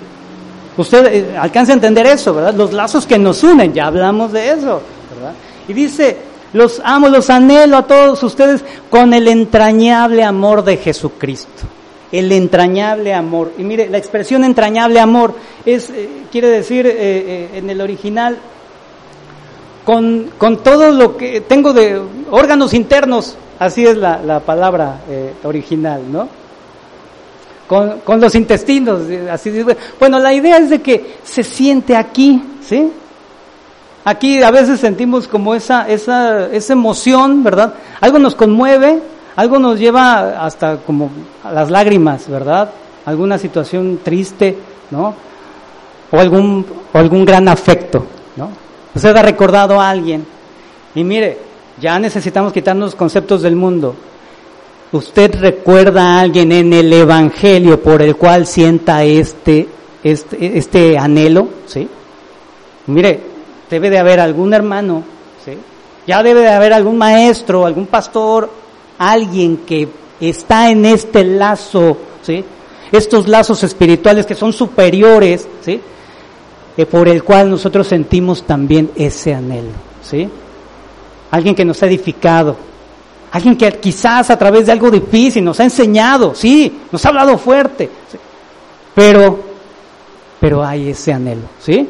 Usted 0.75 1.05
eh, 1.05 1.37
alcanza 1.37 1.73
a 1.73 1.75
entender 1.75 2.05
eso, 2.07 2.33
¿verdad? 2.33 2.53
Los 2.53 2.73
lazos 2.73 3.05
que 3.05 3.17
nos 3.17 3.43
unen, 3.43 3.73
ya 3.73 3.87
hablamos 3.87 4.31
de 4.31 4.51
eso, 4.51 4.81
¿verdad? 5.13 5.33
Y 5.67 5.73
dice, 5.73 6.17
los 6.53 6.81
amo, 6.83 7.09
los 7.09 7.29
anhelo 7.29 7.77
a 7.77 7.87
todos 7.87 8.21
ustedes 8.23 8.63
con 8.89 9.13
el 9.13 9.27
entrañable 9.27 10.23
amor 10.23 10.63
de 10.63 10.77
Jesucristo 10.77 11.72
el 12.13 12.31
entrañable 12.31 13.13
amor. 13.13 13.51
Y 13.57 13.63
mire, 13.63 13.89
la 13.89 13.97
expresión 13.97 14.43
entrañable 14.43 14.99
amor 14.99 15.33
es, 15.65 15.89
eh, 15.89 16.07
quiere 16.31 16.47
decir 16.47 16.85
eh, 16.85 16.93
eh, 16.95 17.49
en 17.55 17.69
el 17.71 17.81
original, 17.81 18.37
con, 19.83 20.29
con, 20.37 20.57
todo 20.57 20.91
lo 20.91 21.17
que 21.17 21.41
tengo 21.41 21.73
de 21.73 21.99
órganos 22.29 22.73
internos, 22.75 23.35
así 23.57 23.85
es 23.85 23.97
la, 23.97 24.21
la 24.21 24.39
palabra 24.39 25.01
original, 25.43 26.01
¿no? 26.09 26.29
Con, 27.67 27.99
con, 28.01 28.21
los 28.21 28.33
intestinos, 28.35 29.01
así 29.29 29.51
Bueno, 29.99 30.19
la 30.19 30.33
idea 30.33 30.57
es 30.57 30.69
de 30.69 30.81
que 30.81 31.15
se 31.23 31.43
siente 31.43 31.97
aquí, 31.97 32.41
¿sí? 32.61 32.91
Aquí 34.05 34.41
a 34.41 34.51
veces 34.51 34.79
sentimos 34.79 35.27
como 35.27 35.55
esa, 35.55 35.89
esa, 35.89 36.47
esa 36.47 36.73
emoción, 36.73 37.43
¿verdad? 37.43 37.73
Algo 37.99 38.19
nos 38.19 38.35
conmueve, 38.35 39.01
algo 39.35 39.59
nos 39.59 39.79
lleva 39.79 40.45
hasta 40.45 40.77
como 40.77 41.09
a 41.43 41.51
las 41.51 41.71
lágrimas, 41.71 42.27
¿verdad? 42.29 42.69
Alguna 43.05 43.37
situación 43.37 43.99
triste, 44.03 44.57
¿no? 44.91 45.13
O 46.11 46.19
algún, 46.19 46.65
o 46.93 46.97
algún 46.97 47.25
gran 47.25 47.47
afecto, 47.47 48.05
¿no? 48.35 48.49
Usted 48.93 49.15
ha 49.15 49.23
recordado 49.23 49.81
a 49.81 49.89
alguien 49.89 50.25
y 50.93 51.03
mire, 51.03 51.37
ya 51.81 51.97
necesitamos 51.97 52.53
quitarnos 52.53 52.93
conceptos 52.93 53.41
del 53.41 53.55
mundo. 53.55 53.95
Usted 54.91 55.33
recuerda 55.39 56.03
a 56.03 56.19
alguien 56.21 56.51
en 56.51 56.71
el 56.71 56.93
Evangelio 56.93 57.81
por 57.81 58.03
el 58.03 58.15
cual 58.15 58.45
sienta 58.45 59.03
este, 59.03 59.67
este, 60.03 60.57
este 60.57 60.97
anhelo, 60.99 61.47
¿sí? 61.65 61.89
Mire, 62.85 63.19
debe 63.71 63.89
de 63.89 63.97
haber 63.97 64.19
algún 64.19 64.53
hermano, 64.53 65.03
¿sí? 65.43 65.57
Ya 66.05 66.21
debe 66.21 66.41
de 66.41 66.51
haber 66.51 66.73
algún 66.73 66.99
maestro, 66.99 67.65
algún 67.65 67.87
pastor, 67.87 68.62
alguien 68.97 69.57
que 69.57 69.87
está 70.19 70.69
en 70.69 70.85
este 70.85 71.23
lazo 71.23 71.97
¿sí? 72.23 72.43
Estos 72.91 73.27
lazos 73.27 73.63
espirituales 73.63 74.25
que 74.25 74.35
son 74.35 74.53
superiores, 74.53 75.47
¿sí? 75.61 75.79
Eh, 76.75 76.85
por 76.85 77.07
el 77.07 77.23
cual 77.23 77.49
nosotros 77.49 77.87
sentimos 77.87 78.43
también 78.43 78.91
ese 78.95 79.33
anhelo, 79.33 79.71
¿sí? 80.01 80.27
Alguien 81.31 81.55
que 81.55 81.65
nos 81.65 81.81
ha 81.83 81.87
edificado, 81.87 82.55
alguien 83.31 83.57
que 83.57 83.71
quizás 83.73 84.29
a 84.29 84.37
través 84.37 84.67
de 84.67 84.71
algo 84.71 84.89
difícil 84.89 85.43
nos 85.43 85.59
ha 85.59 85.63
enseñado, 85.63 86.33
sí, 86.35 86.81
nos 86.91 87.03
ha 87.05 87.09
hablado 87.09 87.37
fuerte, 87.37 87.89
pero, 88.93 89.39
pero 90.39 90.63
hay 90.63 90.89
ese 90.89 91.13
anhelo, 91.13 91.47
¿sí? 91.59 91.87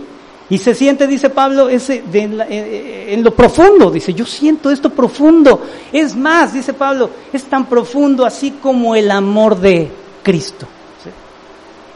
Y 0.54 0.60
se 0.60 0.76
siente, 0.76 1.08
dice 1.08 1.32
Pablo, 1.32 1.68
ese 1.68 2.04
en, 2.14 3.24
lo 3.24 3.34
profundo, 3.34 3.90
dice, 3.90 4.14
yo 4.14 4.24
siento 4.24 4.70
esto 4.70 4.92
profundo. 4.92 5.64
Es 5.92 6.16
más, 6.16 6.54
dice 6.54 6.74
Pablo, 6.74 7.10
es 7.34 7.44
tan 7.46 7.66
profundo 7.66 8.24
así 8.24 8.52
como 8.62 8.94
el 8.94 9.10
amor 9.10 9.60
de 9.60 9.90
Cristo. 10.22 10.68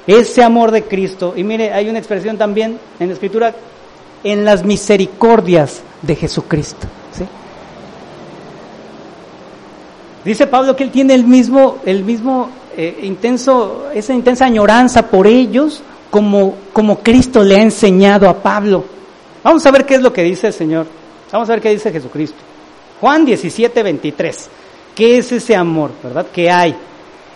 Ese 0.07 0.41
amor 0.41 0.71
de 0.71 0.85
Cristo. 0.85 1.35
Y 1.37 1.43
mire, 1.43 1.71
hay 1.71 1.87
una 1.87 1.99
expresión 1.99 2.35
también 2.35 2.79
en 2.99 3.09
la 3.09 3.13
Escritura, 3.13 3.53
en 4.23 4.43
las 4.43 4.65
misericordias 4.65 5.83
de 6.01 6.15
Jesucristo. 6.15 6.87
Dice 10.25 10.47
Pablo 10.47 10.75
que 10.75 10.83
él 10.83 10.89
tiene 10.89 11.13
el 11.13 11.25
mismo, 11.25 11.77
el 11.85 12.03
mismo 12.03 12.49
eh, 12.75 13.01
intenso, 13.03 13.91
esa 13.93 14.15
intensa 14.15 14.45
añoranza 14.45 15.11
por 15.11 15.27
ellos, 15.27 15.83
como, 16.09 16.55
como 16.73 16.99
Cristo 16.99 17.43
le 17.43 17.55
ha 17.57 17.61
enseñado 17.61 18.29
a 18.29 18.41
Pablo. 18.41 18.83
Vamos 19.43 19.65
a 19.65 19.71
ver 19.71 19.85
qué 19.85 19.95
es 19.95 20.01
lo 20.01 20.11
que 20.11 20.23
dice 20.23 20.47
el 20.47 20.53
Señor. 20.53 20.85
Vamos 21.31 21.49
a 21.49 21.53
ver 21.53 21.61
qué 21.61 21.69
dice 21.69 21.91
Jesucristo. 21.91 22.37
Juan 22.99 23.25
17, 23.25 23.83
23. 23.83 24.49
¿Qué 24.95 25.17
es 25.17 25.31
ese 25.31 25.55
amor, 25.55 25.91
verdad? 26.01 26.25
Que 26.33 26.49
hay 26.49 26.75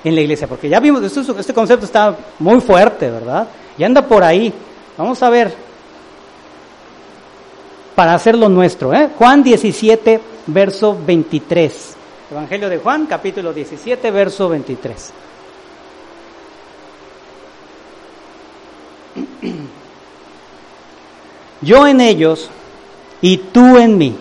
en 0.04 0.16
la 0.16 0.22
iglesia. 0.22 0.48
Porque 0.48 0.68
ya 0.68 0.80
vimos, 0.80 1.04
este 1.04 1.54
concepto 1.54 1.86
está 1.86 2.16
muy 2.40 2.60
fuerte, 2.62 3.10
¿verdad? 3.10 3.48
Y 3.78 3.84
anda 3.84 4.02
por 4.08 4.24
ahí. 4.24 4.54
Vamos 4.98 5.22
a 5.22 5.30
ver. 5.30 5.54
Para 7.96 8.14
hacerlo 8.14 8.50
nuestro, 8.50 8.94
¿eh? 8.94 9.10
Juan 9.18 9.44
17, 9.44 10.20
verso 10.48 10.98
23. 11.06 11.96
Evangelio 12.32 12.70
de 12.70 12.78
Juan, 12.78 13.06
capítulo 13.06 13.54
17, 13.54 14.10
verso 14.10 14.50
23. 14.50 15.12
Yo 21.62 21.86
en 21.88 22.02
ellos 22.02 22.50
y 23.22 23.38
tú 23.38 23.78
en 23.78 23.98
mí, 23.98 24.16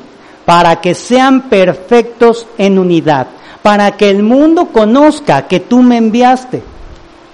para 0.44 0.80
que 0.80 0.94
sean 0.94 1.48
perfectos 1.48 2.46
en 2.58 2.78
unidad, 2.78 3.28
para 3.62 3.96
que 3.96 4.10
el 4.10 4.22
mundo 4.22 4.68
conozca 4.72 5.46
que 5.46 5.60
tú 5.60 5.82
me 5.82 5.96
enviaste 5.96 6.62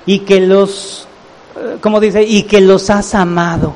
y 0.04 0.20
que 0.20 0.40
los, 0.40 1.08
eh, 1.56 1.78
como 1.80 1.98
dice, 2.00 2.22
y 2.22 2.44
que 2.44 2.60
los 2.60 2.88
has 2.90 3.14
amado. 3.14 3.74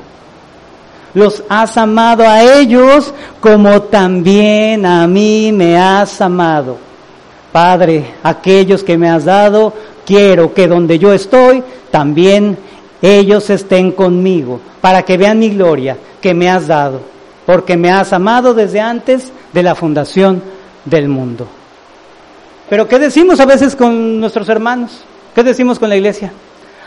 Los 1.13 1.43
has 1.49 1.75
amado 1.75 2.23
a 2.25 2.41
ellos 2.41 3.13
como 3.41 3.81
también 3.83 4.85
a 4.85 5.05
mí 5.07 5.51
me 5.51 5.77
has 5.77 6.21
amado. 6.21 6.77
Padre, 7.51 8.13
aquellos 8.23 8.81
que 8.81 8.97
me 8.97 9.09
has 9.09 9.25
dado, 9.25 9.73
quiero 10.05 10.53
que 10.53 10.69
donde 10.69 10.97
yo 10.97 11.11
estoy, 11.11 11.61
también 11.91 12.57
ellos 13.01 13.49
estén 13.49 13.91
conmigo, 13.91 14.59
para 14.79 15.03
que 15.03 15.17
vean 15.17 15.39
mi 15.39 15.49
gloria 15.49 15.97
que 16.21 16.33
me 16.33 16.49
has 16.49 16.67
dado, 16.67 17.01
porque 17.45 17.75
me 17.77 17.91
has 17.91 18.13
amado 18.13 18.53
desde 18.53 18.79
antes 18.79 19.31
de 19.51 19.63
la 19.63 19.75
fundación 19.75 20.41
del 20.85 21.09
mundo. 21.09 21.47
Pero 22.69 22.87
¿qué 22.87 22.99
decimos 22.99 23.39
a 23.39 23.45
veces 23.45 23.75
con 23.75 24.19
nuestros 24.19 24.47
hermanos? 24.49 25.03
¿Qué 25.35 25.43
decimos 25.43 25.79
con 25.79 25.89
la 25.89 25.97
iglesia? 25.97 26.31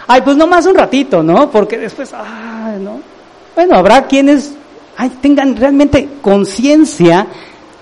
Ay, 0.07 0.23
pues 0.23 0.37
no 0.37 0.47
más 0.47 0.67
un 0.67 0.75
ratito, 0.75 1.23
¿no? 1.23 1.51
Porque 1.51 1.79
después, 1.79 2.13
ay, 2.15 2.81
¿no? 2.81 3.01
Bueno, 3.55 3.77
habrá 3.77 4.07
quienes 4.07 4.55
tengan 5.21 5.57
realmente 5.57 6.09
conciencia, 6.23 7.27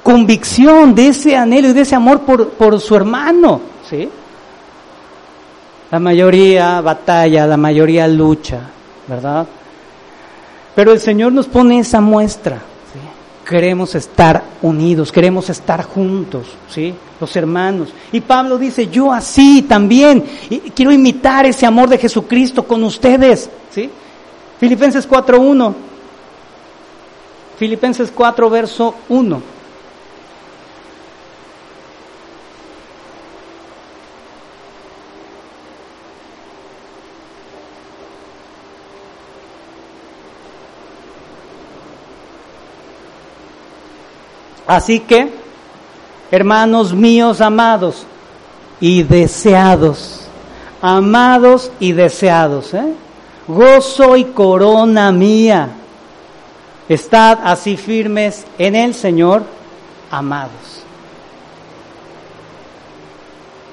convicción 0.02 0.94
de 0.94 1.08
ese 1.08 1.36
anhelo 1.36 1.68
y 1.68 1.72
de 1.72 1.82
ese 1.82 1.94
amor 1.94 2.20
por, 2.20 2.50
por 2.50 2.80
su 2.80 2.96
hermano, 2.96 3.60
¿sí? 3.88 4.08
La 5.92 6.00
mayoría 6.00 6.80
batalla, 6.80 7.46
la 7.46 7.58
mayoría 7.58 8.08
lucha, 8.08 8.60
¿verdad? 9.06 9.46
Pero 10.74 10.90
el 10.90 10.98
Señor 10.98 11.34
nos 11.34 11.46
pone 11.46 11.80
esa 11.80 12.00
muestra. 12.00 12.62
Queremos 13.46 13.94
estar 13.94 14.42
unidos, 14.62 15.12
queremos 15.12 15.50
estar 15.50 15.82
juntos, 15.84 16.46
¿sí? 16.70 16.94
Los 17.20 17.36
hermanos. 17.36 17.90
Y 18.10 18.22
Pablo 18.22 18.56
dice, 18.56 18.88
yo 18.88 19.12
así 19.12 19.66
también. 19.68 20.24
Y 20.48 20.60
quiero 20.70 20.92
imitar 20.92 21.44
ese 21.44 21.66
amor 21.66 21.90
de 21.90 21.98
Jesucristo 21.98 22.62
con 22.62 22.82
ustedes, 22.84 23.50
¿sí? 23.70 23.90
Filipenses 24.58 25.06
4.1. 25.06 25.74
Filipenses 27.58 28.10
4, 28.10 28.48
verso 28.48 28.94
1. 29.10 29.42
Así 44.72 45.00
que, 45.00 45.28
hermanos 46.30 46.94
míos 46.94 47.42
amados 47.42 48.06
y 48.80 49.02
deseados, 49.02 50.22
amados 50.80 51.70
y 51.78 51.92
deseados, 51.92 52.72
¿eh? 52.72 52.94
gozo 53.46 54.16
y 54.16 54.24
corona 54.24 55.12
mía, 55.12 55.68
estad 56.88 57.40
así 57.44 57.76
firmes 57.76 58.46
en 58.56 58.74
el 58.74 58.94
Señor, 58.94 59.42
amados. 60.10 60.80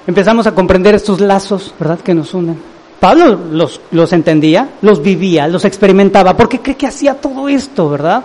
Empezamos 0.05 0.47
a 0.47 0.53
comprender 0.53 0.95
estos 0.95 1.21
lazos, 1.21 1.73
¿verdad?, 1.79 2.01
que 2.01 2.13
nos 2.13 2.33
unen. 2.33 2.61
Pablo 2.99 3.39
los, 3.53 3.79
los 3.91 4.11
entendía, 4.11 4.71
los 4.81 5.01
vivía, 5.01 5.47
los 5.47 5.63
experimentaba, 5.63 6.35
porque 6.35 6.59
cree 6.59 6.75
que 6.75 6.87
hacía 6.87 7.13
todo 7.13 7.47
esto, 7.47 7.89
¿verdad? 7.89 8.21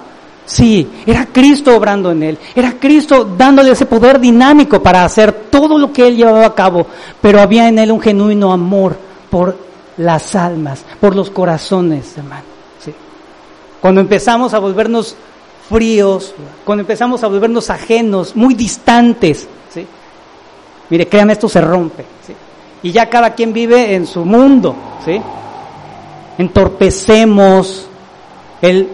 Sí, 0.47 0.91
era 1.07 1.27
Cristo 1.27 1.75
obrando 1.75 2.11
en 2.11 2.23
él, 2.23 2.39
era 2.55 2.73
Cristo 2.79 3.25
dándole 3.25 3.71
ese 3.71 3.87
poder 3.87 4.21
dinámico 4.21 4.83
para 4.83 5.05
hacer 5.05 5.33
todo 5.51 5.79
lo 5.79 5.91
que 5.91 6.07
él 6.07 6.17
llevaba 6.17 6.45
a 6.45 6.55
cabo, 6.55 6.87
pero 7.21 7.41
había 7.41 7.67
en 7.69 7.79
él 7.79 7.91
un 7.91 8.01
genuino 8.01 8.53
amor 8.53 8.97
por 9.31 9.57
las 9.97 10.35
almas, 10.35 10.85
por 11.01 11.17
los 11.17 11.31
corazones, 11.31 12.19
hermano. 12.19 12.45
¿sí? 12.85 12.93
Cuando 13.81 14.03
empezamos 14.03 14.53
a 14.53 14.59
volvernos 14.59 15.17
fríos, 15.69 16.35
cuando 16.65 16.83
empezamos 16.83 17.25
a 17.25 17.29
volvernos 17.29 17.71
ajenos, 17.71 18.37
muy 18.37 18.53
distantes, 18.53 19.49
¿sí? 19.73 19.87
mire, 20.91 21.09
créanme, 21.09 21.33
esto 21.33 21.49
se 21.49 21.63
rompe. 21.63 22.05
¿sí? 22.27 22.35
Y 22.83 22.93
ya 22.93 23.09
cada 23.09 23.35
quien 23.35 23.55
vive 23.55 23.95
en 23.95 24.07
su 24.07 24.27
mundo, 24.27 24.77
¿sí? 25.03 25.19
Entorpecemos 26.37 27.87
el 28.61 28.89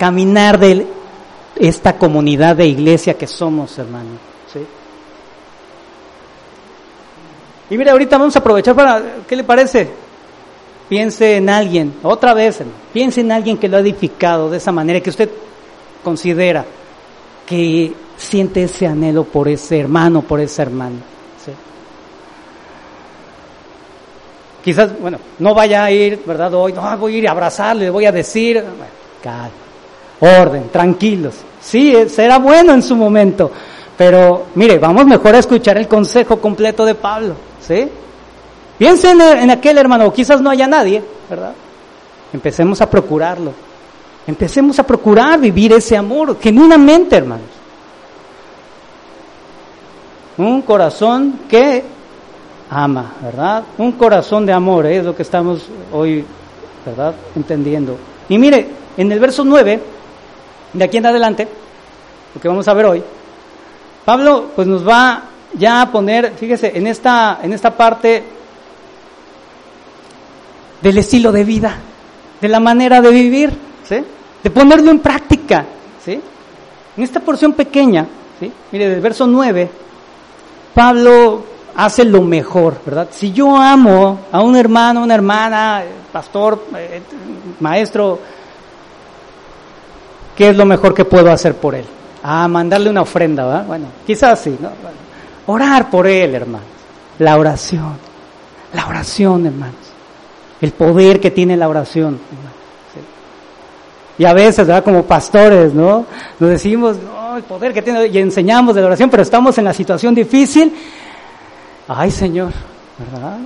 caminar 0.00 0.58
de 0.58 0.86
esta 1.56 1.98
comunidad 1.98 2.56
de 2.56 2.66
iglesia 2.66 3.18
que 3.18 3.26
somos, 3.26 3.78
hermano. 3.78 4.08
¿sí? 4.50 4.60
Y 7.68 7.76
mire, 7.76 7.90
ahorita 7.90 8.16
vamos 8.16 8.34
a 8.34 8.38
aprovechar 8.38 8.74
para, 8.74 9.02
¿qué 9.28 9.36
le 9.36 9.44
parece? 9.44 9.90
Piense 10.88 11.36
en 11.36 11.50
alguien, 11.50 11.96
otra 12.02 12.32
vez, 12.32 12.62
piense 12.94 13.20
en 13.20 13.30
alguien 13.30 13.58
que 13.58 13.68
lo 13.68 13.76
ha 13.76 13.80
edificado 13.80 14.48
de 14.48 14.56
esa 14.56 14.72
manera, 14.72 15.00
que 15.00 15.10
usted 15.10 15.28
considera 16.02 16.64
que 17.44 17.92
siente 18.16 18.62
ese 18.62 18.86
anhelo 18.86 19.24
por 19.24 19.48
ese 19.48 19.80
hermano, 19.80 20.22
por 20.22 20.40
ese 20.40 20.62
hermano. 20.62 20.96
¿sí? 21.44 21.52
Quizás, 24.64 24.98
bueno, 24.98 25.18
no 25.40 25.54
vaya 25.54 25.84
a 25.84 25.90
ir, 25.90 26.22
¿verdad? 26.24 26.54
Hoy, 26.54 26.72
no, 26.72 26.96
voy 26.96 27.16
a 27.16 27.18
ir 27.18 27.28
a 27.28 27.32
abrazarle, 27.32 27.90
voy 27.90 28.06
a 28.06 28.12
decir, 28.12 28.64
bueno, 28.64 29.60
orden, 30.20 30.68
tranquilos. 30.70 31.34
Sí, 31.60 31.94
eh, 31.94 32.08
será 32.08 32.38
bueno 32.38 32.72
en 32.72 32.82
su 32.82 32.96
momento, 32.96 33.50
pero 33.96 34.46
mire, 34.54 34.78
vamos 34.78 35.06
mejor 35.06 35.34
a 35.34 35.38
escuchar 35.38 35.76
el 35.78 35.88
consejo 35.88 36.40
completo 36.40 36.84
de 36.84 36.94
Pablo, 36.94 37.34
¿sí? 37.60 37.88
Piensen 38.78 39.20
en 39.20 39.50
aquel 39.50 39.76
hermano, 39.76 40.12
quizás 40.12 40.40
no 40.40 40.48
haya 40.48 40.66
nadie, 40.66 41.02
¿verdad? 41.28 41.52
Empecemos 42.32 42.80
a 42.80 42.88
procurarlo. 42.88 43.52
Empecemos 44.26 44.78
a 44.78 44.84
procurar 44.84 45.38
vivir 45.40 45.72
ese 45.72 45.96
amor 45.96 46.38
genuinamente, 46.40 47.16
hermanos. 47.16 47.46
Un 50.36 50.62
corazón 50.62 51.40
que 51.48 51.82
ama, 52.70 53.14
¿verdad? 53.22 53.64
Un 53.76 53.92
corazón 53.92 54.46
de 54.46 54.52
amor, 54.52 54.86
¿eh? 54.86 54.98
es 54.98 55.04
lo 55.04 55.14
que 55.14 55.22
estamos 55.22 55.66
hoy, 55.92 56.24
¿verdad? 56.86 57.14
Entendiendo. 57.34 57.96
Y 58.28 58.38
mire, 58.38 58.68
en 58.96 59.10
el 59.12 59.18
verso 59.18 59.44
9 59.44 59.80
de 60.72 60.84
aquí 60.84 60.98
en 60.98 61.06
adelante, 61.06 61.48
lo 62.34 62.40
que 62.40 62.48
vamos 62.48 62.66
a 62.68 62.74
ver 62.74 62.86
hoy, 62.86 63.02
Pablo 64.04 64.50
pues 64.54 64.66
nos 64.66 64.86
va 64.86 65.24
ya 65.54 65.82
a 65.82 65.90
poner, 65.90 66.32
fíjese, 66.36 66.76
en 66.76 66.86
esta, 66.86 67.40
en 67.42 67.52
esta 67.52 67.76
parte 67.76 68.22
del 70.80 70.98
estilo 70.98 71.32
de 71.32 71.44
vida, 71.44 71.76
de 72.40 72.48
la 72.48 72.60
manera 72.60 73.00
de 73.00 73.10
vivir, 73.10 73.50
¿sí? 73.84 73.96
de 74.42 74.50
ponerlo 74.50 74.90
en 74.90 75.00
práctica. 75.00 75.66
¿sí? 76.04 76.20
En 76.96 77.02
esta 77.02 77.20
porción 77.20 77.52
pequeña, 77.52 78.06
¿sí? 78.38 78.50
mire, 78.72 78.88
del 78.88 79.00
verso 79.00 79.26
9, 79.26 79.68
Pablo 80.74 81.44
hace 81.74 82.04
lo 82.04 82.22
mejor, 82.22 82.80
¿verdad? 82.84 83.08
Si 83.10 83.32
yo 83.32 83.56
amo 83.56 84.20
a 84.32 84.42
un 84.42 84.56
hermano, 84.56 85.02
una 85.02 85.14
hermana, 85.14 85.82
pastor, 86.12 86.64
eh, 86.76 87.02
maestro, 87.60 88.18
¿qué 90.40 90.48
es 90.48 90.56
lo 90.56 90.64
mejor 90.64 90.94
que 90.94 91.04
puedo 91.04 91.30
hacer 91.30 91.54
por 91.56 91.74
él? 91.74 91.84
Ah, 92.22 92.48
mandarle 92.48 92.88
una 92.88 93.02
ofrenda, 93.02 93.44
¿verdad? 93.44 93.66
Bueno, 93.66 93.88
quizás 94.06 94.40
sí, 94.40 94.56
¿no? 94.58 94.70
orar 95.44 95.90
por 95.90 96.06
él, 96.06 96.34
hermanos. 96.34 96.66
La 97.18 97.36
oración, 97.36 97.92
la 98.72 98.86
oración, 98.86 99.44
hermanos. 99.44 99.74
El 100.62 100.72
poder 100.72 101.20
que 101.20 101.30
tiene 101.30 101.58
la 101.58 101.68
oración, 101.68 102.18
Y 104.16 104.24
a 104.24 104.32
veces, 104.32 104.66
¿verdad? 104.66 104.82
Como 104.82 105.02
pastores, 105.02 105.74
¿no? 105.74 106.06
Nos 106.38 106.48
decimos, 106.48 106.96
no, 106.96 107.36
el 107.36 107.42
poder 107.42 107.74
que 107.74 107.82
tiene, 107.82 108.06
y 108.06 108.16
enseñamos 108.16 108.74
de 108.74 108.80
la 108.80 108.86
oración, 108.86 109.10
pero 109.10 109.22
estamos 109.22 109.58
en 109.58 109.64
la 109.66 109.74
situación 109.74 110.14
difícil. 110.14 110.74
Ay, 111.86 112.10
Señor, 112.10 112.52
¿verdad? 113.12 113.40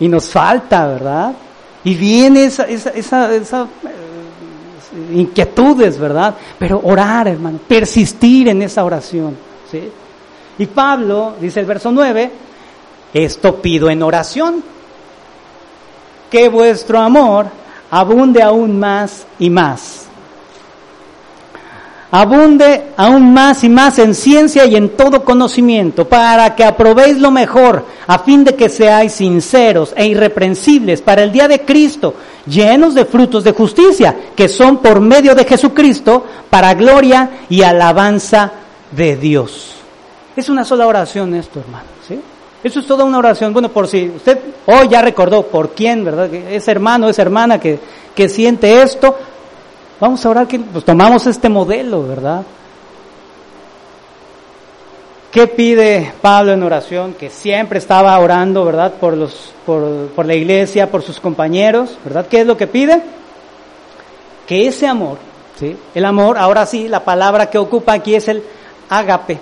Y 0.00 0.08
nos 0.08 0.30
falta, 0.30 0.86
¿verdad? 0.86 1.34
Y 1.84 1.94
viene 1.94 2.46
esa, 2.46 2.64
esa, 2.64 3.34
esa, 3.34 3.66
inquietudes, 5.12 5.98
¿verdad? 5.98 6.34
Pero 6.58 6.80
orar, 6.84 7.28
hermano, 7.28 7.58
persistir 7.66 8.48
en 8.48 8.62
esa 8.62 8.84
oración, 8.84 9.36
¿sí? 9.70 9.90
Y 10.58 10.66
Pablo, 10.66 11.34
dice 11.40 11.60
el 11.60 11.66
verso 11.66 11.90
9, 11.90 12.30
esto 13.12 13.56
pido 13.56 13.90
en 13.90 14.02
oración, 14.02 14.62
que 16.30 16.48
vuestro 16.48 16.98
amor 16.98 17.46
abunde 17.90 18.42
aún 18.42 18.78
más 18.78 19.26
y 19.38 19.50
más. 19.50 20.03
Abunde 22.16 22.92
aún 22.96 23.34
más 23.34 23.64
y 23.64 23.68
más 23.68 23.98
en 23.98 24.14
ciencia 24.14 24.66
y 24.66 24.76
en 24.76 24.90
todo 24.90 25.24
conocimiento, 25.24 26.08
para 26.08 26.54
que 26.54 26.62
aprobéis 26.62 27.18
lo 27.18 27.32
mejor, 27.32 27.84
a 28.06 28.20
fin 28.20 28.44
de 28.44 28.54
que 28.54 28.68
seáis 28.68 29.14
sinceros 29.14 29.92
e 29.96 30.06
irreprensibles 30.06 31.02
para 31.02 31.24
el 31.24 31.32
día 31.32 31.48
de 31.48 31.62
Cristo, 31.62 32.14
llenos 32.46 32.94
de 32.94 33.04
frutos 33.04 33.42
de 33.42 33.50
justicia, 33.50 34.14
que 34.36 34.48
son 34.48 34.76
por 34.76 35.00
medio 35.00 35.34
de 35.34 35.44
Jesucristo, 35.44 36.24
para 36.48 36.72
gloria 36.74 37.30
y 37.48 37.62
alabanza 37.62 38.52
de 38.92 39.16
Dios. 39.16 39.72
Es 40.36 40.48
una 40.48 40.64
sola 40.64 40.86
oración 40.86 41.34
esto, 41.34 41.58
hermano, 41.58 41.88
¿sí? 42.06 42.20
Eso 42.62 42.78
es 42.78 42.86
toda 42.86 43.02
una 43.02 43.18
oración. 43.18 43.52
Bueno, 43.52 43.70
por 43.70 43.88
si 43.88 44.12
usted 44.14 44.38
hoy 44.66 44.86
ya 44.88 45.02
recordó 45.02 45.42
por 45.42 45.70
quién, 45.70 46.04
¿verdad? 46.04 46.32
Es 46.32 46.68
hermano, 46.68 47.08
es 47.08 47.18
hermana 47.18 47.58
que, 47.58 47.80
que 48.14 48.28
siente 48.28 48.82
esto. 48.82 49.16
Vamos 50.04 50.26
a 50.26 50.28
orar 50.28 50.46
que 50.46 50.58
pues, 50.58 50.84
tomamos 50.84 51.26
este 51.26 51.48
modelo, 51.48 52.06
¿verdad? 52.06 52.42
¿Qué 55.30 55.46
pide 55.46 56.12
Pablo 56.20 56.52
en 56.52 56.62
oración? 56.62 57.14
Que 57.14 57.30
siempre 57.30 57.78
estaba 57.78 58.18
orando, 58.18 58.66
¿verdad? 58.66 58.92
Por, 59.00 59.16
los, 59.16 59.54
por, 59.64 60.08
por 60.08 60.26
la 60.26 60.34
iglesia, 60.34 60.90
por 60.90 61.00
sus 61.00 61.18
compañeros, 61.18 61.96
¿verdad? 62.04 62.26
¿Qué 62.26 62.42
es 62.42 62.46
lo 62.46 62.54
que 62.54 62.66
pide? 62.66 63.00
Que 64.46 64.66
ese 64.66 64.86
amor, 64.86 65.16
¿sí? 65.58 65.74
El 65.94 66.04
amor, 66.04 66.36
ahora 66.36 66.66
sí, 66.66 66.86
la 66.86 67.02
palabra 67.02 67.48
que 67.48 67.56
ocupa 67.56 67.94
aquí 67.94 68.14
es 68.14 68.28
el 68.28 68.42
ágape, 68.90 69.38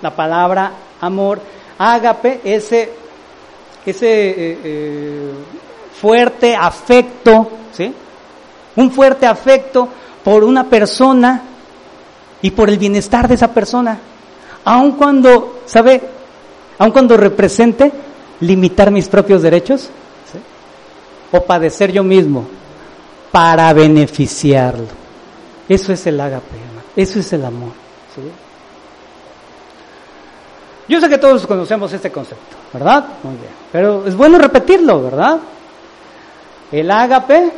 la 0.00 0.16
palabra 0.16 0.72
amor, 1.02 1.38
ágape, 1.76 2.40
ese, 2.44 2.90
ese 3.84 4.30
eh, 4.30 4.58
eh, 4.64 5.32
fuerte 6.00 6.56
afecto, 6.56 7.50
¿sí? 7.74 7.94
Un 8.76 8.90
fuerte 8.90 9.26
afecto 9.26 9.88
por 10.24 10.44
una 10.44 10.64
persona 10.64 11.42
y 12.40 12.50
por 12.50 12.68
el 12.68 12.78
bienestar 12.78 13.28
de 13.28 13.34
esa 13.34 13.52
persona, 13.52 13.98
aun 14.64 14.92
cuando, 14.92 15.60
¿sabe? 15.66 16.00
Aun 16.78 16.90
cuando 16.90 17.16
represente 17.16 17.92
limitar 18.40 18.90
mis 18.90 19.08
propios 19.08 19.42
derechos, 19.42 19.82
¿sí? 20.32 20.38
o 21.30 21.40
padecer 21.42 21.92
yo 21.92 22.02
mismo 22.02 22.46
para 23.30 23.72
beneficiarlo. 23.72 24.86
Eso 25.68 25.92
es 25.92 26.06
el 26.06 26.20
ágape, 26.20 26.56
eso 26.96 27.20
es 27.20 27.32
el 27.32 27.44
amor. 27.44 27.72
¿sí? 28.14 28.22
Yo 30.88 31.00
sé 31.00 31.08
que 31.08 31.18
todos 31.18 31.46
conocemos 31.46 31.92
este 31.92 32.10
concepto, 32.10 32.56
¿verdad? 32.72 33.04
Muy 33.22 33.36
bien. 33.36 33.52
Pero 33.70 34.06
es 34.06 34.16
bueno 34.16 34.38
repetirlo, 34.38 35.02
¿verdad? 35.02 35.38
El 36.70 36.90
ágape, 36.90 37.52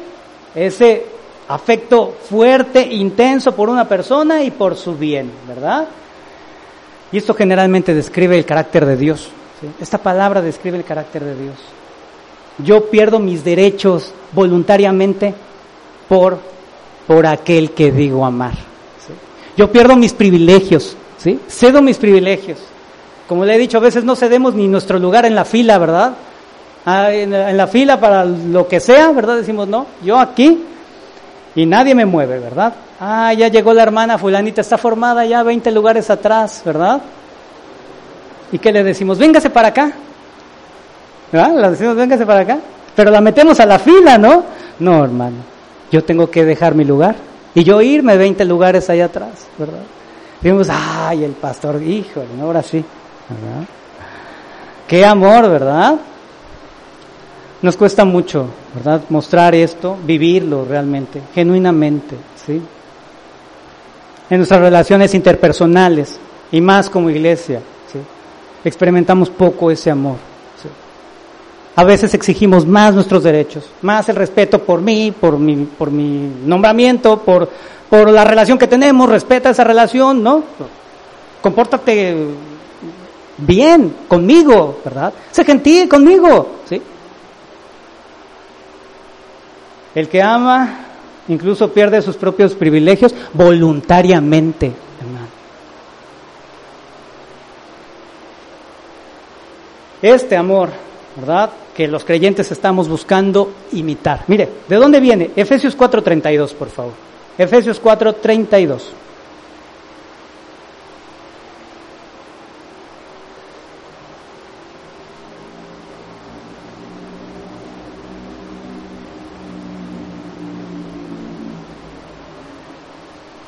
ese 0.55 1.07
afecto 1.49 2.17
fuerte, 2.29 2.81
intenso 2.81 3.55
por 3.55 3.69
una 3.69 3.89
persona 3.89 4.43
y 4.43 4.51
por 4.51 4.77
su 4.77 4.97
bien, 4.97 5.31
¿verdad? 5.47 5.87
Y 7.13 7.19
esto 7.19 7.35
generalmente 7.35 7.95
describe 7.95 8.37
el 8.37 8.45
carácter 8.45 8.87
de 8.87 8.97
Dios. 8.97 9.29
Esta 9.81 9.99
palabra 9.99 10.43
describe 10.43 10.77
el 10.77 10.85
carácter 10.85 11.25
de 11.25 11.35
Dios. 11.37 11.57
Yo 12.59 12.89
pierdo 12.91 13.19
mis 13.19 13.45
derechos 13.45 14.13
voluntariamente 14.33 15.35
por, 16.09 16.39
por 17.07 17.27
aquel 17.27 17.73
que 17.73 17.91
digo 17.91 18.25
amar. 18.25 18.55
Yo 19.57 19.71
pierdo 19.71 19.97
mis 19.97 20.13
privilegios, 20.13 20.97
¿sí? 21.19 21.39
cedo 21.49 21.81
mis 21.81 21.99
privilegios 21.99 22.59
como 23.29 23.45
le 23.45 23.55
he 23.55 23.59
dicho, 23.59 23.79
a 23.79 23.81
veces 23.81 24.05
no 24.05 24.17
cedemos 24.17 24.55
ni 24.55 24.69
nuestro 24.69 24.99
lugar 24.99 25.25
en 25.25 25.35
la 25.35 25.45
fila, 25.45 25.79
¿verdad? 25.79 26.15
Ah, 26.87 27.11
en, 27.13 27.57
la, 27.57 27.67
fila 27.67 27.99
para 27.99 28.25
lo 28.25 28.69
que 28.69 28.79
sea, 28.79 29.11
¿verdad? 29.13 29.37
Decimos, 29.37 29.67
no, 29.67 29.87
yo 30.03 30.19
aquí 30.19 30.65
y 31.55 31.67
nadie 31.67 31.95
me 31.95 32.05
mueve, 32.05 32.39
¿verdad? 32.39 32.75
Ah, 33.01 33.33
ya 33.33 33.49
llegó 33.49 33.73
la 33.73 33.83
hermana 33.83 34.19
fulanita, 34.19 34.61
está 34.61 34.77
formada 34.77 35.25
ya 35.25 35.43
20 35.43 35.71
lugares 35.71 36.11
atrás, 36.11 36.63
¿verdad? 36.65 37.01
¿Y 38.53 38.59
qué 38.59 38.71
le 38.71 38.85
decimos? 38.85 39.19
Véngase 39.19 39.51
para 39.51 39.69
acá. 39.69 39.93
¿Verdad? 41.33 41.55
Le 41.57 41.71
decimos, 41.71 41.97
véngase 41.97 42.27
para 42.27 42.41
acá. 42.41 42.59
Pero 42.95 43.11
la 43.11 43.21
metemos 43.21 43.59
a 43.61 43.67
la 43.67 43.79
fila, 43.79 44.19
¿no? 44.19 44.45
No, 44.79 45.05
hermano. 45.05 45.37
Yo 45.91 46.05
tengo 46.05 46.31
que 46.31 46.45
dejar 46.45 46.75
mi 46.75 46.85
lugar. 46.85 47.17
Y 47.55 47.65
yo 47.65 47.81
irme 47.81 48.17
20 48.17 48.45
lugares 48.45 48.91
allá 48.91 49.07
atrás, 49.07 49.47
¿verdad? 49.59 49.83
Decimos, 50.41 50.69
ay, 50.71 51.25
el 51.25 51.33
pastor, 51.33 51.83
híjole, 51.83 52.29
ahora 52.43 52.63
sí. 52.63 52.85
¿verdad? 53.29 53.67
Qué 54.87 55.05
amor, 55.05 55.49
¿verdad? 55.49 55.95
Nos 57.65 57.79
cuesta 57.79 58.05
mucho, 58.05 58.45
¿verdad? 58.75 59.05
Mostrar 59.09 59.55
esto, 59.55 59.97
vivirlo 60.05 60.67
realmente, 60.67 61.23
genuinamente, 61.35 62.15
¿sí? 62.45 62.61
En 64.29 64.37
nuestras 64.37 64.61
relaciones 64.61 65.15
interpersonales 65.15 66.19
y 66.53 66.61
más 66.61 66.91
como 66.91 67.09
iglesia, 67.09 67.61
¿sí? 67.91 67.99
Experimentamos 68.67 69.31
poco 69.31 69.71
ese 69.71 69.91
amor. 69.91 70.17
¿sí? 70.63 70.69
A 71.75 71.85
veces 71.85 72.13
exigimos 72.13 72.67
más 72.67 72.93
nuestros 72.93 73.23
derechos, 73.23 73.65
más 73.81 74.11
el 74.11 74.17
respeto 74.17 74.59
por 74.59 74.83
mí, 74.83 75.11
por 75.19 75.39
mi, 75.39 75.57
por 75.65 75.91
mi 75.91 76.31
nombramiento, 76.45 77.21
por, 77.21 77.49
por 77.89 78.11
la 78.11 78.27
relación 78.27 78.59
que 78.59 78.67
tenemos, 78.67 79.09
respeta 79.09 79.49
esa 79.49 79.65
relación, 79.65 80.23
¿no? 80.23 80.43
Compórtate 81.41 82.15
bien 83.39 83.95
conmigo, 84.07 84.81
¿verdad? 84.85 85.15
Sé 85.31 85.47
gentil 85.47 85.89
conmigo, 85.89 86.57
¿sí? 86.69 86.83
El 89.95 90.09
que 90.09 90.21
ama 90.23 90.81
incluso 91.29 91.73
pierde 91.73 92.03
sus 92.03 92.17
propios 92.17 92.55
privilegios 92.55 93.15
voluntariamente, 93.33 94.73
hermano. 95.01 95.27
Este 100.03 100.37
amor, 100.37 100.71
¿verdad? 101.17 101.51
Que 101.75 101.89
los 101.89 102.05
creyentes 102.05 102.51
estamos 102.53 102.89
buscando 102.89 103.53
imitar. 103.73 104.25
Mire, 104.27 104.49
¿de 104.69 104.77
dónde 104.77 105.01
viene? 105.01 105.31
Efesios 105.35 105.77
4:32, 105.77 106.53
por 106.55 106.69
favor. 106.69 106.93
Efesios 107.39 107.81
4:32. 107.81 108.83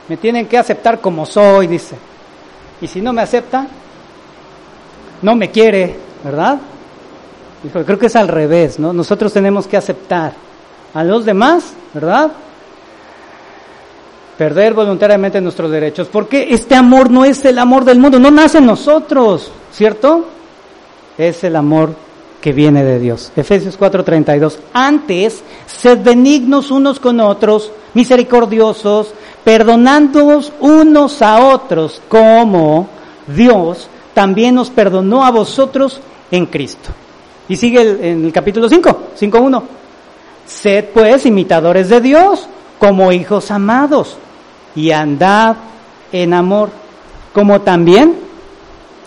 Me 0.08 0.16
tienen 0.16 0.46
que 0.46 0.58
aceptar 0.58 1.00
como 1.00 1.26
soy, 1.26 1.66
dice. 1.66 1.96
Y 2.80 2.86
si 2.86 3.00
no 3.00 3.12
me 3.12 3.22
acepta, 3.22 3.66
no 5.22 5.34
me 5.34 5.50
quiere, 5.50 5.96
¿verdad? 6.22 6.58
creo 7.72 7.98
que 7.98 8.06
es 8.06 8.16
al 8.16 8.28
revés, 8.28 8.78
¿no? 8.78 8.92
Nosotros 8.92 9.32
tenemos 9.32 9.66
que 9.66 9.76
aceptar 9.76 10.34
a 10.94 11.04
los 11.04 11.24
demás, 11.24 11.72
¿verdad? 11.92 12.30
Perder 14.38 14.74
voluntariamente 14.74 15.40
nuestros 15.40 15.70
derechos. 15.70 16.08
Porque 16.08 16.48
este 16.50 16.74
amor 16.74 17.10
no 17.10 17.24
es 17.24 17.44
el 17.44 17.58
amor 17.58 17.84
del 17.84 17.98
mundo, 17.98 18.18
no 18.18 18.30
nace 18.30 18.58
en 18.58 18.66
nosotros, 18.66 19.50
¿cierto? 19.72 20.26
Es 21.18 21.42
el 21.44 21.56
amor 21.56 21.94
que 22.40 22.52
viene 22.52 22.84
de 22.84 22.98
Dios. 22.98 23.32
Efesios 23.34 23.76
4:32. 23.78 24.58
Antes, 24.72 25.42
sed 25.66 26.02
benignos 26.02 26.70
unos 26.70 27.00
con 27.00 27.18
otros, 27.20 27.72
misericordiosos, 27.94 29.12
perdonándoos 29.46 30.52
unos 30.58 31.22
a 31.22 31.38
otros, 31.38 32.02
como 32.08 32.88
Dios 33.28 33.88
también 34.12 34.56
nos 34.56 34.70
perdonó 34.70 35.24
a 35.24 35.30
vosotros 35.30 36.00
en 36.32 36.46
Cristo. 36.46 36.90
Y 37.48 37.54
sigue 37.56 38.10
en 38.10 38.24
el 38.24 38.32
capítulo 38.32 38.68
5, 38.68 39.10
5.1. 39.16 39.62
Sed 40.46 40.86
pues 40.86 41.26
imitadores 41.26 41.88
de 41.88 42.00
Dios 42.00 42.48
como 42.80 43.12
hijos 43.12 43.52
amados 43.52 44.16
y 44.74 44.90
andad 44.90 45.54
en 46.10 46.34
amor, 46.34 46.70
como 47.32 47.60
también, 47.60 48.16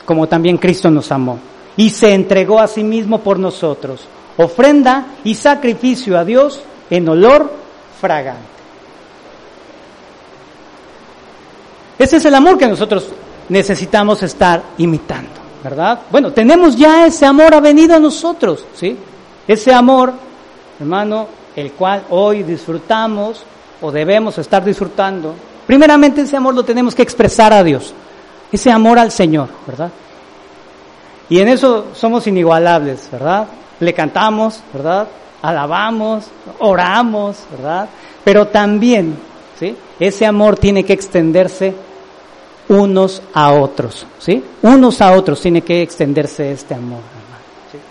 como 0.06 0.30
también 0.30 0.58
Cristo 0.58 0.90
nos 0.90 1.12
amó 1.12 1.38
y 1.76 1.90
se 1.90 2.14
entregó 2.14 2.62
a 2.62 2.68
sí 2.68 2.86
mismo 2.86 3.20
por 3.20 3.40
nosotros, 3.40 4.08
ofrenda 4.38 5.08
y 5.26 5.36
sacrificio 5.36 6.18
a 6.18 6.24
Dios 6.24 6.62
en 6.90 7.10
olor 7.10 7.52
fragante. 8.00 8.59
Ese 12.00 12.16
es 12.16 12.24
el 12.24 12.34
amor 12.34 12.58
que 12.58 12.66
nosotros 12.66 13.10
necesitamos 13.50 14.24
estar 14.24 14.64
imitando, 14.78 15.32
¿verdad? 15.62 16.00
Bueno, 16.10 16.32
tenemos 16.32 16.78
ya 16.78 17.06
ese 17.06 17.26
amor 17.26 17.54
ha 17.54 17.60
venido 17.60 17.93
a 17.93 18.00
nosotros, 18.00 18.64
¿sí? 18.74 18.97
Ese 19.45 19.74
amor, 19.74 20.14
hermano, 20.80 21.28
el 21.58 21.74
cual 21.74 22.06
hoy 22.10 22.43
disfrutamos 22.43 23.43
o 23.82 23.91
debemos 23.91 24.38
estar 24.38 24.64
disfrutando. 24.64 25.36
Primeramente 25.68 26.22
ese 26.22 26.38
amor 26.38 26.56
lo 26.56 26.64
tenemos 26.64 26.95
que 26.95 27.02
expresar 27.02 27.52
a 27.52 27.66
Dios, 27.66 27.93
ese 28.50 28.72
amor 28.72 28.97
al 28.97 29.12
Señor, 29.12 29.50
¿verdad? 29.68 29.91
Y 31.28 31.39
en 31.39 31.50
eso 31.50 31.88
somos 31.93 32.26
inigualables, 32.28 33.10
¿verdad? 33.12 33.45
Le 33.82 33.93
cantamos, 33.93 34.62
¿verdad? 34.72 35.06
Alabamos, 35.41 36.28
oramos, 36.60 37.43
¿verdad? 37.52 37.89
Pero 38.24 38.47
también, 38.47 39.18
¿sí? 39.60 39.76
Ese 40.00 40.26
amor 40.26 40.58
tiene 40.58 40.86
que 40.86 40.93
extenderse 40.93 41.89
unos 42.70 43.22
a 43.34 43.51
otros, 43.53 44.05
¿sí? 44.20 44.43
Unos 44.61 45.01
a 45.01 45.11
otros 45.13 45.41
tiene 45.41 45.61
que 45.61 45.82
extenderse 45.82 46.51
este 46.51 46.76
amor, 46.76 46.99
hermano. 46.99 47.84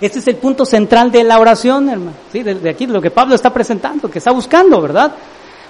Este 0.00 0.20
es 0.20 0.28
el 0.28 0.36
punto 0.36 0.64
central 0.64 1.10
de 1.10 1.24
la 1.24 1.40
oración, 1.40 1.88
hermano, 1.88 2.16
¿sí? 2.30 2.42
De, 2.42 2.70
aquí, 2.70 2.86
lo 2.86 3.00
que 3.00 3.10
Pablo 3.10 3.34
está 3.34 3.52
presentando, 3.52 4.10
que 4.10 4.18
está 4.18 4.30
buscando, 4.30 4.80
¿verdad? 4.80 5.12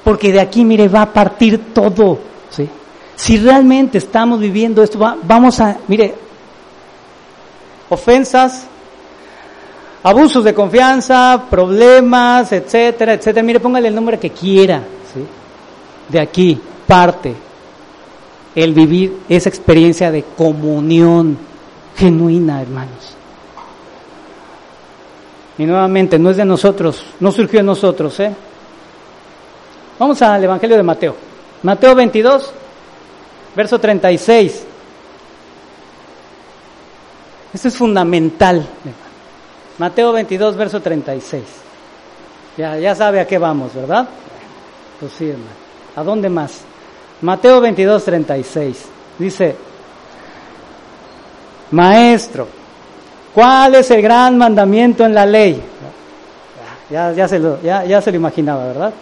Porque 0.04 0.32
de 0.32 0.40
aquí, 0.40 0.64
mire, 0.64 0.88
va 0.88 1.02
a 1.02 1.12
partir 1.12 1.72
todo, 1.72 2.18
¿sí? 2.50 2.68
Si 3.14 3.38
realmente 3.38 3.98
estamos 3.98 4.40
viviendo 4.40 4.82
esto, 4.82 4.98
vamos 4.98 5.60
a, 5.60 5.78
mire, 5.86 6.14
ofensas, 7.88 8.66
abusos 10.02 10.44
de 10.44 10.54
confianza, 10.54 11.44
problemas, 11.48 12.52
etcétera, 12.52 13.14
etcétera. 13.14 13.44
Mire, 13.44 13.60
póngale 13.60 13.88
el 13.88 13.94
nombre 13.94 14.18
que 14.18 14.30
quiera. 14.30 14.78
¿sí? 15.12 15.20
De 16.08 16.20
aquí 16.20 16.60
parte 16.86 17.47
el 18.64 18.74
vivir 18.74 19.20
esa 19.28 19.48
experiencia 19.48 20.11
de 20.11 20.24
comunión 20.36 21.38
genuina, 21.96 22.61
hermanos. 22.61 23.14
Y 25.56 25.64
nuevamente, 25.64 26.18
no 26.18 26.30
es 26.30 26.36
de 26.36 26.44
nosotros, 26.44 27.04
no 27.20 27.30
surgió 27.30 27.61
de 27.61 27.64
nosotros, 27.64 28.18
¿eh? 28.18 28.34
Vamos 29.96 30.20
al 30.22 30.42
Evangelio 30.42 30.76
de 30.76 30.82
Mateo. 30.82 31.14
Mateo 31.62 31.94
22, 31.94 32.52
verso 33.54 33.78
36. 33.78 34.64
Esto 37.54 37.68
es 37.68 37.76
fundamental. 37.76 38.66
Mateo 39.78 40.12
22, 40.12 40.56
verso 40.56 40.80
36. 40.80 41.44
Ya, 42.56 42.76
ya 42.76 42.94
sabe 42.96 43.20
a 43.20 43.26
qué 43.26 43.38
vamos, 43.38 43.72
¿verdad? 43.72 44.09
Pues 44.98 45.12
sí, 45.12 45.28
hermano. 45.28 45.50
¿A 45.94 46.02
dónde 46.02 46.28
más? 46.28 46.62
Mateo 47.20 47.60
22, 47.60 48.04
36. 48.04 48.84
Dice, 49.18 49.56
Maestro, 51.72 52.46
¿cuál 53.34 53.74
es 53.74 53.90
el 53.90 54.02
gran 54.02 54.38
mandamiento 54.38 55.04
en 55.04 55.14
la 55.14 55.26
ley? 55.26 55.60
Ya, 56.90 57.12
ya, 57.12 57.28
se 57.28 57.38
lo, 57.38 57.60
ya, 57.60 57.84
ya 57.84 58.00
se 58.00 58.10
lo 58.10 58.16
imaginaba, 58.16 58.66
¿verdad? 58.66 58.92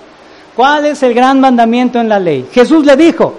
¿Cuál 0.56 0.86
es 0.86 1.02
el 1.02 1.14
gran 1.14 1.38
mandamiento 1.38 2.00
en 2.00 2.08
la 2.08 2.18
ley? 2.18 2.48
Jesús 2.50 2.84
le 2.84 2.96
dijo, 2.96 3.34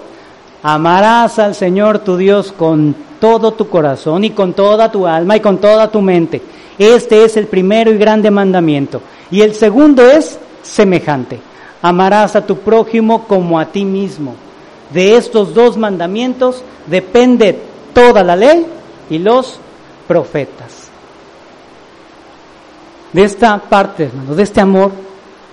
amarás 0.63 1.39
al 1.39 1.55
Señor 1.55 1.99
tu 1.99 2.15
Dios 2.15 2.51
con 2.51 2.95
todo 3.19 3.53
tu 3.53 3.67
corazón 3.67 4.23
y 4.23 4.29
con 4.29 4.53
toda 4.53 4.91
tu 4.91 5.07
alma 5.07 5.35
y 5.35 5.39
con 5.39 5.57
toda 5.57 5.89
tu 5.89 6.01
mente. 6.01 6.41
Este 6.77 7.25
es 7.25 7.35
el 7.35 7.47
primero 7.47 7.91
y 7.91 7.97
grande 7.97 8.29
mandamiento. 8.29 9.01
Y 9.31 9.41
el 9.41 9.55
segundo 9.55 10.07
es 10.07 10.39
semejante. 10.61 11.39
Amarás 11.81 12.35
a 12.35 12.45
tu 12.45 12.59
prójimo 12.59 13.23
como 13.27 13.59
a 13.59 13.65
ti 13.65 13.83
mismo. 13.83 14.35
De 14.93 15.17
estos 15.17 15.53
dos 15.53 15.77
mandamientos 15.77 16.63
depende 16.85 17.59
toda 17.93 18.23
la 18.23 18.35
ley 18.35 18.65
y 19.09 19.19
los 19.19 19.59
profetas. 20.07 20.87
De 23.13 23.23
esta 23.23 23.57
parte, 23.57 24.05
hermano, 24.05 24.35
de 24.35 24.43
este 24.43 24.61
amor, 24.61 24.91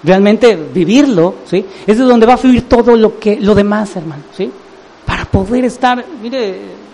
realmente 0.03 0.57
vivirlo, 0.57 1.37
¿sí? 1.47 1.65
Es 1.87 1.99
de 1.99 2.05
donde 2.05 2.27
va 2.27 2.35
a 2.35 2.39
fluir 2.39 2.69
todo 2.69 2.97
lo 2.97 3.19
que 3.19 3.41
lo 3.41 3.55
demás, 3.55 3.97
hermano, 3.97 4.23
¿sí? 4.37 4.51
Para 5.07 5.25
poder 5.25 5.65
estar, 5.65 6.05
mire, 6.21 6.85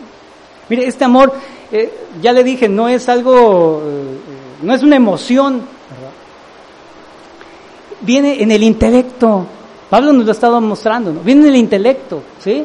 Mire, 0.70 0.86
este 0.86 1.05
amor, 1.05 1.34
eh, 1.72 1.93
ya 2.22 2.32
le 2.32 2.45
dije, 2.45 2.68
no 2.68 2.88
es 2.88 3.09
algo, 3.09 3.82
eh, 3.84 4.62
no 4.62 4.72
es 4.72 4.82
una 4.82 4.97
emoción, 4.97 5.62
Viene 8.03 8.43
en 8.43 8.51
el 8.51 8.62
intelecto. 8.62 9.45
Pablo 9.91 10.12
nos 10.12 10.24
lo 10.24 10.30
ha 10.30 10.34
estado 10.34 10.61
mostrando, 10.61 11.12
¿no? 11.12 11.20
Viene 11.20 11.43
en 11.43 11.49
el 11.49 11.57
intelecto, 11.57 12.22
¿sí? 12.43 12.64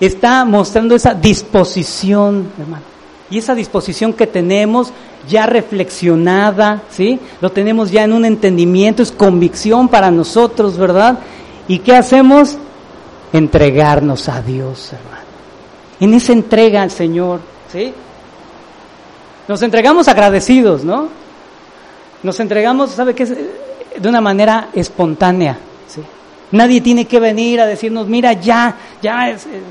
Está 0.00 0.44
mostrando 0.44 0.94
esa 0.94 1.14
disposición, 1.14 2.50
hermano. 2.58 2.84
Y 3.30 3.38
esa 3.38 3.54
disposición 3.54 4.12
que 4.12 4.26
tenemos 4.26 4.92
ya 5.28 5.46
reflexionada, 5.46 6.82
¿sí? 6.90 7.20
Lo 7.40 7.52
tenemos 7.52 7.90
ya 7.90 8.04
en 8.04 8.12
un 8.12 8.24
entendimiento, 8.24 9.02
es 9.02 9.12
convicción 9.12 9.88
para 9.88 10.10
nosotros, 10.10 10.78
¿verdad? 10.78 11.18
¿Y 11.68 11.80
qué 11.80 11.94
hacemos? 11.94 12.56
Entregarnos 13.32 14.28
a 14.28 14.40
Dios, 14.40 14.92
hermano 14.92 15.16
en 16.00 16.14
esa 16.14 16.32
entrega 16.32 16.82
al 16.82 16.90
Señor, 16.90 17.40
¿sí? 17.72 17.92
Nos 19.48 19.62
entregamos 19.62 20.08
agradecidos, 20.08 20.84
¿no? 20.84 21.08
Nos 22.22 22.38
entregamos, 22.40 22.90
¿sabe 22.90 23.14
qué? 23.14 23.24
De 24.00 24.08
una 24.08 24.20
manera 24.20 24.68
espontánea, 24.72 25.58
¿sí? 25.88 26.00
Nadie 26.52 26.80
tiene 26.80 27.06
que 27.06 27.18
venir 27.20 27.60
a 27.60 27.66
decirnos, 27.66 28.06
mira, 28.06 28.32
ya, 28.34 28.76
ya 29.02 29.30
es, 29.30 29.46
eh, 29.46 29.62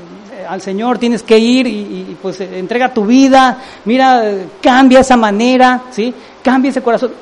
al 0.48 0.60
Señor 0.60 0.98
tienes 0.98 1.22
que 1.22 1.38
ir 1.38 1.66
y, 1.66 2.16
pues 2.20 2.40
eh, 2.40 2.58
entrega 2.58 2.92
tu 2.92 3.06
vida, 3.06 3.58
mira, 3.84 4.22
cambia 4.60 5.00
esa 5.00 5.16
manera, 5.16 5.84
¿sí? 5.90 6.12
Cambia 6.42 6.70
ese 6.70 6.82
corazón. 6.82 7.12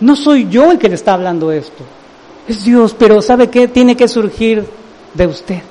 No 0.00 0.14
soy 0.14 0.48
yo 0.48 0.70
el 0.70 0.78
que 0.78 0.88
le 0.88 0.94
está 0.94 1.14
hablando 1.14 1.50
esto, 1.50 1.84
es 2.46 2.64
Dios, 2.64 2.94
pero 2.98 3.22
¿sabe 3.22 3.48
qué? 3.48 3.68
Tiene 3.68 3.96
que 3.96 4.08
surgir 4.08 4.64
de 5.14 5.26
usted 5.26 5.62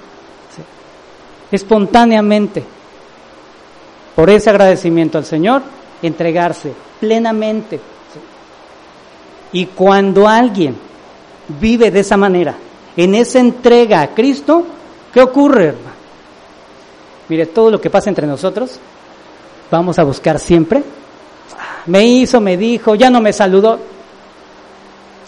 espontáneamente, 1.52 2.64
por 4.16 4.30
ese 4.30 4.50
agradecimiento 4.50 5.18
al 5.18 5.26
Señor, 5.26 5.62
entregarse 6.02 6.72
plenamente. 7.00 7.80
Y 9.52 9.68
cuando 9.68 10.28
alguien 10.28 10.76
vive 11.60 11.92
de 11.92 12.00
esa 12.02 12.18
manera, 12.18 12.56
en 12.98 13.16
esa 13.16 13.40
entrega 13.40 14.02
a 14.02 14.14
Cristo, 14.14 14.66
¿qué 15.14 15.22
ocurre, 15.22 15.66
hermano? 15.68 15.96
Mire, 17.30 17.48
todo 17.48 17.72
lo 17.72 17.82
que 17.82 17.90
pasa 17.90 18.10
entre 18.10 18.28
nosotros, 18.28 18.80
vamos 19.72 19.98
a 19.98 20.04
buscar 20.04 20.40
siempre. 20.40 20.84
Me 21.88 22.06
hizo, 22.06 22.40
me 22.42 22.58
dijo, 22.58 22.96
ya 22.96 23.10
no 23.10 23.22
me 23.22 23.34
saludó. 23.34 23.80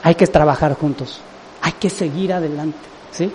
Hay 0.03 0.15
que 0.15 0.27
trabajar 0.27 0.73
juntos. 0.73 1.21
Hay 1.61 1.73
que 1.73 1.89
seguir 1.89 2.33
adelante, 2.33 2.77
¿sí? 3.11 3.31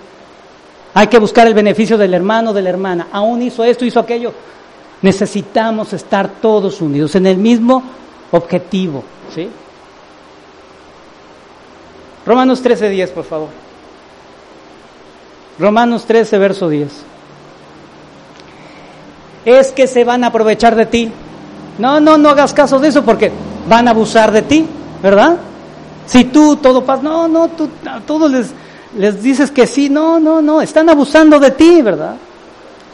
Hay 0.95 1.07
que 1.07 1.19
buscar 1.19 1.47
el 1.47 1.55
beneficio 1.55 1.97
del 1.97 2.15
hermano, 2.15 2.53
de 2.53 2.63
la 2.63 2.71
hermana. 2.71 3.09
Aún 3.13 3.43
hizo 3.43 3.65
esto, 3.65 3.85
hizo 3.85 4.01
aquello. 4.01 4.33
Necesitamos 5.01 5.93
estar 5.93 6.29
todos 6.41 6.81
unidos 6.81 7.15
en 7.15 7.27
el 7.27 7.39
mismo 7.39 7.83
objetivo. 8.31 9.03
¿sí? 9.35 9.49
Romanos 12.25 12.63
13, 12.63 12.89
10, 12.89 13.11
por 13.11 13.25
favor. 13.25 13.49
Romanos 15.59 16.05
13, 16.05 16.39
verso 16.39 16.69
10. 16.69 16.91
Es 19.45 19.73
que 19.73 19.87
se 19.87 20.05
van 20.05 20.25
a 20.25 20.29
aprovechar 20.29 20.77
de 20.77 20.87
ti. 20.87 21.11
No, 21.79 22.01
no, 22.01 22.19
no 22.19 22.29
hagas 22.31 22.53
caso 22.53 22.79
de 22.79 22.89
eso 22.89 23.03
porque 23.03 23.33
van 23.69 23.89
a 23.89 23.91
abusar 23.91 24.31
de 24.31 24.43
ti, 24.43 24.67
¿verdad? 25.03 25.39
Si 26.07 26.25
tú 26.25 26.57
todo 26.57 26.85
pasa, 26.85 27.03
no, 27.03 27.29
no, 27.29 27.49
tú, 27.49 27.69
a 27.87 28.01
todos 28.01 28.31
les, 28.31 28.53
les 28.99 29.23
dices 29.23 29.51
que 29.51 29.67
sí, 29.67 29.89
no, 29.89 30.21
no, 30.21 30.43
no, 30.43 30.61
están 30.61 30.89
abusando 30.89 31.41
de 31.41 31.51
ti, 31.53 31.83
¿verdad? 31.83 32.17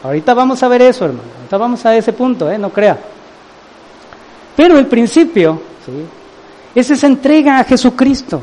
Ahorita 0.03 0.33
vamos 0.33 0.63
a 0.63 0.67
ver 0.67 0.81
eso, 0.83 1.05
hermano. 1.05 1.29
Ahorita 1.37 1.57
vamos 1.57 1.85
a 1.85 1.95
ese 1.95 2.13
punto, 2.13 2.49
¿eh? 2.49 2.57
No 2.57 2.69
crea. 2.69 2.97
Pero 4.55 4.77
el 4.77 4.87
principio 4.87 5.61
es 6.73 6.89
esa 6.89 7.07
entrega 7.07 7.59
a 7.59 7.63
Jesucristo. 7.63 8.41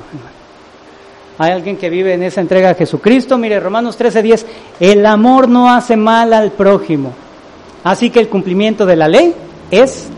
Hay 1.38 1.52
alguien 1.52 1.76
que 1.76 1.90
vive 1.90 2.14
en 2.14 2.22
esa 2.22 2.40
entrega 2.40 2.70
a 2.70 2.74
Jesucristo. 2.74 3.36
Mire, 3.36 3.60
Romanos 3.60 3.98
13:10, 3.98 4.46
el 4.80 5.04
amor 5.04 5.48
no 5.48 5.70
hace 5.70 5.96
mal 5.96 6.32
al 6.32 6.52
prójimo. 6.52 7.12
Así 7.84 8.10
que 8.10 8.20
el 8.20 8.28
cumplimiento 8.28 8.86
de 8.86 8.96
la 8.96 9.08
ley 9.08 9.34
es 9.70 10.08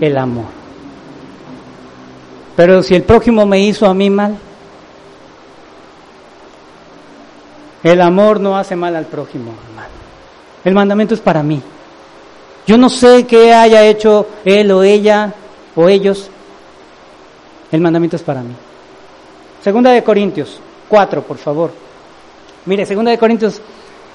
el 0.00 0.16
amor. 0.16 0.46
Pero 2.56 2.82
si 2.82 2.94
el 2.94 3.02
prójimo 3.02 3.44
me 3.44 3.60
hizo 3.60 3.86
a 3.86 3.94
mí 3.94 4.08
mal, 4.08 4.36
el 7.82 8.00
amor 8.00 8.38
no 8.40 8.56
hace 8.56 8.76
mal 8.76 8.94
al 8.94 9.06
prójimo, 9.06 9.52
hermano. 9.68 9.88
El 10.64 10.74
mandamiento 10.74 11.14
es 11.14 11.20
para 11.20 11.42
mí. 11.42 11.60
Yo 12.66 12.78
no 12.78 12.88
sé 12.88 13.26
qué 13.26 13.52
haya 13.52 13.84
hecho 13.84 14.26
él 14.44 14.70
o 14.70 14.84
ella 14.84 15.34
o 15.74 15.88
ellos. 15.88 16.30
El 17.72 17.80
mandamiento 17.80 18.16
es 18.16 18.22
para 18.22 18.42
mí. 18.42 18.54
Segunda 19.62 19.92
de 19.92 20.02
Corintios 20.02 20.58
4, 20.88 21.22
por 21.22 21.38
favor. 21.38 21.70
Mire, 22.66 22.84
segunda 22.84 23.10
de 23.10 23.18
Corintios, 23.18 23.60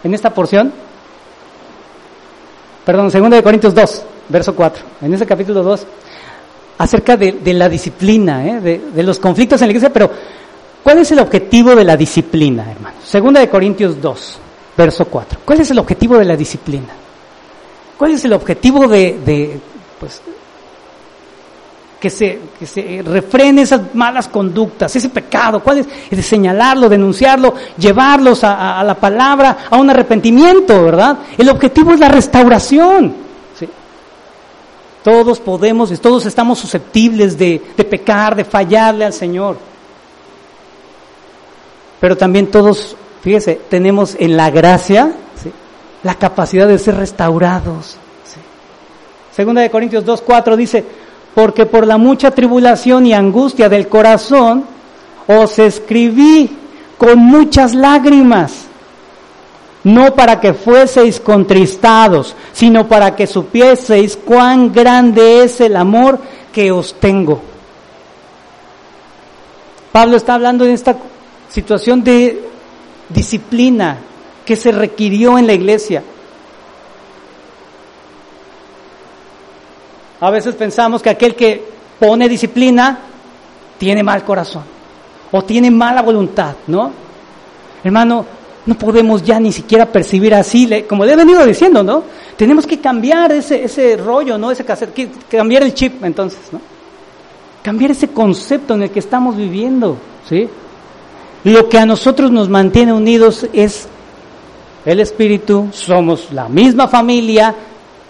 en 0.04 0.14
esta 0.14 0.34
porción, 0.34 0.72
perdón, 2.86 3.12
segunda 3.12 3.38
de 3.38 3.44
Corintios 3.44 3.74
2, 3.74 4.04
verso 4.30 4.56
4, 4.56 4.84
en 5.02 5.14
ese 5.14 5.26
capítulo 5.26 5.64
2, 5.64 5.88
acerca 6.78 7.18
de, 7.18 7.54
la 7.54 7.68
disciplina, 7.70 8.46
¿eh? 8.46 8.82
de, 8.94 9.04
los 9.04 9.20
conflictos 9.20 9.62
en 9.62 9.68
la 9.68 9.72
iglesia, 9.72 9.92
pero 9.92 10.12
¿cuál 10.84 11.00
es 11.00 11.12
el 11.12 11.20
objetivo 11.20 11.76
de 11.76 11.84
la 11.84 11.98
disciplina, 11.98 12.70
hermano? 12.72 12.98
Segunda 13.04 13.40
de 13.40 13.50
Corintios 13.50 14.02
2, 14.02 14.40
verso 14.78 15.06
4. 15.06 15.40
¿Cuál 15.44 15.62
es 15.62 15.72
el 15.72 15.80
objetivo 15.80 16.18
de 16.18 16.26
la 16.26 16.36
disciplina? 16.36 16.94
¿Cuál 17.98 18.12
es 18.12 18.24
el 18.26 18.34
objetivo 18.34 18.88
de, 18.88 19.20
de 19.26 19.60
pues, 20.00 20.22
que 22.00 22.10
se, 22.10 22.40
que 22.60 22.68
se 22.68 23.02
refrene 23.04 23.64
esas 23.64 23.96
malas 23.96 24.28
conductas, 24.28 24.96
ese 24.96 25.10
pecado, 25.10 25.62
cuál 25.62 25.80
es, 25.80 25.88
de 26.12 26.22
señalarlo, 26.22 26.90
denunciarlo, 26.90 27.56
llevarlos 27.78 28.44
a, 28.44 28.84
la 28.84 28.96
palabra, 28.96 29.58
a 29.70 29.78
un 29.78 29.90
arrepentimiento, 29.90 30.84
¿verdad? 30.84 31.18
El 31.38 31.50
objetivo 31.50 31.94
es 31.94 32.00
la 32.00 32.10
restauración. 32.10 33.16
¿sí? 33.58 33.68
Todos 35.04 35.40
podemos, 35.40 36.00
todos 36.00 36.26
estamos 36.26 36.60
susceptibles 36.60 37.38
de, 37.38 37.62
de 37.76 37.84
pecar, 37.84 38.36
de 38.36 38.46
fallarle 38.46 39.06
al 39.06 39.14
Señor. 39.14 39.58
Pero 42.00 42.16
también 42.16 42.52
todos, 42.52 42.96
fíjese, 43.22 43.60
tenemos 43.70 44.16
en 44.20 44.38
la 44.38 44.52
gracia 44.52 45.14
la 46.04 46.14
capacidad 46.16 46.68
de 46.68 46.78
ser 46.78 46.96
restaurados. 46.96 47.98
Segunda 49.36 49.62
de 49.62 49.70
Corintios 49.70 50.06
2.4 50.06 50.56
dice, 50.56 50.84
porque 51.38 51.68
por 51.68 51.86
la 51.86 52.00
mucha 52.00 52.32
tribulación 52.32 53.06
y 53.06 53.14
angustia 53.14 53.70
del 53.70 53.88
corazón 53.88 54.66
os 55.28 55.60
escribí 55.60 56.50
con 56.98 57.20
muchas 57.20 57.76
lágrimas, 57.76 58.64
no 59.84 60.16
para 60.16 60.40
que 60.40 60.56
fueseis 60.56 61.20
contristados, 61.20 62.36
sino 62.54 62.88
para 62.88 63.16
que 63.16 63.28
supieseis 63.28 64.18
cuán 64.18 64.74
grande 64.74 65.44
es 65.44 65.62
el 65.62 65.76
amor 65.76 66.20
que 66.52 66.72
os 66.72 66.96
tengo. 66.96 67.40
Pablo 69.92 70.18
está 70.18 70.34
hablando 70.34 70.66
de 70.66 70.74
esta 70.74 70.98
situación 71.50 72.04
de 72.04 72.50
disciplina 73.10 74.00
que 74.44 74.56
se 74.56 74.72
requirió 74.72 75.38
en 75.38 75.46
la 75.46 75.54
iglesia. 75.54 76.02
A 80.20 80.30
veces 80.32 80.56
pensamos 80.56 81.02
que 81.02 81.10
aquel 81.10 81.36
que 81.36 81.64
pone 82.00 82.28
disciplina 82.28 83.00
tiene 83.78 84.04
mal 84.04 84.24
corazón 84.24 84.64
o 85.32 85.44
tiene 85.44 85.70
mala 85.70 86.02
voluntad, 86.02 86.56
¿no? 86.68 86.92
Hermano, 87.84 88.26
no 88.66 88.76
podemos 88.76 89.24
ya 89.24 89.40
ni 89.40 89.52
siquiera 89.52 89.86
percibir 89.86 90.34
así, 90.34 90.84
como 90.88 91.06
le 91.06 91.14
he 91.14 91.16
venido 91.16 91.46
diciendo, 91.46 91.84
¿no? 91.84 92.04
Tenemos 92.36 92.66
que 92.66 92.80
cambiar 92.80 93.32
ese, 93.32 93.64
ese 93.64 93.96
rollo, 93.98 94.38
¿no? 94.38 94.52
Ese 94.52 94.66
cambiar 95.30 95.64
el 95.64 95.74
chip 95.74 96.04
entonces, 96.04 96.42
¿no? 96.52 96.60
Cambiar 97.64 97.92
ese 97.92 98.10
concepto 98.10 98.74
en 98.74 98.84
el 98.84 98.92
que 98.92 99.00
estamos 99.00 99.36
viviendo, 99.36 99.98
¿sí? 100.28 100.48
Lo 101.44 101.70
que 101.70 101.78
a 101.78 101.86
nosotros 101.86 102.32
nos 102.32 102.50
mantiene 102.50 102.92
unidos 102.92 103.48
es 103.54 103.88
el 104.86 105.00
Espíritu, 105.00 105.68
somos 105.72 106.32
la 106.32 106.50
misma 106.50 106.88
familia, 106.88 107.54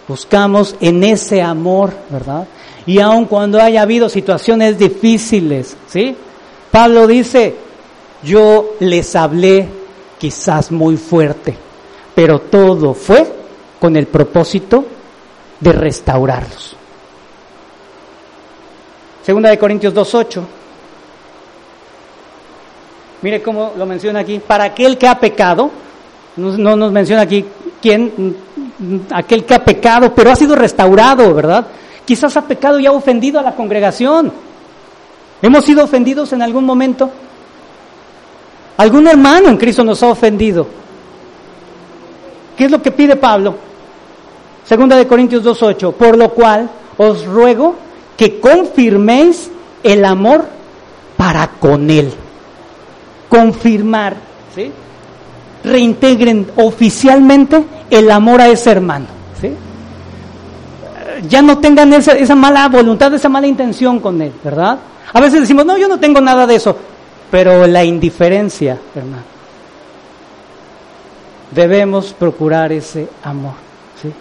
buscamos 0.07 0.75
en 0.79 1.03
ese 1.03 1.41
amor, 1.41 1.93
¿verdad? 2.09 2.47
Y 2.85 2.99
aun 2.99 3.25
cuando 3.25 3.61
haya 3.61 3.81
habido 3.81 4.09
situaciones 4.09 4.79
difíciles, 4.79 5.75
¿sí? 5.87 6.15
Pablo 6.71 7.07
dice, 7.07 7.55
yo 8.23 8.75
les 8.79 9.15
hablé 9.15 9.67
quizás 10.17 10.71
muy 10.71 10.97
fuerte, 10.97 11.55
pero 12.15 12.39
todo 12.39 12.93
fue 12.93 13.25
con 13.79 13.95
el 13.95 14.07
propósito 14.07 14.85
de 15.59 15.71
restaurarlos. 15.71 16.75
Segunda 19.23 19.49
de 19.49 19.57
Corintios 19.57 19.93
2.8. 19.93 20.41
Mire 23.21 23.41
cómo 23.41 23.73
lo 23.77 23.85
menciona 23.85 24.19
aquí. 24.19 24.39
Para 24.39 24.65
aquel 24.65 24.97
que 24.97 25.07
ha 25.07 25.19
pecado, 25.19 25.69
no, 26.37 26.75
nos 26.75 26.91
menciona 26.91 27.23
aquí 27.23 27.43
quién, 27.81 28.35
aquel 29.11 29.45
que 29.45 29.53
ha 29.53 29.63
pecado, 29.63 30.13
pero 30.13 30.31
ha 30.31 30.35
sido 30.35 30.55
restaurado, 30.55 31.33
¿verdad? 31.33 31.67
Quizás 32.05 32.37
ha 32.37 32.41
pecado 32.41 32.79
y 32.79 32.85
ha 32.85 32.91
ofendido 32.91 33.39
a 33.39 33.43
la 33.43 33.55
congregación. 33.55 34.31
¿Hemos 35.41 35.65
sido 35.65 35.83
ofendidos 35.83 36.33
en 36.33 36.41
algún 36.41 36.65
momento? 36.65 37.09
¿Algún 38.77 39.07
hermano 39.07 39.49
en 39.49 39.57
Cristo 39.57 39.83
nos 39.83 40.01
ha 40.03 40.07
ofendido? 40.07 40.67
¿Qué 42.55 42.65
es 42.65 42.71
lo 42.71 42.81
que 42.81 42.91
pide 42.91 43.15
Pablo? 43.15 43.55
Segunda 44.63 44.95
de 44.95 45.07
Corintios 45.07 45.43
2.8, 45.43 45.93
por 45.93 46.17
lo 46.17 46.29
cual 46.29 46.69
os 46.97 47.25
ruego 47.25 47.75
que 48.17 48.39
confirméis 48.39 49.51
el 49.83 50.03
amor 50.03 50.45
para 51.15 51.47
con 51.59 51.89
Él. 51.89 52.11
Confirmar, 53.29 54.15
¿sí? 54.55 54.71
Reintegren 55.67 56.47
oficialmente 56.55 57.63
el 57.89 58.09
amor 58.11 58.41
a 58.41 58.47
ese 58.47 58.71
hermano, 58.71 59.05
¿sí? 59.39 59.51
Ya 61.27 61.41
no 61.41 61.57
tengan 61.59 61.93
esa, 61.93 62.35
mala 62.35 62.67
voluntad, 62.67 63.13
esa 63.13 63.29
mala 63.29 63.47
intención 63.47 63.99
con 63.99 64.21
él, 64.21 64.31
¿verdad? 64.43 64.77
A 65.13 65.21
veces 65.21 65.41
decimos, 65.41 65.65
no, 65.65 65.77
yo 65.77 65.87
no 65.87 65.99
tengo 65.99 66.21
nada 66.21 66.45
de 66.45 66.55
eso, 66.55 66.75
pero 67.31 67.65
la 67.67 67.83
indiferencia, 67.83 68.77
hermano. 68.95 69.23
Debemos 71.51 72.13
procurar 72.13 72.71
ese 72.71 73.07
amor, 73.23 73.53
¿sí? 74.01 74.11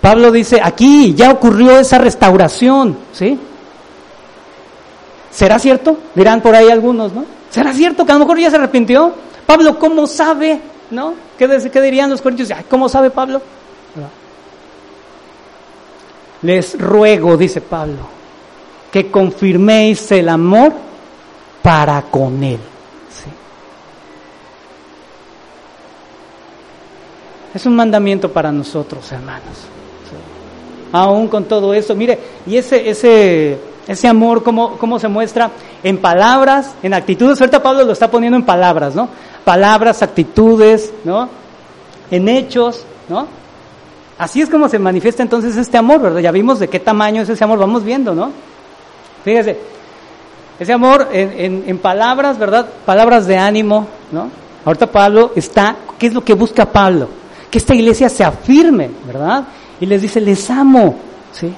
Pablo 0.00 0.30
dice, 0.30 0.60
aquí 0.62 1.14
ya 1.14 1.30
ocurrió 1.30 1.78
esa 1.78 1.98
restauración, 1.98 2.96
¿sí? 3.12 3.38
¿Será 5.30 5.58
cierto? 5.58 5.98
Dirán 6.14 6.40
por 6.40 6.54
ahí 6.54 6.70
algunos, 6.70 7.12
¿no? 7.12 7.24
¿Será 7.50 7.72
cierto 7.72 8.06
que 8.06 8.12
a 8.12 8.14
lo 8.14 8.20
mejor 8.20 8.38
ya 8.38 8.50
se 8.50 8.56
arrepintió? 8.56 9.12
Pablo, 9.46 9.78
¿cómo 9.78 10.06
sabe? 10.06 10.60
¿No? 10.90 11.14
¿Qué, 11.38 11.70
qué 11.70 11.80
dirían 11.80 12.10
los 12.10 12.20
corintios? 12.20 12.50
¿Cómo 12.68 12.88
sabe 12.88 13.10
Pablo? 13.10 13.40
Les 16.42 16.78
ruego, 16.78 17.36
dice 17.36 17.62
Pablo, 17.62 18.00
que 18.92 19.10
confirméis 19.10 20.12
el 20.12 20.28
amor 20.28 20.72
para 21.62 22.02
con 22.02 22.42
Él. 22.44 22.60
Es 27.54 27.64
un 27.66 27.76
mandamiento 27.76 28.32
para 28.32 28.50
nosotros, 28.50 29.10
hermanos. 29.12 29.68
Aún 30.92 31.28
con 31.28 31.44
todo 31.44 31.72
eso, 31.72 31.94
mire, 31.94 32.18
y 32.46 32.56
ese, 32.56 32.88
ese 32.90 33.58
ese 33.86 34.08
amor, 34.08 34.42
¿cómo, 34.42 34.76
¿cómo, 34.78 34.98
se 34.98 35.08
muestra? 35.08 35.50
En 35.82 35.98
palabras, 35.98 36.74
en 36.82 36.94
actitudes. 36.94 37.40
Ahorita 37.40 37.62
Pablo 37.62 37.84
lo 37.84 37.92
está 37.92 38.10
poniendo 38.10 38.36
en 38.36 38.44
palabras, 38.44 38.94
¿no? 38.94 39.08
Palabras, 39.44 40.02
actitudes, 40.02 40.92
¿no? 41.04 41.28
En 42.10 42.28
hechos, 42.28 42.84
¿no? 43.08 43.26
Así 44.16 44.40
es 44.40 44.48
como 44.48 44.68
se 44.68 44.78
manifiesta 44.78 45.22
entonces 45.22 45.56
este 45.56 45.76
amor, 45.76 46.00
¿verdad? 46.00 46.20
Ya 46.20 46.30
vimos 46.30 46.58
de 46.58 46.68
qué 46.68 46.80
tamaño 46.80 47.22
es 47.22 47.28
ese 47.28 47.44
amor, 47.44 47.58
vamos 47.58 47.84
viendo, 47.84 48.14
¿no? 48.14 48.30
Fíjese, 49.24 49.58
ese 50.58 50.72
amor 50.72 51.08
en, 51.12 51.64
en 51.66 51.78
palabras, 51.78 52.38
¿verdad? 52.38 52.66
Palabras 52.86 53.26
de 53.26 53.36
ánimo, 53.36 53.86
¿no? 54.12 54.30
Ahorita 54.64 54.86
Pablo 54.86 55.32
está, 55.34 55.76
¿qué 55.98 56.06
es 56.06 56.14
lo 56.14 56.24
que 56.24 56.32
busca 56.32 56.64
Pablo? 56.64 57.08
Que 57.50 57.58
esta 57.58 57.74
iglesia 57.74 58.08
se 58.08 58.24
afirme, 58.24 58.90
¿verdad? 59.06 59.44
Y 59.78 59.86
les 59.86 60.00
dice, 60.00 60.20
les 60.20 60.48
amo, 60.48 60.96
¿sí? 61.32 61.52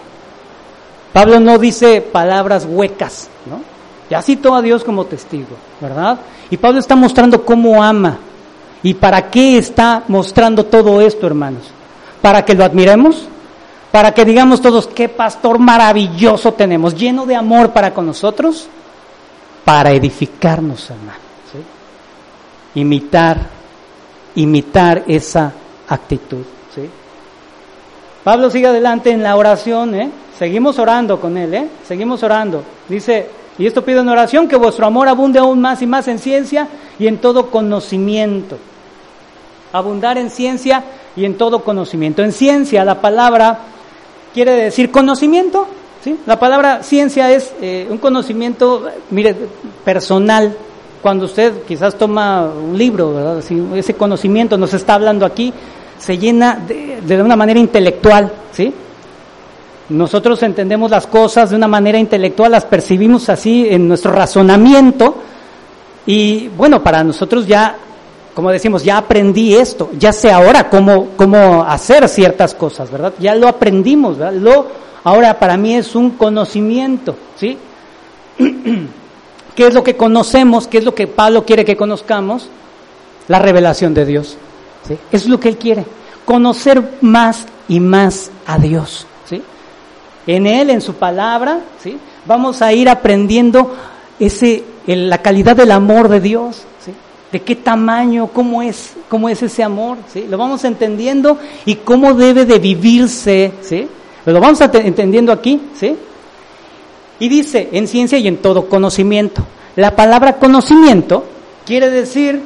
Pablo 1.16 1.40
no 1.40 1.56
dice 1.56 2.02
palabras 2.02 2.66
huecas, 2.68 3.30
¿no? 3.46 3.62
Ya 4.10 4.20
citó 4.20 4.54
a 4.54 4.60
Dios 4.60 4.84
como 4.84 5.06
testigo, 5.06 5.56
¿verdad? 5.80 6.18
Y 6.50 6.58
Pablo 6.58 6.78
está 6.78 6.94
mostrando 6.94 7.42
cómo 7.42 7.82
ama. 7.82 8.18
¿Y 8.82 8.92
para 8.92 9.30
qué 9.30 9.56
está 9.56 10.02
mostrando 10.08 10.66
todo 10.66 11.00
esto, 11.00 11.26
hermanos? 11.26 11.62
¿Para 12.20 12.44
que 12.44 12.54
lo 12.54 12.64
admiremos? 12.64 13.28
para 13.90 14.12
que 14.12 14.26
digamos 14.26 14.60
todos, 14.60 14.88
qué 14.88 15.08
pastor 15.08 15.58
maravilloso 15.58 16.52
tenemos, 16.52 16.94
lleno 16.94 17.24
de 17.24 17.34
amor 17.34 17.70
para 17.70 17.94
con 17.94 18.04
nosotros, 18.04 18.68
para 19.64 19.92
edificarnos, 19.92 20.90
hermano. 20.90 21.18
Imitar, 22.74 23.38
imitar 24.34 25.02
esa 25.06 25.50
actitud. 25.88 26.44
Pablo 28.26 28.50
sigue 28.50 28.66
adelante 28.66 29.12
en 29.12 29.22
la 29.22 29.36
oración, 29.36 29.94
¿eh? 29.94 30.10
seguimos 30.36 30.80
orando 30.80 31.20
con 31.20 31.36
él, 31.36 31.54
¿eh? 31.54 31.68
seguimos 31.86 32.24
orando. 32.24 32.64
Dice, 32.88 33.28
y 33.56 33.64
esto 33.64 33.84
pido 33.84 34.00
en 34.00 34.08
oración, 34.08 34.48
que 34.48 34.56
vuestro 34.56 34.84
amor 34.84 35.06
abunde 35.06 35.38
aún 35.38 35.60
más 35.60 35.80
y 35.80 35.86
más 35.86 36.08
en 36.08 36.18
ciencia 36.18 36.66
y 36.98 37.06
en 37.06 37.18
todo 37.18 37.52
conocimiento. 37.52 38.58
Abundar 39.72 40.18
en 40.18 40.30
ciencia 40.30 40.82
y 41.14 41.24
en 41.24 41.38
todo 41.38 41.62
conocimiento. 41.62 42.24
En 42.24 42.32
ciencia 42.32 42.84
la 42.84 43.00
palabra 43.00 43.60
quiere 44.34 44.56
decir 44.56 44.90
conocimiento. 44.90 45.68
¿sí? 46.02 46.18
La 46.26 46.36
palabra 46.36 46.82
ciencia 46.82 47.30
es 47.30 47.54
eh, 47.60 47.86
un 47.88 47.98
conocimiento, 47.98 48.88
mire, 49.12 49.36
personal. 49.84 50.52
Cuando 51.00 51.26
usted 51.26 51.62
quizás 51.62 51.94
toma 51.94 52.42
un 52.46 52.76
libro, 52.76 53.38
ese 53.38 53.94
conocimiento 53.94 54.58
nos 54.58 54.74
está 54.74 54.94
hablando 54.94 55.24
aquí, 55.24 55.54
se 55.98 56.18
llena 56.18 56.58
de, 56.66 57.00
de 57.02 57.22
una 57.22 57.36
manera 57.36 57.58
intelectual, 57.58 58.32
¿sí? 58.52 58.72
Nosotros 59.88 60.42
entendemos 60.42 60.90
las 60.90 61.06
cosas 61.06 61.50
de 61.50 61.56
una 61.56 61.68
manera 61.68 61.98
intelectual, 61.98 62.50
las 62.50 62.64
percibimos 62.64 63.28
así 63.28 63.66
en 63.68 63.86
nuestro 63.86 64.10
razonamiento 64.10 65.16
y 66.06 66.48
bueno, 66.48 66.82
para 66.82 67.04
nosotros 67.04 67.46
ya, 67.46 67.76
como 68.34 68.50
decimos, 68.50 68.82
ya 68.82 68.98
aprendí 68.98 69.54
esto, 69.54 69.90
ya 69.98 70.12
sé 70.12 70.32
ahora 70.32 70.68
cómo, 70.68 71.08
cómo 71.16 71.64
hacer 71.64 72.08
ciertas 72.08 72.54
cosas, 72.54 72.90
¿verdad? 72.90 73.14
Ya 73.20 73.34
lo 73.36 73.46
aprendimos, 73.46 74.18
¿verdad? 74.18 74.34
Lo, 74.34 74.66
ahora 75.04 75.38
para 75.38 75.56
mí 75.56 75.74
es 75.74 75.94
un 75.94 76.10
conocimiento, 76.10 77.16
¿sí? 77.36 77.56
¿Qué 79.54 79.66
es 79.66 79.72
lo 79.72 79.84
que 79.84 79.96
conocemos? 79.96 80.66
¿Qué 80.66 80.78
es 80.78 80.84
lo 80.84 80.94
que 80.94 81.06
Pablo 81.06 81.44
quiere 81.44 81.64
que 81.64 81.76
conozcamos? 81.76 82.48
La 83.28 83.38
revelación 83.38 83.94
de 83.94 84.04
Dios. 84.04 84.36
¿Sí? 84.86 84.98
Es 85.12 85.26
lo 85.26 85.38
que 85.40 85.48
él 85.48 85.56
quiere, 85.56 85.84
conocer 86.24 86.98
más 87.00 87.46
y 87.68 87.80
más 87.80 88.30
a 88.46 88.58
Dios 88.58 89.06
en 90.26 90.46
Él, 90.46 90.70
en 90.70 90.80
su 90.80 90.94
palabra, 90.94 91.60
¿sí? 91.82 91.98
vamos 92.26 92.60
a 92.62 92.72
ir 92.72 92.88
aprendiendo 92.88 93.74
ese, 94.18 94.64
la 94.86 95.22
calidad 95.22 95.56
del 95.56 95.70
amor 95.70 96.08
de 96.08 96.20
Dios, 96.20 96.64
¿sí? 96.84 96.92
de 97.30 97.40
qué 97.40 97.54
tamaño, 97.54 98.28
cómo 98.32 98.62
es, 98.62 98.94
cómo 99.08 99.28
es 99.28 99.42
ese 99.42 99.62
amor, 99.62 99.98
¿sí? 100.12 100.26
lo 100.28 100.36
vamos 100.36 100.64
entendiendo 100.64 101.38
y 101.64 101.76
cómo 101.76 102.14
debe 102.14 102.44
de 102.44 102.58
vivirse, 102.58 103.52
¿sí? 103.62 103.86
lo 104.24 104.40
vamos 104.40 104.60
entendiendo 104.60 105.30
aquí, 105.30 105.60
¿sí? 105.78 105.96
y 107.20 107.28
dice 107.28 107.68
en 107.72 107.86
ciencia 107.86 108.18
y 108.18 108.26
en 108.26 108.38
todo 108.38 108.68
conocimiento. 108.68 109.42
La 109.76 109.94
palabra 109.94 110.36
conocimiento 110.38 111.24
quiere 111.64 111.88
decir 111.90 112.40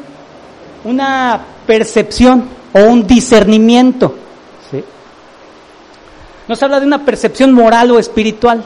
una 0.85 1.41
percepción 1.67 2.49
o 2.73 2.81
un 2.81 3.07
discernimiento. 3.07 4.15
Nos 6.51 6.61
habla 6.65 6.81
de 6.81 6.87
una 6.87 7.05
percepción 7.05 7.53
moral 7.53 7.93
o 7.93 7.99
espiritual. 8.01 8.65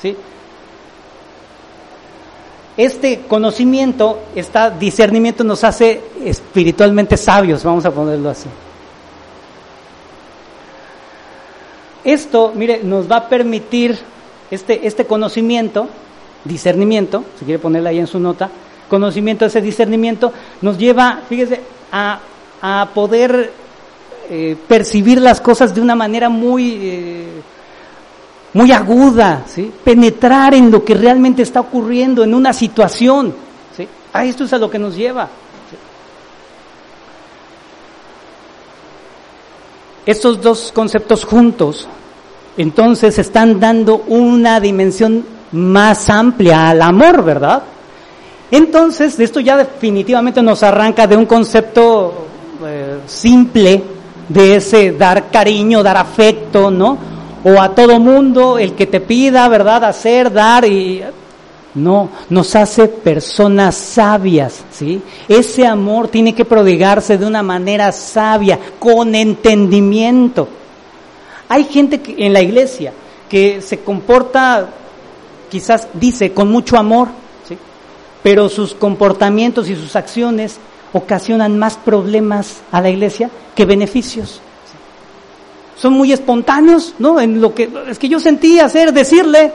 ¿sí? 0.00 0.16
Este 2.76 3.22
conocimiento, 3.26 4.20
este 4.36 4.58
discernimiento 4.78 5.42
nos 5.42 5.64
hace 5.64 6.02
espiritualmente 6.24 7.16
sabios, 7.16 7.64
vamos 7.64 7.84
a 7.84 7.90
ponerlo 7.90 8.30
así. 8.30 8.48
Esto, 12.04 12.52
mire, 12.54 12.84
nos 12.84 13.10
va 13.10 13.16
a 13.16 13.28
permitir 13.28 13.98
este, 14.52 14.86
este 14.86 15.06
conocimiento, 15.06 15.88
discernimiento, 16.44 17.24
si 17.40 17.44
quiere 17.44 17.58
ponerlo 17.58 17.88
ahí 17.88 17.98
en 17.98 18.06
su 18.06 18.20
nota, 18.20 18.50
conocimiento, 18.88 19.44
ese 19.44 19.60
discernimiento, 19.60 20.32
nos 20.62 20.78
lleva, 20.78 21.20
fíjese, 21.28 21.60
a, 21.92 22.20
a 22.60 22.88
poder 22.94 23.52
eh, 24.28 24.56
percibir 24.66 25.20
las 25.20 25.40
cosas 25.40 25.72
de 25.72 25.80
una 25.80 25.94
manera 25.94 26.28
muy, 26.28 26.78
eh, 26.82 27.28
muy 28.54 28.72
aguda, 28.72 29.44
¿sí? 29.46 29.72
penetrar 29.84 30.52
en 30.54 30.68
lo 30.70 30.84
que 30.84 30.94
realmente 30.94 31.42
está 31.42 31.60
ocurriendo 31.60 32.24
en 32.24 32.34
una 32.34 32.52
situación. 32.52 33.32
¿sí? 33.76 33.86
A 34.12 34.24
esto 34.24 34.42
es 34.42 34.52
a 34.52 34.58
lo 34.58 34.68
que 34.68 34.80
nos 34.80 34.96
lleva. 34.96 35.28
Estos 40.04 40.40
dos 40.40 40.72
conceptos 40.72 41.24
juntos, 41.24 41.86
entonces 42.56 43.18
están 43.18 43.60
dando 43.60 44.04
una 44.08 44.58
dimensión 44.58 45.24
más 45.52 46.10
amplia 46.10 46.70
al 46.70 46.82
amor, 46.82 47.24
¿verdad? 47.24 47.62
Entonces, 48.50 49.18
esto 49.18 49.40
ya 49.40 49.56
definitivamente 49.56 50.42
nos 50.42 50.62
arranca 50.62 51.06
de 51.06 51.16
un 51.16 51.26
concepto 51.26 52.26
eh, 52.64 52.98
simple 53.06 53.82
de 54.28 54.56
ese 54.56 54.92
dar 54.92 55.30
cariño, 55.30 55.82
dar 55.82 55.96
afecto, 55.96 56.70
¿no? 56.70 56.98
O 57.44 57.60
a 57.60 57.74
todo 57.74 58.00
mundo, 58.00 58.58
el 58.58 58.74
que 58.74 58.86
te 58.86 59.00
pida, 59.00 59.48
¿verdad? 59.48 59.84
Hacer, 59.84 60.32
dar 60.32 60.64
y... 60.64 61.02
No, 61.74 62.08
nos 62.30 62.56
hace 62.56 62.88
personas 62.88 63.74
sabias, 63.74 64.64
¿sí? 64.70 65.02
Ese 65.28 65.66
amor 65.66 66.08
tiene 66.08 66.34
que 66.34 66.46
prodigarse 66.46 67.18
de 67.18 67.26
una 67.26 67.42
manera 67.42 67.92
sabia, 67.92 68.58
con 68.78 69.14
entendimiento. 69.14 70.48
Hay 71.50 71.64
gente 71.64 72.00
en 72.16 72.32
la 72.32 72.40
iglesia 72.40 72.94
que 73.28 73.60
se 73.60 73.80
comporta, 73.80 74.70
quizás 75.50 75.88
dice, 75.92 76.32
con 76.32 76.50
mucho 76.50 76.78
amor. 76.78 77.08
Pero 78.26 78.48
sus 78.48 78.74
comportamientos 78.74 79.68
y 79.68 79.76
sus 79.76 79.94
acciones 79.94 80.58
ocasionan 80.92 81.56
más 81.60 81.76
problemas 81.76 82.56
a 82.72 82.80
la 82.80 82.90
iglesia 82.90 83.30
que 83.54 83.64
beneficios. 83.64 84.40
Son 85.76 85.92
muy 85.92 86.10
espontáneos, 86.10 86.94
¿no? 86.98 87.20
En 87.20 87.40
lo 87.40 87.54
que 87.54 87.70
es 87.88 88.00
que 88.00 88.08
yo 88.08 88.18
sentí 88.18 88.58
hacer, 88.58 88.92
decirle. 88.92 89.52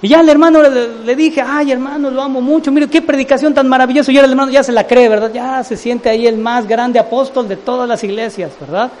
Y 0.00 0.06
ya 0.06 0.20
el 0.20 0.28
hermano 0.28 0.62
le, 0.62 1.16
dije, 1.16 1.42
ay 1.44 1.72
hermano, 1.72 2.08
lo 2.08 2.22
amo 2.22 2.40
mucho, 2.40 2.70
mire 2.70 2.86
qué 2.86 3.02
predicación 3.02 3.52
tan 3.52 3.66
maravillosa. 3.68 4.12
Y 4.12 4.16
ahora 4.16 4.26
el 4.26 4.32
hermano 4.34 4.52
ya 4.52 4.62
se 4.62 4.70
la 4.70 4.86
cree, 4.86 5.08
¿verdad? 5.08 5.32
Ya 5.34 5.64
se 5.64 5.76
siente 5.76 6.08
ahí 6.08 6.28
el 6.28 6.38
más 6.38 6.68
grande 6.68 7.00
apóstol 7.00 7.48
de 7.48 7.56
todas 7.56 7.88
las 7.88 8.04
iglesias, 8.04 8.52
¿verdad? 8.60 8.92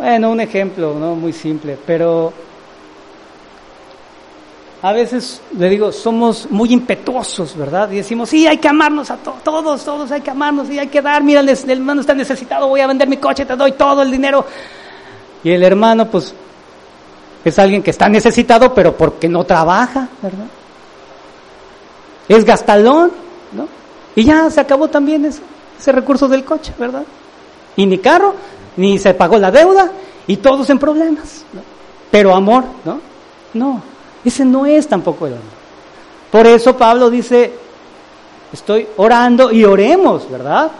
Bueno, 0.00 0.32
un 0.32 0.40
ejemplo, 0.40 0.96
¿no? 0.98 1.14
Muy 1.14 1.32
simple, 1.32 1.78
pero 1.86 2.32
a 4.84 4.92
veces, 4.92 5.40
le 5.56 5.70
digo, 5.70 5.90
somos 5.92 6.46
muy 6.50 6.70
impetuosos, 6.70 7.56
¿verdad? 7.56 7.90
Y 7.90 7.96
decimos, 7.96 8.28
sí, 8.28 8.46
hay 8.46 8.58
que 8.58 8.68
amarnos 8.68 9.10
a 9.10 9.16
todos, 9.16 9.82
todos 9.82 10.10
hay 10.10 10.20
que 10.20 10.30
amarnos 10.30 10.68
y 10.68 10.78
hay 10.78 10.88
que 10.88 11.00
dar, 11.00 11.24
mira, 11.24 11.40
el, 11.40 11.48
hermano 11.48 12.02
está 12.02 12.12
necesitado, 12.12 12.68
voy 12.68 12.82
a 12.82 12.86
vender 12.86 13.08
mi 13.08 13.16
coche, 13.16 13.46
te 13.46 13.56
doy 13.56 13.72
todo 13.72 14.02
el 14.02 14.10
dinero. 14.10 14.44
Y 15.42 15.52
el 15.52 15.62
hermano, 15.62 16.10
pues, 16.10 16.34
es 17.46 17.58
alguien 17.58 17.82
que 17.82 17.92
está 17.92 18.10
necesitado, 18.10 18.74
pero 18.74 18.94
porque 18.94 19.26
no 19.26 19.44
trabaja, 19.44 20.06
¿verdad? 20.20 20.48
Es 22.28 22.44
gastalón, 22.44 23.10
¿no? 23.52 23.66
Y 24.14 24.24
ya 24.24 24.50
se 24.50 24.60
acabó 24.60 24.88
también 24.88 25.24
ese, 25.24 25.40
ese 25.80 25.92
recurso 25.92 26.28
del 26.28 26.44
coche, 26.44 26.74
¿verdad? 26.78 27.04
Y 27.74 27.86
ni 27.86 27.96
carro, 27.96 28.34
ni 28.76 28.98
se 28.98 29.14
pagó 29.14 29.38
la 29.38 29.50
deuda, 29.50 29.90
y 30.26 30.36
todos 30.36 30.68
en 30.68 30.78
problemas, 30.78 31.46
¿no? 31.54 31.62
Pero 32.10 32.34
amor, 32.34 32.64
¿no? 32.84 33.00
No, 33.54 33.93
ese 34.24 34.44
no 34.44 34.66
es 34.66 34.88
tampoco 34.88 35.26
el 35.26 35.34
amor. 35.34 35.44
Por 36.30 36.46
eso 36.46 36.76
Pablo 36.76 37.10
dice, 37.10 37.52
estoy 38.52 38.88
orando 38.96 39.52
y 39.52 39.64
oremos, 39.64 40.30
¿verdad? 40.30 40.70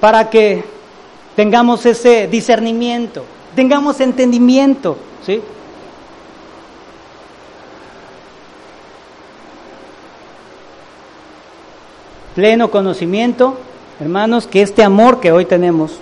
Para 0.00 0.30
que 0.30 0.64
tengamos 1.36 1.84
ese 1.86 2.26
discernimiento, 2.26 3.24
tengamos 3.54 4.00
entendimiento, 4.00 4.96
¿sí? 5.24 5.40
Pleno 12.34 12.70
conocimiento, 12.70 13.56
hermanos, 14.00 14.46
que 14.46 14.62
este 14.62 14.82
amor 14.82 15.20
que 15.20 15.32
hoy 15.32 15.46
tenemos, 15.46 15.92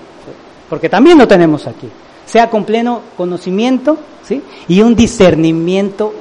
porque 0.68 0.88
también 0.88 1.18
lo 1.18 1.28
tenemos 1.28 1.66
aquí, 1.66 1.88
sea 2.34 2.50
con 2.50 2.64
pleno 2.64 3.00
conocimiento 3.16 3.96
¿sí? 4.24 4.42
y 4.66 4.80
un 4.80 4.96
discernimiento 4.96 6.12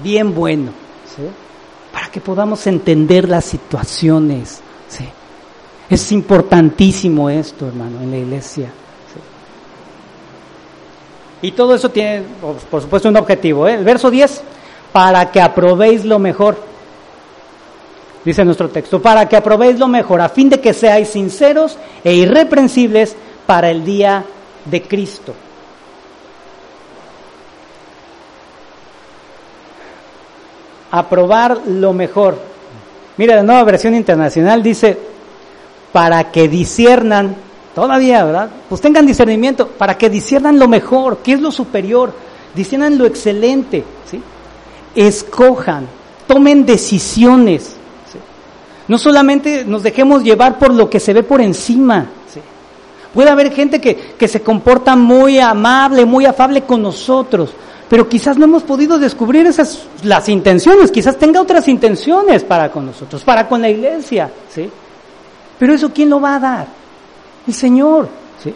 bien 0.00 0.32
bueno, 0.32 0.70
¿sí? 1.04 1.22
para 1.92 2.06
que 2.08 2.20
podamos 2.20 2.64
entender 2.68 3.28
las 3.28 3.44
situaciones. 3.44 4.60
¿sí? 4.86 5.04
Es 5.90 6.12
importantísimo 6.12 7.28
esto, 7.28 7.66
hermano, 7.66 8.00
en 8.00 8.12
la 8.12 8.18
iglesia. 8.18 8.70
Y 11.42 11.50
todo 11.50 11.74
eso 11.74 11.88
tiene, 11.88 12.22
por 12.70 12.80
supuesto, 12.80 13.08
un 13.08 13.16
objetivo. 13.16 13.66
¿eh? 13.66 13.74
El 13.74 13.84
verso 13.84 14.12
10, 14.12 14.40
para 14.92 15.32
que 15.32 15.40
aprobéis 15.40 16.04
lo 16.04 16.20
mejor. 16.20 16.58
Dice 18.24 18.44
nuestro 18.44 18.68
texto, 18.68 19.02
para 19.02 19.28
que 19.28 19.34
aprobéis 19.34 19.80
lo 19.80 19.88
mejor, 19.88 20.20
a 20.20 20.28
fin 20.28 20.48
de 20.48 20.60
que 20.60 20.72
seáis 20.72 21.08
sinceros 21.08 21.76
e 22.04 22.14
irreprensibles 22.14 23.16
para 23.46 23.72
el 23.72 23.84
día 23.84 24.18
del 24.18 24.33
de 24.64 24.82
Cristo. 24.82 25.34
Aprobar 30.90 31.62
lo 31.66 31.92
mejor. 31.92 32.38
Mira, 33.16 33.36
la 33.36 33.42
nueva 33.42 33.64
versión 33.64 33.94
internacional 33.94 34.62
dice, 34.62 34.98
para 35.92 36.30
que 36.30 36.48
disiernan, 36.48 37.36
todavía, 37.74 38.24
¿verdad? 38.24 38.50
Pues 38.68 38.80
tengan 38.80 39.06
discernimiento, 39.06 39.68
para 39.68 39.96
que 39.98 40.10
disiernan 40.10 40.58
lo 40.58 40.68
mejor, 40.68 41.18
que 41.18 41.32
es 41.32 41.40
lo 41.40 41.50
superior, 41.50 42.12
disiernan 42.54 42.98
lo 42.98 43.06
excelente, 43.06 43.84
¿sí? 44.10 44.20
Escojan, 44.94 45.86
tomen 46.26 46.64
decisiones. 46.64 47.76
No 48.86 48.98
solamente 48.98 49.64
nos 49.64 49.82
dejemos 49.82 50.22
llevar 50.22 50.58
por 50.58 50.72
lo 50.72 50.90
que 50.90 51.00
se 51.00 51.12
ve 51.12 51.22
por 51.22 51.40
encima. 51.40 52.06
Puede 53.14 53.30
haber 53.30 53.52
gente 53.52 53.80
que, 53.80 53.94
que 54.18 54.26
se 54.26 54.42
comporta 54.42 54.96
muy 54.96 55.38
amable, 55.38 56.04
muy 56.04 56.26
afable 56.26 56.62
con 56.62 56.82
nosotros, 56.82 57.50
pero 57.88 58.08
quizás 58.08 58.36
no 58.36 58.44
hemos 58.44 58.64
podido 58.64 58.98
descubrir 58.98 59.46
esas 59.46 59.86
las 60.02 60.28
intenciones, 60.28 60.90
quizás 60.90 61.16
tenga 61.16 61.40
otras 61.40 61.68
intenciones 61.68 62.42
para 62.42 62.72
con 62.72 62.86
nosotros, 62.86 63.22
para 63.22 63.46
con 63.48 63.62
la 63.62 63.70
iglesia, 63.70 64.30
¿sí? 64.52 64.68
Pero 65.60 65.74
eso 65.74 65.92
quién 65.94 66.10
lo 66.10 66.20
va 66.20 66.34
a 66.34 66.40
dar? 66.40 66.66
El 67.46 67.54
Señor, 67.54 68.08
¿sí? 68.42 68.52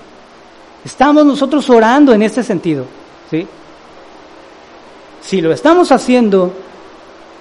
Estamos 0.85 1.25
nosotros 1.25 1.71
orando 1.71 2.13
en 2.13 2.23
este 2.23 2.43
sentido, 2.43 2.85
¿sí? 3.31 3.47
Si 5.21 5.41
lo 5.41 5.53
estamos 5.53 5.93
haciendo, 5.93 6.53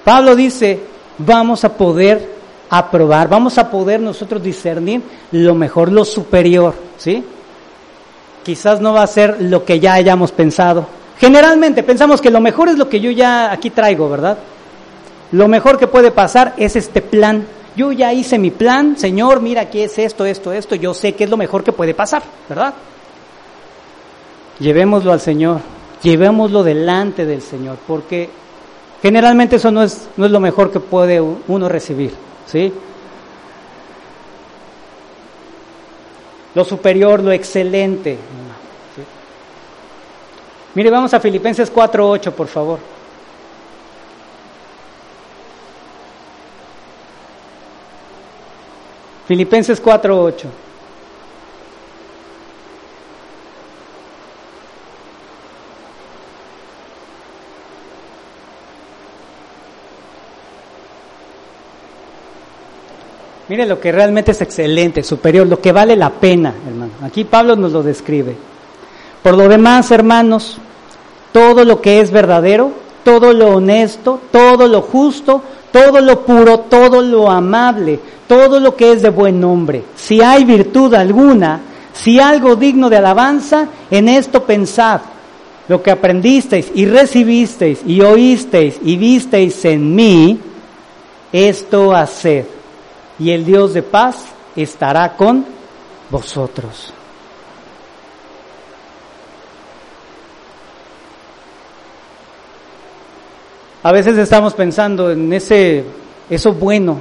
Pablo 0.03 0.35
dice, 0.35 0.79
vamos 1.17 1.63
a 1.63 1.73
poder 1.73 2.36
aprobar, 2.69 3.29
vamos 3.29 3.57
a 3.57 3.69
poder 3.69 3.99
nosotros 3.99 4.41
discernir 4.43 5.01
lo 5.31 5.55
mejor, 5.55 5.91
lo 5.91 6.03
superior, 6.05 6.73
¿sí? 6.97 7.23
Quizás 8.43 8.81
no 8.81 8.93
va 8.93 9.03
a 9.03 9.07
ser 9.07 9.41
lo 9.41 9.65
que 9.65 9.79
ya 9.79 9.93
hayamos 9.93 10.31
pensado. 10.31 10.85
Generalmente 11.19 11.83
pensamos 11.83 12.21
que 12.21 12.29
lo 12.29 12.39
mejor 12.39 12.69
es 12.69 12.77
lo 12.77 12.87
que 12.87 12.99
yo 12.99 13.11
ya 13.11 13.51
aquí 13.51 13.69
traigo, 13.69 14.09
¿verdad? 14.09 14.37
Lo 15.31 15.47
mejor 15.47 15.77
que 15.77 15.87
puede 15.87 16.11
pasar 16.11 16.53
es 16.57 16.75
este 16.75 17.01
plan. 17.01 17.45
Yo 17.75 17.91
ya 17.91 18.13
hice 18.13 18.37
mi 18.39 18.51
plan, 18.51 18.97
Señor, 18.97 19.41
mira 19.41 19.61
aquí 19.61 19.81
es 19.81 19.97
esto, 19.99 20.25
esto, 20.25 20.51
esto, 20.51 20.75
yo 20.75 20.93
sé 20.93 21.13
que 21.13 21.25
es 21.25 21.29
lo 21.29 21.37
mejor 21.37 21.63
que 21.63 21.71
puede 21.71 21.93
pasar, 21.93 22.23
¿verdad? 22.49 22.73
Llevémoslo 24.59 25.11
al 25.11 25.21
Señor, 25.21 25.59
llevémoslo 26.01 26.63
delante 26.63 27.25
del 27.25 27.41
Señor, 27.41 27.77
porque 27.85 28.29
generalmente 29.01 29.57
eso 29.57 29.69
no 29.69 29.83
es, 29.83 30.07
no 30.17 30.25
es 30.25 30.31
lo 30.31 30.39
mejor 30.39 30.71
que 30.71 30.79
puede 30.79 31.21
uno 31.21 31.69
recibir. 31.69 32.13
¿Sí? 32.47 32.73
Lo 36.55 36.65
superior, 36.65 37.21
lo 37.21 37.31
excelente. 37.31 38.17
Mire, 40.73 40.89
vamos 40.89 41.13
a 41.13 41.19
Filipenses 41.19 41.73
4.8, 41.73 42.31
por 42.31 42.47
favor. 42.47 42.79
Filipenses 49.27 49.83
4.8. 49.83 50.66
Mire 63.49 63.65
lo 63.65 63.79
que 63.79 63.93
realmente 63.93 64.31
es 64.31 64.41
excelente, 64.41 65.03
superior, 65.03 65.47
lo 65.47 65.61
que 65.61 65.71
vale 65.71 65.95
la 65.95 66.09
pena, 66.09 66.53
hermano. 66.67 66.91
Aquí 67.01 67.23
Pablo 67.23 67.55
nos 67.55 67.71
lo 67.71 67.81
describe. 67.81 68.35
Por 69.23 69.37
lo 69.37 69.47
demás, 69.47 69.89
hermanos, 69.91 70.57
todo 71.31 71.63
lo 71.63 71.81
que 71.81 72.01
es 72.01 72.11
verdadero, 72.11 72.71
todo 73.05 73.31
lo 73.31 73.55
honesto, 73.55 74.19
todo 74.31 74.67
lo 74.67 74.81
justo, 74.81 75.41
todo 75.71 76.01
lo 76.01 76.25
puro, 76.25 76.59
todo 76.61 77.01
lo 77.01 77.31
amable, 77.31 77.99
todo 78.27 78.59
lo 78.59 78.75
que 78.75 78.91
es 78.91 79.01
de 79.01 79.11
buen 79.11 79.39
nombre. 79.39 79.83
Si 79.95 80.21
hay 80.21 80.43
virtud 80.43 80.93
alguna, 80.93 81.61
si 81.93 82.19
algo 82.19 82.57
digno 82.57 82.89
de 82.89 82.97
alabanza, 82.97 83.69
en 83.89 84.09
esto 84.09 84.43
pensad. 84.43 84.99
Lo 85.69 85.81
que 85.81 85.91
aprendisteis 85.91 86.69
y 86.75 86.85
recibisteis 86.85 87.79
y 87.85 88.01
oísteis 88.01 88.77
y 88.83 88.97
visteis 88.97 89.63
en 89.63 89.95
mí, 89.95 90.39
esto 91.31 91.93
haced 91.93 92.56
y 93.19 93.31
el 93.31 93.45
Dios 93.45 93.73
de 93.73 93.83
paz 93.83 94.25
estará 94.55 95.15
con 95.15 95.45
vosotros. 96.09 96.93
A 103.83 103.91
veces 103.91 104.17
estamos 104.17 104.53
pensando 104.53 105.11
en 105.11 105.31
ese 105.31 105.83
eso 106.29 106.53
bueno. 106.53 106.99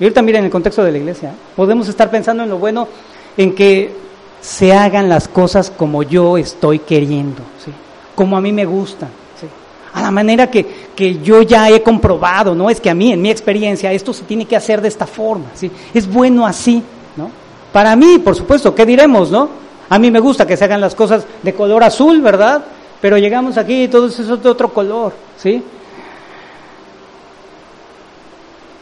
Y 0.00 0.04
ahorita 0.04 0.22
miren 0.22 0.40
en 0.40 0.44
el 0.46 0.50
contexto 0.50 0.82
de 0.82 0.92
la 0.92 0.98
iglesia, 0.98 1.34
podemos 1.54 1.88
estar 1.88 2.10
pensando 2.10 2.42
en 2.42 2.48
lo 2.48 2.58
bueno 2.58 2.88
en 3.36 3.54
que 3.54 3.94
se 4.40 4.72
hagan 4.72 5.08
las 5.08 5.28
cosas 5.28 5.70
como 5.70 6.02
yo 6.02 6.36
estoy 6.38 6.80
queriendo, 6.80 7.42
¿sí? 7.64 7.70
como 8.14 8.36
a 8.36 8.40
mí 8.40 8.50
me 8.52 8.64
gustan 8.64 9.21
a 9.92 10.02
la 10.02 10.10
manera 10.10 10.50
que, 10.50 10.66
que, 10.96 11.20
yo 11.20 11.42
ya 11.42 11.68
he 11.68 11.82
comprobado, 11.82 12.54
¿no? 12.54 12.70
Es 12.70 12.80
que 12.80 12.88
a 12.88 12.94
mí, 12.94 13.12
en 13.12 13.20
mi 13.20 13.30
experiencia, 13.30 13.92
esto 13.92 14.12
se 14.12 14.24
tiene 14.24 14.46
que 14.46 14.56
hacer 14.56 14.80
de 14.80 14.88
esta 14.88 15.06
forma, 15.06 15.46
¿sí? 15.54 15.70
Es 15.92 16.10
bueno 16.10 16.46
así, 16.46 16.82
¿no? 17.16 17.30
Para 17.72 17.94
mí, 17.96 18.18
por 18.18 18.34
supuesto, 18.34 18.74
¿qué 18.74 18.86
diremos, 18.86 19.30
no? 19.30 19.48
A 19.88 19.98
mí 19.98 20.10
me 20.10 20.20
gusta 20.20 20.46
que 20.46 20.56
se 20.56 20.64
hagan 20.64 20.80
las 20.80 20.94
cosas 20.94 21.26
de 21.42 21.54
color 21.54 21.84
azul, 21.84 22.22
¿verdad? 22.22 22.64
Pero 23.00 23.18
llegamos 23.18 23.58
aquí 23.58 23.84
y 23.84 23.88
todo 23.88 24.06
eso 24.06 24.22
es 24.22 24.42
de 24.42 24.48
otro 24.48 24.72
color, 24.72 25.12
¿sí? 25.36 25.62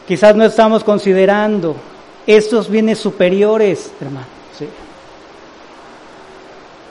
Quizás 0.07 0.35
no 0.35 0.45
estamos 0.45 0.83
considerando 0.83 1.75
estos 2.25 2.69
bienes 2.69 2.99
superiores, 2.99 3.91
hermano, 3.99 4.27
¿sí? 4.57 4.67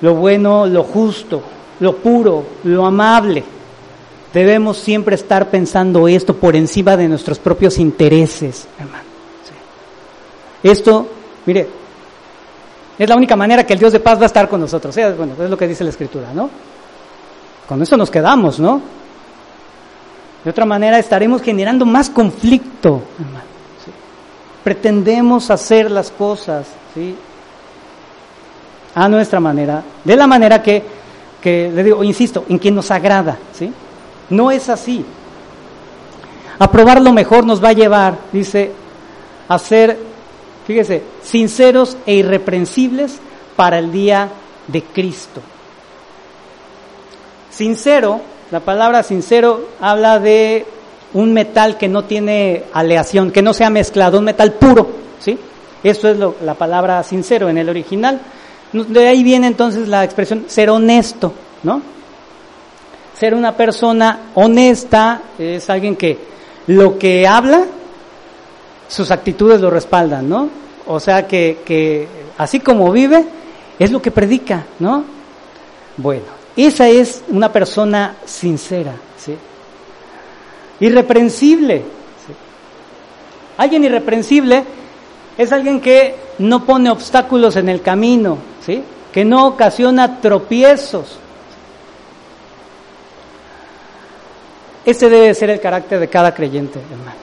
Lo 0.01 0.15
bueno, 0.15 0.67
lo 0.67 0.83
justo, 0.83 1.43
lo 1.81 1.97
puro, 1.97 2.45
lo 2.65 2.85
amable. 2.85 3.45
Debemos 4.33 4.79
siempre 4.79 5.17
estar 5.17 5.51
pensando 5.51 6.07
esto 6.07 6.37
por 6.37 6.55
encima 6.55 6.97
de 6.97 7.09
nuestros 7.09 7.39
propios 7.39 7.79
intereses, 7.79 8.69
hermano. 8.79 9.11
Esto, 10.63 11.09
mire, 11.47 11.69
es 12.99 13.09
la 13.09 13.17
única 13.17 13.35
manera 13.35 13.65
que 13.65 13.73
el 13.73 13.79
Dios 13.79 13.93
de 13.93 14.01
paz 14.01 14.19
va 14.19 14.25
a 14.25 14.27
estar 14.27 14.49
con 14.49 14.61
nosotros. 14.61 14.97
¿eh? 14.99 15.13
Bueno, 15.17 15.33
es 15.43 15.51
lo 15.51 15.57
que 15.57 15.67
dice 15.67 15.83
la 15.83 15.91
Escritura, 15.91 16.29
¿no? 16.35 16.51
Con 17.67 17.83
eso 17.83 17.97
nos 17.97 18.11
quedamos, 18.11 18.61
¿no? 18.61 18.81
De 20.45 20.51
otra 20.51 20.65
manera 20.65 20.99
estaremos 20.99 21.43
generando 21.43 21.85
más 21.85 22.11
conflicto, 22.11 23.03
hermano. 23.19 23.51
Pretendemos 24.63 25.51
hacer 25.51 25.91
las 25.91 26.11
cosas, 26.11 26.67
¿sí? 26.95 27.17
A 28.95 29.09
nuestra 29.09 29.41
manera, 29.41 29.83
de 30.05 30.17
la 30.17 30.27
manera 30.27 30.63
que, 30.63 30.83
que 31.41 31.71
le 31.75 31.83
digo, 31.83 32.05
insisto, 32.05 32.45
en 32.49 32.59
quien 32.59 32.75
nos 32.75 32.91
agrada, 32.91 33.39
¿sí? 33.59 33.73
No 34.31 34.51
es 34.51 34.69
así. 34.69 35.05
Aprobar 36.59 37.01
lo 37.01 37.13
mejor 37.13 37.45
nos 37.45 37.63
va 37.63 37.71
a 37.71 37.75
llevar, 37.75 38.19
dice, 38.33 38.71
a 39.49 39.59
ser, 39.59 39.99
fíjese, 40.67 41.03
sinceros 41.23 41.97
e 42.07 42.15
irreprensibles 42.15 43.19
para 43.57 43.79
el 43.79 43.91
día 43.91 44.29
de 44.69 44.83
Cristo. 44.83 45.41
Sincero, 47.51 48.21
la 48.51 48.61
palabra 48.61 49.03
sincero 49.03 49.69
habla 49.81 50.19
de 50.19 50.67
un 51.15 51.33
metal 51.33 51.77
que 51.77 51.89
no 51.89 52.05
tiene 52.05 52.65
aleación, 52.73 53.33
que 53.33 53.43
no 53.43 53.53
se 53.53 53.65
ha 53.65 53.71
mezclado, 53.71 54.19
un 54.19 54.25
metal 54.25 54.53
puro, 54.53 54.89
¿sí? 55.19 55.39
Eso 55.83 56.09
es 56.09 56.19
lo, 56.19 56.37
la 56.45 56.55
palabra 56.55 57.03
sincero 57.03 57.49
en 57.49 57.59
el 57.59 57.69
original. 57.69 58.21
De 58.73 59.09
ahí 59.09 59.23
viene 59.23 59.47
entonces 59.47 59.89
la 59.89 60.05
expresión 60.05 60.45
ser 60.47 60.71
honesto, 60.71 61.33
¿no? 61.63 61.83
Ser 63.21 63.35
una 63.35 63.55
persona 63.55 64.31
honesta 64.33 65.21
es 65.39 65.69
alguien 65.69 65.95
que 65.95 66.17
lo 66.69 66.99
que 66.99 67.29
habla, 67.29 67.67
sus 68.89 69.11
actitudes 69.11 69.61
lo 69.61 69.69
respaldan, 69.69 70.27
¿no? 70.27 70.49
O 70.87 70.99
sea 70.99 71.27
que, 71.27 71.59
que 71.63 72.09
así 72.39 72.61
como 72.61 72.91
vive, 72.91 73.23
es 73.79 73.93
lo 73.93 74.01
que 74.01 74.11
predica, 74.11 74.65
¿no? 74.79 75.05
Bueno, 75.99 76.25
esa 76.57 76.89
es 76.89 77.23
una 77.29 77.53
persona 77.53 78.17
sincera, 78.25 78.95
¿sí? 79.19 79.37
Irreprensible. 80.81 81.77
¿sí? 81.77 82.33
Alguien 83.59 83.85
irreprensible 83.85 84.65
es 85.37 85.53
alguien 85.53 85.83
que 85.83 86.15
no 86.39 86.65
pone 86.65 86.89
obstáculos 86.89 87.57
en 87.57 87.69
el 87.69 87.83
camino, 87.83 88.39
¿sí? 88.65 88.83
Que 89.13 89.27
no 89.27 89.47
ocasiona 89.47 90.23
tropiezos, 90.23 91.19
Ese 94.91 95.09
debe 95.09 95.33
ser 95.35 95.51
el 95.51 95.61
carácter 95.61 96.01
de 96.01 96.09
cada 96.09 96.35
creyente, 96.35 96.81
hermano. 96.81 97.17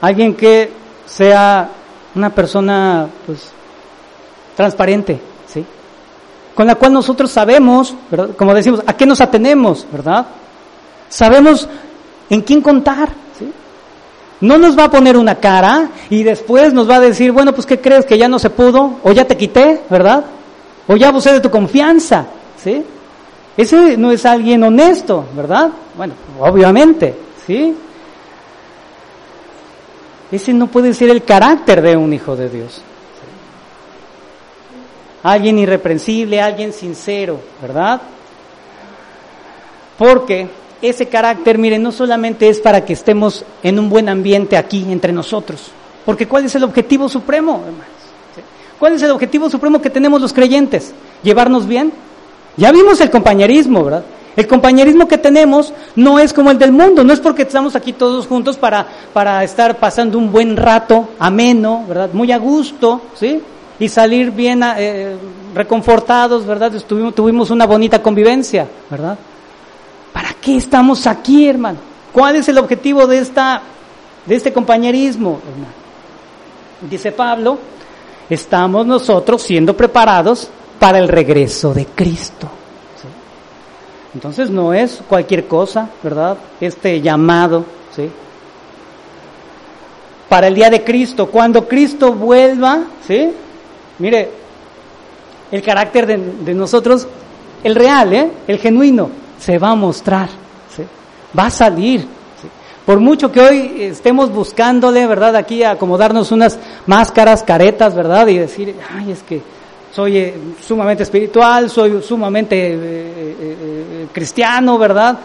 Alguien 0.00 0.34
que 0.34 0.68
sea 1.06 1.68
una 2.16 2.30
persona, 2.30 3.06
pues, 3.24 3.52
transparente, 4.56 5.20
¿sí? 5.46 5.64
con 6.56 6.66
la 6.66 6.74
cual 6.74 6.94
nosotros 6.94 7.30
sabemos, 7.30 7.94
¿verdad? 8.10 8.30
como 8.36 8.52
decimos, 8.54 8.82
a 8.84 8.92
qué 8.96 9.06
nos 9.06 9.20
atenemos, 9.20 9.86
¿verdad? 9.92 10.26
Sabemos 11.08 11.68
en 12.28 12.40
quién 12.40 12.60
contar. 12.60 13.10
¿sí? 13.38 13.52
No 14.40 14.58
nos 14.58 14.76
va 14.76 14.84
a 14.84 14.90
poner 14.90 15.16
una 15.16 15.36
cara 15.36 15.90
y 16.10 16.24
después 16.24 16.72
nos 16.72 16.90
va 16.90 16.96
a 16.96 17.00
decir, 17.00 17.30
bueno, 17.30 17.52
pues 17.52 17.68
¿qué 17.68 17.80
crees 17.80 18.04
que 18.04 18.18
ya 18.18 18.26
no 18.26 18.40
se 18.40 18.50
pudo? 18.50 18.94
O 19.04 19.12
ya 19.12 19.24
te 19.24 19.36
quité, 19.36 19.82
¿verdad? 19.88 20.24
O 20.88 20.96
ya 20.96 21.10
abusé 21.10 21.32
de 21.32 21.40
tu 21.40 21.50
confianza, 21.50 22.26
¿sí? 22.60 22.84
Ese 23.58 23.96
no 23.96 24.12
es 24.12 24.24
alguien 24.24 24.62
honesto, 24.62 25.24
¿verdad? 25.34 25.70
Bueno, 25.96 26.14
obviamente, 26.38 27.12
¿sí? 27.44 27.74
Ese 30.30 30.52
no 30.52 30.68
puede 30.68 30.94
ser 30.94 31.10
el 31.10 31.24
carácter 31.24 31.82
de 31.82 31.96
un 31.96 32.12
hijo 32.12 32.36
de 32.36 32.48
Dios. 32.48 32.80
Alguien 35.24 35.58
irreprensible, 35.58 36.40
alguien 36.40 36.72
sincero, 36.72 37.40
¿verdad? 37.60 38.00
Porque 39.98 40.46
ese 40.80 41.08
carácter, 41.08 41.58
miren, 41.58 41.82
no 41.82 41.90
solamente 41.90 42.48
es 42.48 42.60
para 42.60 42.84
que 42.84 42.92
estemos 42.92 43.44
en 43.64 43.80
un 43.80 43.90
buen 43.90 44.08
ambiente 44.08 44.56
aquí 44.56 44.86
entre 44.88 45.12
nosotros, 45.12 45.72
porque 46.06 46.28
¿cuál 46.28 46.44
es 46.44 46.54
el 46.54 46.62
objetivo 46.62 47.08
supremo, 47.08 47.54
hermanos? 47.66 47.88
¿Cuál 48.78 48.92
es 48.92 49.02
el 49.02 49.10
objetivo 49.10 49.50
supremo 49.50 49.82
que 49.82 49.90
tenemos 49.90 50.20
los 50.20 50.32
creyentes? 50.32 50.94
¿Llevarnos 51.24 51.66
bien? 51.66 51.92
Ya 52.58 52.72
vimos 52.72 53.00
el 53.00 53.08
compañerismo, 53.08 53.84
¿verdad? 53.84 54.04
El 54.34 54.46
compañerismo 54.46 55.08
que 55.08 55.16
tenemos 55.16 55.72
no 55.96 56.18
es 56.18 56.32
como 56.32 56.50
el 56.50 56.58
del 56.58 56.72
mundo, 56.72 57.04
no 57.04 57.12
es 57.12 57.20
porque 57.20 57.42
estamos 57.42 57.76
aquí 57.76 57.92
todos 57.92 58.26
juntos 58.26 58.56
para, 58.56 58.86
para 59.12 59.42
estar 59.44 59.78
pasando 59.78 60.18
un 60.18 60.30
buen 60.30 60.56
rato, 60.56 61.08
ameno, 61.20 61.84
¿verdad? 61.88 62.10
Muy 62.12 62.32
a 62.32 62.38
gusto, 62.38 63.00
¿sí? 63.14 63.40
Y 63.78 63.88
salir 63.88 64.32
bien 64.32 64.62
eh, 64.76 65.16
reconfortados, 65.54 66.44
¿verdad? 66.44 66.74
Estuvimos, 66.74 67.14
tuvimos 67.14 67.50
una 67.50 67.64
bonita 67.64 68.02
convivencia, 68.02 68.66
¿verdad? 68.90 69.16
¿Para 70.12 70.34
qué 70.40 70.56
estamos 70.56 71.06
aquí, 71.06 71.48
hermano? 71.48 71.78
¿Cuál 72.12 72.36
es 72.36 72.48
el 72.48 72.58
objetivo 72.58 73.06
de, 73.06 73.18
esta, 73.18 73.62
de 74.26 74.34
este 74.34 74.52
compañerismo, 74.52 75.40
hermano? 75.48 75.72
Dice 76.90 77.12
Pablo, 77.12 77.58
estamos 78.28 78.84
nosotros 78.84 79.42
siendo 79.42 79.76
preparados 79.76 80.50
para 80.78 80.98
el 80.98 81.08
regreso 81.08 81.74
de 81.74 81.86
Cristo. 81.86 82.48
Entonces 84.14 84.50
no 84.50 84.72
es 84.72 85.00
cualquier 85.08 85.46
cosa, 85.46 85.88
¿verdad? 86.02 86.38
Este 86.60 87.00
llamado, 87.00 87.64
¿sí? 87.94 88.08
Para 90.28 90.48
el 90.48 90.54
día 90.54 90.70
de 90.70 90.82
Cristo, 90.82 91.26
cuando 91.26 91.68
Cristo 91.68 92.12
vuelva, 92.12 92.80
¿sí? 93.06 93.30
Mire, 93.98 94.30
el 95.50 95.62
carácter 95.62 96.06
de, 96.06 96.16
de 96.16 96.54
nosotros, 96.54 97.06
el 97.62 97.74
real, 97.74 98.12
¿eh? 98.12 98.30
El 98.46 98.58
genuino, 98.58 99.10
se 99.38 99.58
va 99.58 99.70
a 99.70 99.74
mostrar, 99.74 100.28
¿sí? 100.74 100.82
Va 101.38 101.46
a 101.46 101.50
salir. 101.50 102.06
Por 102.86 103.00
mucho 103.00 103.30
que 103.30 103.40
hoy 103.40 103.82
estemos 103.82 104.32
buscándole, 104.32 105.06
¿verdad? 105.06 105.36
Aquí 105.36 105.62
a 105.62 105.72
acomodarnos 105.72 106.32
unas 106.32 106.58
máscaras, 106.86 107.42
caretas, 107.42 107.94
¿verdad? 107.94 108.26
Y 108.28 108.38
decir, 108.38 108.74
ay, 108.96 109.10
es 109.12 109.22
que 109.22 109.42
soy 109.98 110.16
eh, 110.16 110.34
sumamente 110.64 111.02
espiritual, 111.02 111.68
soy 111.68 112.00
sumamente 112.02 112.54
eh, 112.56 112.76
eh, 112.78 114.06
cristiano, 114.12 114.78
¿verdad? 114.78 115.18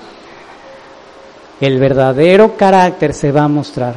El 1.61 1.77
verdadero 1.77 2.57
carácter 2.57 3.13
se 3.13 3.31
va 3.31 3.43
a 3.43 3.47
mostrar. 3.47 3.93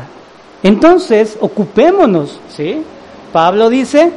Entonces, 0.62 1.38
ocupémonos, 1.40 2.38
¿sí? 2.54 2.82
Pablo 3.32 3.70
dice, 3.70 4.12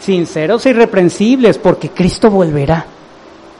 sinceros 0.00 0.66
e 0.66 0.70
irreprensibles, 0.70 1.56
porque 1.56 1.90
Cristo 1.90 2.32
volverá. 2.32 2.84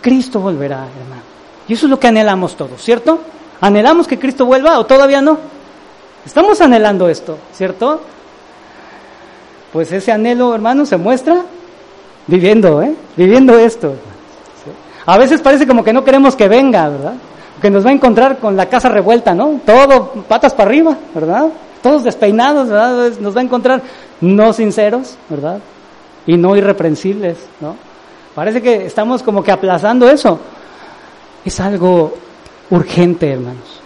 Cristo 0.00 0.40
volverá, 0.40 0.78
hermano. 0.78 1.22
Y 1.68 1.74
eso 1.74 1.86
es 1.86 1.90
lo 1.90 2.00
que 2.00 2.08
anhelamos 2.08 2.56
todos, 2.56 2.82
¿cierto? 2.82 3.20
¿Anhelamos 3.60 4.08
que 4.08 4.18
Cristo 4.18 4.46
vuelva 4.46 4.80
o 4.80 4.84
todavía 4.84 5.22
no? 5.22 5.38
Estamos 6.24 6.60
anhelando 6.60 7.08
esto, 7.08 7.38
¿cierto? 7.54 8.00
Pues 9.72 9.92
ese 9.92 10.10
anhelo, 10.10 10.52
hermano, 10.52 10.86
se 10.86 10.96
muestra 10.96 11.44
viviendo, 12.26 12.82
¿eh? 12.82 12.94
Viviendo 13.16 13.58
esto. 13.58 13.94
A 15.06 15.18
veces 15.18 15.40
parece 15.40 15.66
como 15.66 15.84
que 15.84 15.92
no 15.92 16.04
queremos 16.04 16.34
que 16.34 16.48
venga, 16.48 16.88
¿verdad? 16.88 17.14
Que 17.62 17.70
nos 17.70 17.86
va 17.86 17.90
a 17.90 17.94
encontrar 17.94 18.38
con 18.38 18.56
la 18.56 18.66
casa 18.66 18.88
revuelta, 18.88 19.34
¿no? 19.34 19.60
Todo 19.64 20.12
patas 20.28 20.52
para 20.52 20.68
arriba, 20.68 20.96
¿verdad? 21.14 21.46
Todos 21.82 22.02
despeinados, 22.02 22.68
¿verdad? 22.68 23.12
Nos 23.20 23.36
va 23.36 23.40
a 23.40 23.44
encontrar 23.44 23.82
no 24.20 24.52
sinceros, 24.52 25.16
¿verdad? 25.28 25.60
Y 26.26 26.36
no 26.36 26.56
irreprensibles, 26.56 27.38
¿no? 27.60 27.76
Parece 28.34 28.60
que 28.60 28.84
estamos 28.84 29.22
como 29.22 29.42
que 29.42 29.52
aplazando 29.52 30.10
eso. 30.10 30.40
Es 31.44 31.60
algo 31.60 32.14
urgente, 32.70 33.32
hermanos. 33.32 33.80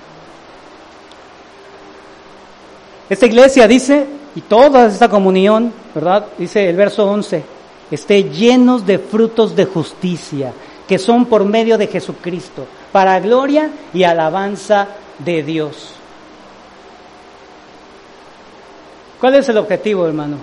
Esta 3.10 3.26
iglesia 3.26 3.68
dice, 3.68 4.06
y 4.34 4.40
toda 4.40 4.86
esta 4.86 5.08
comunión, 5.08 5.72
¿verdad? 5.94 6.26
Dice 6.38 6.68
el 6.70 6.76
verso 6.76 7.10
11, 7.10 7.42
esté 7.90 8.24
llenos 8.24 8.86
de 8.86 8.98
frutos 8.98 9.56
de 9.56 9.64
justicia, 9.64 10.52
que 10.86 10.98
son 10.98 11.26
por 11.26 11.44
medio 11.44 11.78
de 11.78 11.86
Jesucristo, 11.86 12.66
para 12.92 13.20
gloria 13.20 13.70
y 13.92 14.02
alabanza 14.04 14.88
de 15.18 15.42
Dios. 15.42 15.94
¿Cuál 19.20 19.34
es 19.34 19.48
el 19.48 19.58
objetivo, 19.58 20.06
hermano? 20.06 20.36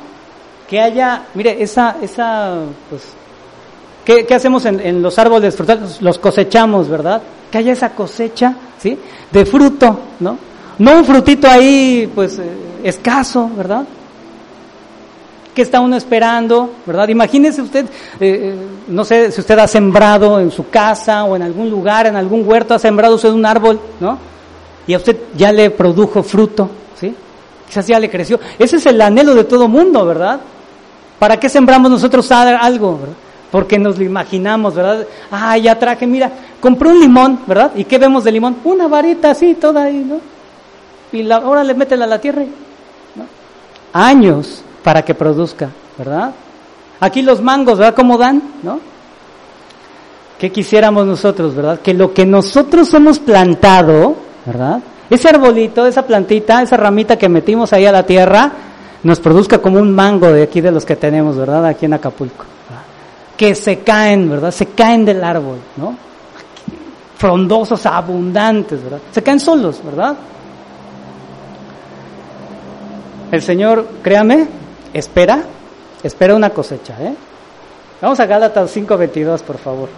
Que 0.69 0.79
haya, 0.79 1.23
mire, 1.33 1.61
esa, 1.61 1.97
esa, 2.01 2.59
pues, 2.89 3.03
¿qué, 4.05 4.33
hacemos 4.33 4.65
en, 4.65 5.01
los 5.01 5.17
árboles 5.17 5.55
frutales? 5.55 6.01
Los 6.01 6.19
cosechamos, 6.19 6.87
¿verdad? 6.87 7.21
Que 7.51 7.57
haya 7.57 7.73
esa 7.73 7.89
cosecha, 7.89 8.53
¿sí? 8.77 8.97
De 9.31 9.45
fruto, 9.45 9.99
¿no? 10.19 10.37
No 10.77 10.97
un 10.97 11.05
frutito 11.05 11.47
ahí, 11.47 12.11
pues, 12.13 12.37
eh, 12.37 12.51
escaso, 12.83 13.49
¿verdad? 13.55 13.83
¿Qué 15.57 15.63
está 15.63 15.79
uno 15.79 15.95
esperando? 15.95 16.69
¿Verdad? 16.85 17.07
Imagínese 17.07 17.63
usted, 17.63 17.85
eh, 17.85 17.89
eh, 18.19 18.55
no 18.89 19.03
sé 19.03 19.31
si 19.31 19.41
usted 19.41 19.57
ha 19.57 19.67
sembrado 19.67 20.39
en 20.39 20.51
su 20.51 20.69
casa 20.69 21.23
o 21.23 21.35
en 21.35 21.41
algún 21.41 21.67
lugar, 21.67 22.05
en 22.05 22.15
algún 22.15 22.47
huerto, 22.47 22.75
ha 22.75 22.77
sembrado 22.77 23.15
usted 23.15 23.31
un 23.31 23.43
árbol, 23.43 23.79
¿no? 23.99 24.19
Y 24.85 24.93
a 24.93 24.97
usted 24.97 25.17
ya 25.35 25.51
le 25.51 25.71
produjo 25.71 26.21
fruto, 26.21 26.69
¿sí? 26.99 27.11
Quizás 27.67 27.87
ya 27.87 27.99
le 27.99 28.07
creció. 28.07 28.39
Ese 28.59 28.75
es 28.75 28.85
el 28.85 29.01
anhelo 29.01 29.33
de 29.33 29.45
todo 29.45 29.67
mundo, 29.67 30.05
¿verdad? 30.05 30.39
¿Para 31.17 31.39
qué 31.39 31.49
sembramos 31.49 31.89
nosotros 31.89 32.31
algo? 32.31 32.99
Porque 33.49 33.79
nos 33.79 33.97
lo 33.97 34.03
imaginamos, 34.03 34.75
¿verdad? 34.75 35.07
Ah, 35.31 35.57
ya 35.57 35.79
traje, 35.79 36.05
mira, 36.05 36.29
compré 36.61 36.89
un 36.89 36.99
limón, 36.99 37.39
¿verdad? 37.47 37.71
¿Y 37.75 37.83
qué 37.85 37.97
vemos 37.97 38.23
de 38.23 38.31
limón? 38.31 38.57
Una 38.63 38.87
varita 38.87 39.31
así, 39.31 39.55
toda 39.55 39.85
ahí, 39.85 40.05
¿no? 40.07 40.19
Y 41.11 41.23
la, 41.23 41.37
ahora 41.37 41.63
le 41.63 41.73
métela 41.73 42.05
a 42.05 42.09
la 42.09 42.21
tierra, 42.21 42.43
¿no? 43.15 43.25
Años 43.91 44.63
para 44.87 45.01
que 45.01 45.13
produzca, 45.13 45.67
¿verdad? 45.97 46.31
Aquí 47.01 47.21
los 47.21 47.41
mangos, 47.41 47.77
¿verdad? 47.77 47.93
¿Cómo 47.93 48.17
dan? 48.17 48.41
¿No? 48.63 48.79
¿Qué 50.39 50.49
quisiéramos 50.49 51.05
nosotros, 51.05 51.53
verdad? 51.53 51.81
Que 51.81 51.93
lo 51.93 52.13
que 52.13 52.25
nosotros 52.25 52.93
hemos 52.93 53.19
plantado, 53.19 54.15
¿verdad? 54.45 54.79
Ese 55.09 55.27
arbolito, 55.27 55.85
esa 55.85 56.07
plantita, 56.07 56.61
esa 56.61 56.77
ramita 56.77 57.17
que 57.17 57.27
metimos 57.27 57.73
ahí 57.73 57.85
a 57.85 57.91
la 57.91 58.03
tierra, 58.03 58.49
nos 59.03 59.19
produzca 59.19 59.57
como 59.57 59.77
un 59.77 59.93
mango 59.93 60.31
de 60.31 60.43
aquí 60.43 60.61
de 60.61 60.71
los 60.71 60.85
que 60.85 60.95
tenemos, 60.95 61.35
¿verdad? 61.35 61.65
Aquí 61.65 61.85
en 61.85 61.91
Acapulco. 61.91 62.45
Que 63.35 63.55
se 63.55 63.79
caen, 63.79 64.29
¿verdad? 64.29 64.51
Se 64.51 64.67
caen 64.67 65.03
del 65.03 65.21
árbol, 65.21 65.57
¿no? 65.75 65.97
Frondosos, 67.17 67.85
abundantes, 67.85 68.81
¿verdad? 68.81 68.99
Se 69.11 69.21
caen 69.21 69.41
solos, 69.41 69.81
¿verdad? 69.83 70.15
El 73.33 73.41
Señor, 73.41 73.85
créame, 74.01 74.47
espera, 74.93 75.43
espera 76.03 76.35
una 76.35 76.49
cosecha. 76.49 76.95
¿eh? 76.99 77.13
Vamos 78.01 78.19
a 78.19 78.25
Gálatas 78.25 78.75
5:22, 78.75 79.41
por 79.41 79.57
favor. 79.57 79.89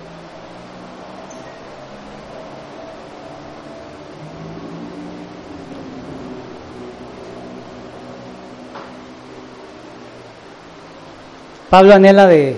Pablo 11.69 11.93
anhela 11.93 12.25
de, 12.25 12.57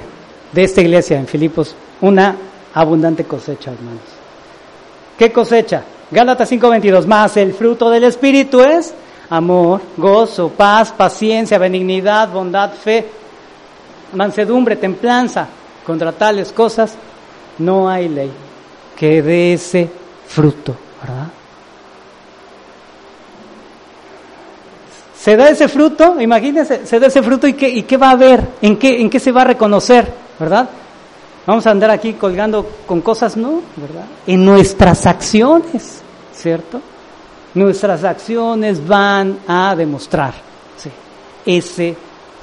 de 0.54 0.64
esta 0.64 0.80
iglesia 0.80 1.18
en 1.18 1.28
Filipos 1.28 1.76
una 2.00 2.36
abundante 2.74 3.26
cosecha, 3.26 3.72
hermanos. 3.72 4.00
¿Qué 5.18 5.32
cosecha? 5.32 5.84
Gálatas 6.10 6.52
5:22, 6.52 7.06
más 7.06 7.38
el 7.38 7.54
fruto 7.54 7.90
del 7.90 8.06
Espíritu 8.06 8.62
es 8.62 8.94
amor, 9.32 9.82
gozo, 9.96 10.50
paz, 10.50 10.92
paciencia, 10.92 11.58
benignidad, 11.58 12.30
bondad, 12.30 12.74
fe, 12.74 13.08
mansedumbre, 14.14 14.76
templanza. 14.76 15.48
Contra 15.86 16.12
tales 16.12 16.52
cosas 16.52 16.94
no 17.58 17.90
hay 17.90 18.08
ley 18.08 18.32
que 18.96 19.22
dé 19.24 19.54
ese 19.54 19.90
fruto, 20.28 20.76
¿verdad? 21.02 21.28
Se 25.18 25.36
da 25.36 25.50
ese 25.50 25.68
fruto, 25.68 26.20
imagínense, 26.20 26.86
se 26.86 27.00
da 27.00 27.08
ese 27.08 27.24
fruto 27.24 27.48
y 27.48 27.54
qué, 27.54 27.70
y 27.70 27.84
qué 27.84 27.98
va 27.98 28.10
a 28.10 28.12
haber, 28.12 28.48
¿En 28.62 28.78
qué, 28.78 29.02
en 29.02 29.10
qué 29.10 29.20
se 29.20 29.32
va 29.32 29.42
a 29.42 29.46
reconocer, 29.46 30.12
¿verdad? 30.40 30.70
Vamos 31.48 31.66
a 31.66 31.72
andar 31.72 31.90
aquí 31.90 32.14
colgando 32.14 32.68
con 32.86 33.02
cosas, 33.02 33.38
no, 33.38 33.62
¿verdad? 33.76 34.06
En 34.28 34.46
nuestras 34.46 35.08
acciones, 35.08 36.02
¿cierto? 36.34 36.82
Nuestras 37.54 38.04
acciones 38.04 38.86
van 38.86 39.40
a 39.48 39.76
demostrar 39.76 40.34
¿sí? 40.78 40.90
ese 41.46 41.96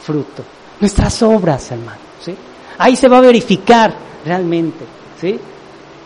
fruto. 0.02 0.44
Nuestras 0.80 1.22
obras, 1.22 1.70
hermano, 1.70 1.98
¿sí? 2.20 2.34
Ahí 2.78 2.94
se 2.94 3.08
va 3.08 3.18
a 3.18 3.22
verificar 3.22 3.94
realmente, 4.24 4.84
¿sí? 5.20 5.38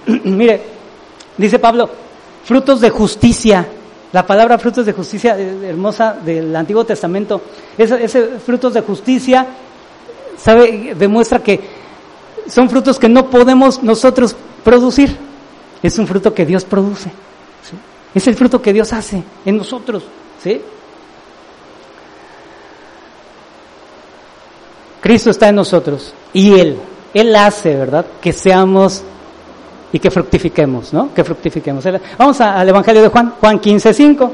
Mire, 0.24 0.62
dice 1.37 1.59
Pablo, 1.59 1.89
frutos 2.45 2.81
de 2.81 2.91
justicia. 2.91 3.66
La 4.12 4.27
palabra 4.27 4.59
frutos 4.59 4.85
de 4.87 4.93
justicia 4.93 5.39
eh, 5.39 5.69
hermosa 5.69 6.16
del 6.24 6.55
Antiguo 6.55 6.85
Testamento, 6.85 7.41
ese, 7.77 8.05
ese 8.05 8.27
frutos 8.39 8.74
de 8.74 8.83
justicia, 8.83 9.47
sabe, 10.37 10.95
demuestra 10.95 11.43
que 11.43 11.61
son 12.47 12.69
frutos 12.69 12.99
que 12.99 13.09
no 13.09 13.31
podemos 13.31 13.83
nosotros 13.83 14.37
producir. 14.65 15.16
Es 15.83 15.99
un 15.99 16.07
fruto 16.07 16.33
que 16.33 16.47
Dios 16.47 16.65
produce. 16.65 17.11
Es 18.14 18.26
el 18.26 18.34
fruto 18.34 18.60
que 18.60 18.72
Dios 18.72 18.93
hace 18.93 19.22
en 19.44 19.56
nosotros. 19.56 20.05
¿sí? 20.43 20.60
Cristo 25.01 25.30
está 25.30 25.48
en 25.48 25.56
nosotros 25.56 26.14
y 26.32 26.59
Él, 26.59 26.78
Él 27.12 27.34
hace, 27.34 27.74
¿verdad? 27.74 28.06
Que 28.20 28.32
seamos 28.32 29.02
y 29.93 29.98
que 29.98 30.10
fructifiquemos, 30.10 30.93
¿no? 30.93 31.12
Que 31.12 31.24
fructifiquemos. 31.24 31.84
Vamos 32.16 32.40
al 32.40 32.68
Evangelio 32.68 33.02
de 33.02 33.09
Juan, 33.09 33.34
Juan 33.40 33.59
15, 33.59 33.93
5. 33.93 34.32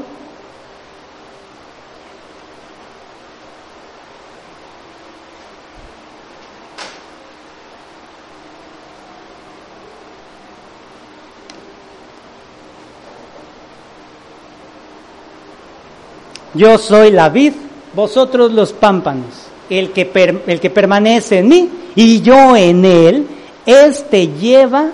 Yo 16.59 16.77
soy 16.77 17.11
la 17.11 17.29
vid, 17.29 17.53
vosotros 17.93 18.51
los 18.51 18.73
pámpanos. 18.73 19.47
El 19.69 19.91
que, 19.91 20.11
el 20.45 20.59
que 20.59 20.69
permanece 20.69 21.39
en 21.39 21.47
mí 21.47 21.69
y 21.95 22.19
yo 22.19 22.53
en 22.53 22.83
él, 22.83 23.25
este 23.65 24.27
lleva 24.27 24.89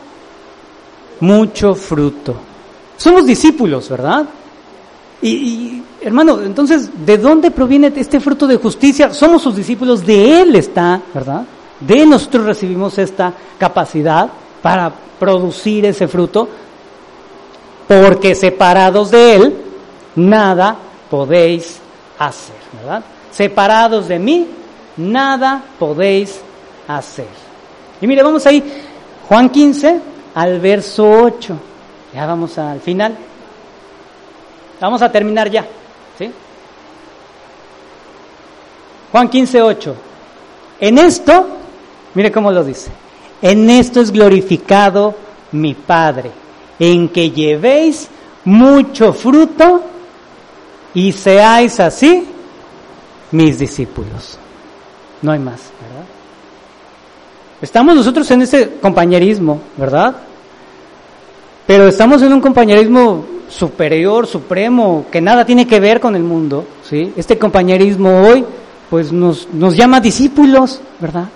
mucho 1.21 1.73
fruto. 1.73 2.35
Somos 2.95 3.25
discípulos, 3.25 3.89
¿verdad? 3.89 4.25
Y, 5.23 5.81
hermano, 6.01 6.39
entonces, 6.43 6.87
¿de 7.03 7.17
dónde 7.17 7.49
proviene 7.49 7.91
este 7.95 8.19
fruto 8.19 8.45
de 8.45 8.57
justicia? 8.57 9.11
Somos 9.11 9.41
sus 9.41 9.55
discípulos, 9.55 10.05
de 10.05 10.41
Él 10.41 10.55
está, 10.55 11.01
¿verdad? 11.15 11.45
De 11.79 12.05
nosotros 12.05 12.45
recibimos 12.45 12.99
esta 12.99 13.33
capacidad 13.57 14.29
para 14.61 14.93
producir 15.19 15.83
ese 15.85 16.07
fruto, 16.07 16.47
porque 17.87 18.35
separados 18.35 19.09
de 19.09 19.35
Él, 19.35 19.55
nada 20.15 20.77
podéis 21.09 21.79
hacer, 22.17 22.55
¿verdad? 22.73 23.03
Separados 23.31 24.07
de 24.07 24.19
mí, 24.19 24.47
nada 24.97 25.63
podéis 25.77 26.39
hacer. 26.87 27.27
Y 28.01 28.07
mire, 28.07 28.23
vamos 28.23 28.45
ahí, 28.45 28.63
Juan 29.27 29.49
15 29.49 29.99
al 30.35 30.59
verso 30.59 31.09
8. 31.09 31.57
Ya 32.13 32.25
vamos 32.25 32.57
al 32.57 32.79
final. 32.79 33.15
Vamos 34.79 35.01
a 35.01 35.11
terminar 35.11 35.49
ya, 35.49 35.65
¿sí? 36.17 36.31
Juan 39.11 39.29
15, 39.29 39.61
8. 39.61 39.95
En 40.79 40.97
esto, 40.97 41.47
mire 42.13 42.31
cómo 42.31 42.51
lo 42.51 42.63
dice, 42.63 42.91
en 43.41 43.69
esto 43.69 44.01
es 44.01 44.11
glorificado 44.11 45.15
mi 45.53 45.73
Padre, 45.73 46.31
en 46.79 47.09
que 47.09 47.31
llevéis 47.31 48.09
mucho 48.43 49.13
fruto 49.13 49.81
y 50.95 51.11
seáis 51.11 51.79
así 51.79 52.25
mis 53.31 53.59
discípulos. 53.59 54.39
No 55.21 55.31
hay 55.31 55.39
más, 55.39 55.59
¿verdad? 55.81 56.05
Estamos 57.61 57.95
nosotros 57.95 58.29
en 58.31 58.41
ese 58.41 58.77
compañerismo, 58.81 59.61
¿verdad? 59.77 60.15
Pero 61.67 61.87
estamos 61.87 62.21
en 62.21 62.33
un 62.33 62.41
compañerismo 62.41 63.25
superior, 63.49 64.25
supremo, 64.25 65.05
que 65.11 65.21
nada 65.21 65.45
tiene 65.45 65.67
que 65.67 65.79
ver 65.79 65.99
con 65.99 66.15
el 66.15 66.23
mundo, 66.23 66.65
¿sí? 66.87 67.13
Este 67.15 67.37
compañerismo 67.37 68.21
hoy, 68.21 68.45
pues 68.89 69.11
nos, 69.11 69.47
nos 69.51 69.75
llama 69.75 69.99
discípulos, 69.99 70.79
¿verdad? 70.99 71.27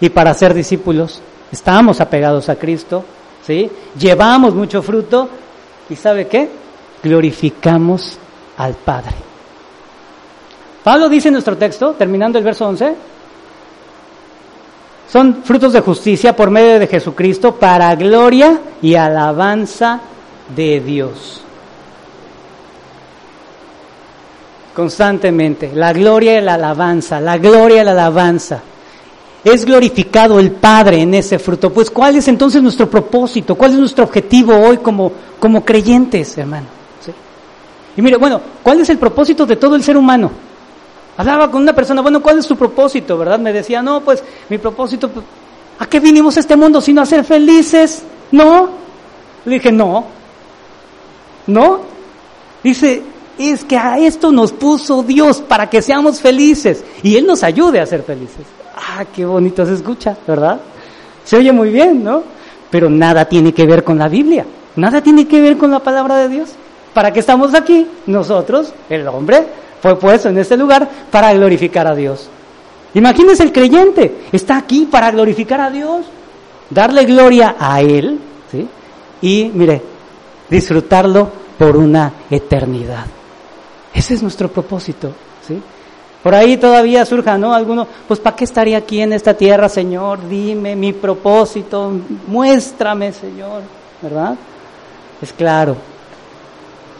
Y 0.00 0.10
para 0.10 0.34
ser 0.34 0.52
discípulos, 0.52 1.22
estamos 1.50 2.00
apegados 2.00 2.48
a 2.48 2.56
Cristo, 2.56 3.04
¿sí? 3.46 3.70
Llevamos 3.98 4.54
mucho 4.54 4.82
fruto 4.82 5.28
y 5.88 5.96
¿sabe 5.96 6.26
qué? 6.26 6.48
Glorificamos 7.02 8.18
al 8.56 8.74
Padre. 8.74 9.14
Pablo 10.82 11.08
dice 11.08 11.28
en 11.28 11.34
nuestro 11.34 11.56
texto, 11.56 11.92
terminando 11.92 12.38
el 12.38 12.44
verso 12.44 12.66
11, 12.66 12.94
son 15.10 15.42
frutos 15.44 15.72
de 15.72 15.80
justicia 15.80 16.34
por 16.34 16.50
medio 16.50 16.78
de 16.78 16.86
Jesucristo 16.86 17.54
para 17.54 17.94
gloria 17.94 18.58
y 18.82 18.94
alabanza 18.94 20.00
de 20.54 20.80
Dios. 20.80 21.40
Constantemente, 24.74 25.70
la 25.72 25.92
gloria 25.92 26.38
y 26.38 26.42
la 26.42 26.54
alabanza, 26.54 27.20
la 27.20 27.38
gloria 27.38 27.82
y 27.82 27.84
la 27.84 27.92
alabanza. 27.92 28.60
Es 29.44 29.64
glorificado 29.64 30.40
el 30.40 30.50
Padre 30.50 31.02
en 31.02 31.14
ese 31.14 31.38
fruto. 31.38 31.72
Pues 31.72 31.90
¿cuál 31.90 32.16
es 32.16 32.26
entonces 32.28 32.60
nuestro 32.62 32.90
propósito? 32.90 33.54
¿Cuál 33.54 33.72
es 33.72 33.78
nuestro 33.78 34.04
objetivo 34.04 34.56
hoy 34.56 34.78
como, 34.78 35.12
como 35.38 35.64
creyentes, 35.64 36.36
hermano? 36.36 36.66
Y 37.96 38.02
mire, 38.02 38.16
bueno, 38.16 38.40
¿cuál 38.62 38.80
es 38.80 38.90
el 38.90 38.98
propósito 38.98 39.46
de 39.46 39.56
todo 39.56 39.76
el 39.76 39.82
ser 39.82 39.96
humano? 39.96 40.30
Hablaba 41.16 41.50
con 41.50 41.62
una 41.62 41.72
persona, 41.72 42.02
bueno, 42.02 42.20
¿cuál 42.20 42.38
es 42.38 42.46
su 42.46 42.56
propósito? 42.56 43.16
¿Verdad? 43.16 43.38
Me 43.38 43.52
decía, 43.52 43.82
no, 43.82 44.00
pues 44.00 44.22
mi 44.48 44.58
propósito, 44.58 45.08
pues, 45.08 45.24
¿a 45.78 45.86
qué 45.86 46.00
vinimos 46.00 46.36
a 46.36 46.40
este 46.40 46.56
mundo 46.56 46.80
sino 46.80 47.02
a 47.02 47.06
ser 47.06 47.24
felices? 47.24 48.02
No. 48.32 48.68
Le 49.44 49.54
dije, 49.54 49.70
no. 49.70 50.06
¿No? 51.46 51.80
Dice, 52.62 53.02
es 53.38 53.64
que 53.64 53.76
a 53.76 53.98
esto 53.98 54.32
nos 54.32 54.52
puso 54.52 55.02
Dios 55.02 55.40
para 55.40 55.68
que 55.68 55.82
seamos 55.82 56.20
felices 56.20 56.84
y 57.02 57.16
Él 57.16 57.26
nos 57.26 57.42
ayude 57.42 57.80
a 57.80 57.86
ser 57.86 58.02
felices. 58.02 58.46
Ah, 58.76 59.04
qué 59.04 59.24
bonito 59.24 59.64
se 59.66 59.74
escucha, 59.74 60.16
¿verdad? 60.26 60.60
Se 61.24 61.36
oye 61.36 61.52
muy 61.52 61.70
bien, 61.70 62.02
¿no? 62.02 62.22
Pero 62.70 62.90
nada 62.90 63.24
tiene 63.26 63.52
que 63.52 63.66
ver 63.66 63.84
con 63.84 63.98
la 63.98 64.08
Biblia, 64.08 64.44
nada 64.76 65.00
tiene 65.00 65.28
que 65.28 65.40
ver 65.40 65.56
con 65.56 65.70
la 65.70 65.80
palabra 65.80 66.16
de 66.16 66.28
Dios. 66.28 66.50
¿Para 66.94 67.12
qué 67.12 67.20
estamos 67.20 67.52
aquí? 67.54 67.86
Nosotros, 68.06 68.72
el 68.88 69.06
hombre, 69.08 69.44
fue 69.82 69.98
puesto 69.98 70.28
en 70.28 70.38
este 70.38 70.56
lugar 70.56 70.88
para 71.10 71.34
glorificar 71.34 71.86
a 71.86 71.94
Dios. 71.94 72.30
Imagínense 72.94 73.42
el 73.42 73.52
creyente, 73.52 74.28
está 74.32 74.56
aquí 74.56 74.86
para 74.90 75.10
glorificar 75.10 75.60
a 75.60 75.70
Dios, 75.70 76.06
darle 76.70 77.04
gloria 77.04 77.56
a 77.58 77.80
Él, 77.80 78.18
¿sí? 78.50 78.68
Y 79.20 79.50
mire, 79.52 79.82
disfrutarlo 80.48 81.28
por 81.58 81.76
una 81.76 82.12
eternidad. 82.30 83.06
Ese 83.92 84.14
es 84.14 84.22
nuestro 84.22 84.48
propósito, 84.48 85.10
¿sí? 85.46 85.60
Por 86.22 86.34
ahí 86.34 86.56
todavía 86.56 87.04
surja, 87.04 87.36
¿no? 87.36 87.52
Alguno, 87.52 87.86
pues 88.08 88.20
¿para 88.20 88.36
qué 88.36 88.44
estaría 88.44 88.78
aquí 88.78 89.00
en 89.00 89.12
esta 89.12 89.34
tierra, 89.34 89.68
Señor? 89.68 90.26
Dime 90.28 90.76
mi 90.76 90.92
propósito, 90.92 91.92
muéstrame, 92.28 93.12
Señor, 93.12 93.62
¿verdad? 94.00 94.36
Es 95.20 95.32
claro, 95.32 95.76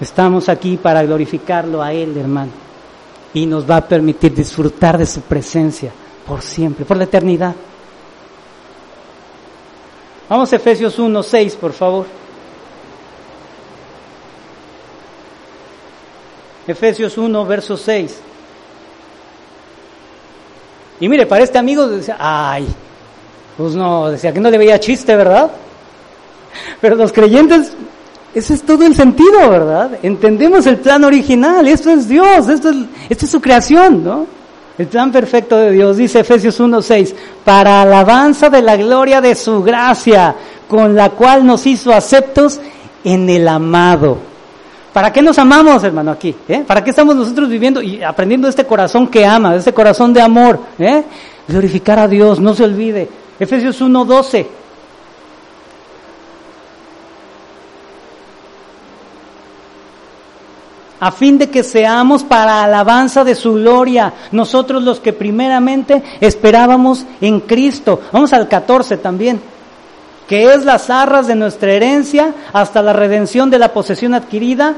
Estamos 0.00 0.48
aquí 0.48 0.76
para 0.76 1.02
glorificarlo 1.02 1.82
a 1.82 1.92
Él, 1.92 2.16
hermano. 2.16 2.50
Y 3.32 3.46
nos 3.46 3.68
va 3.68 3.76
a 3.76 3.88
permitir 3.88 4.34
disfrutar 4.34 4.98
de 4.98 5.06
su 5.06 5.20
presencia 5.22 5.92
por 6.26 6.42
siempre, 6.42 6.84
por 6.84 6.96
la 6.96 7.04
eternidad. 7.04 7.54
Vamos 10.28 10.52
a 10.52 10.56
Efesios 10.56 10.98
1, 10.98 11.22
6, 11.22 11.56
por 11.56 11.72
favor. 11.72 12.06
Efesios 16.66 17.18
1, 17.18 17.46
verso 17.46 17.76
6. 17.76 18.20
Y 21.00 21.08
mire, 21.08 21.26
para 21.26 21.44
este 21.44 21.58
amigo 21.58 21.86
decía, 21.86 22.16
ay, 22.18 22.66
pues 23.56 23.74
no, 23.74 24.10
decía 24.10 24.32
que 24.32 24.40
no 24.40 24.50
le 24.50 24.58
veía 24.58 24.80
chiste, 24.80 25.14
¿verdad? 25.14 25.50
Pero 26.80 26.96
los 26.96 27.12
creyentes 27.12 27.72
ese 28.34 28.54
es 28.54 28.62
todo 28.62 28.84
el 28.84 28.96
sentido, 28.96 29.48
¿verdad? 29.48 29.92
Entendemos 30.02 30.66
el 30.66 30.78
plan 30.78 31.04
original, 31.04 31.66
esto 31.68 31.90
es 31.90 32.08
Dios, 32.08 32.48
esto 32.48 32.72
es, 33.08 33.30
su 33.30 33.40
creación, 33.40 34.02
¿no? 34.02 34.26
El 34.76 34.88
plan 34.88 35.12
perfecto 35.12 35.56
de 35.56 35.70
Dios, 35.70 35.96
dice 35.96 36.20
Efesios 36.20 36.58
1.6, 36.60 37.14
para 37.44 37.82
alabanza 37.82 38.50
de 38.50 38.60
la 38.60 38.76
gloria 38.76 39.20
de 39.20 39.36
su 39.36 39.62
gracia, 39.62 40.34
con 40.66 40.96
la 40.96 41.10
cual 41.10 41.46
nos 41.46 41.64
hizo 41.64 41.92
aceptos 41.92 42.58
en 43.04 43.30
el 43.30 43.46
amado. 43.46 44.18
¿Para 44.92 45.12
qué 45.12 45.22
nos 45.22 45.38
amamos, 45.38 45.84
hermano, 45.84 46.10
aquí? 46.10 46.34
¿Eh? 46.48 46.64
¿Para 46.66 46.82
qué 46.82 46.90
estamos 46.90 47.14
nosotros 47.14 47.48
viviendo 47.48 47.80
y 47.82 48.02
aprendiendo 48.02 48.46
de 48.46 48.50
este 48.50 48.64
corazón 48.64 49.06
que 49.06 49.24
ama, 49.24 49.52
de 49.52 49.58
este 49.58 49.72
corazón 49.72 50.12
de 50.12 50.20
amor? 50.20 50.58
¿eh? 50.78 51.04
Glorificar 51.46 52.00
a 52.00 52.08
Dios, 52.08 52.40
no 52.40 52.52
se 52.52 52.64
olvide, 52.64 53.08
Efesios 53.38 53.80
1:12. 53.80 54.63
A 61.04 61.12
fin 61.12 61.36
de 61.36 61.50
que 61.50 61.62
seamos 61.62 62.24
para 62.24 62.64
alabanza 62.64 63.24
de 63.24 63.34
su 63.34 63.52
gloria, 63.52 64.14
nosotros 64.32 64.82
los 64.82 65.00
que 65.00 65.12
primeramente 65.12 66.02
esperábamos 66.18 67.04
en 67.20 67.40
Cristo. 67.40 68.00
Vamos 68.10 68.32
al 68.32 68.48
14 68.48 68.96
también, 68.96 69.38
que 70.26 70.54
es 70.54 70.64
las 70.64 70.88
arras 70.88 71.26
de 71.26 71.34
nuestra 71.34 71.72
herencia 71.72 72.32
hasta 72.54 72.80
la 72.80 72.94
redención 72.94 73.50
de 73.50 73.58
la 73.58 73.70
posesión 73.74 74.14
adquirida 74.14 74.76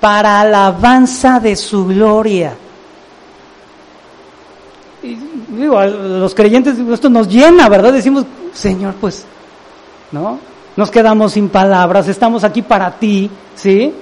para 0.00 0.40
alabanza 0.40 1.38
de 1.38 1.54
su 1.54 1.86
gloria. 1.86 2.54
Y, 5.04 5.16
digo, 5.50 5.80
los 5.84 6.34
creyentes 6.34 6.80
esto 6.80 7.08
nos 7.08 7.28
llena, 7.28 7.68
¿verdad? 7.68 7.92
Decimos, 7.92 8.24
Señor, 8.52 8.94
pues, 9.00 9.24
¿no? 10.10 10.36
Nos 10.74 10.90
quedamos 10.90 11.30
sin 11.30 11.48
palabras, 11.48 12.08
estamos 12.08 12.42
aquí 12.42 12.60
para 12.60 12.90
ti, 12.90 13.30
¿sí? 13.54 13.94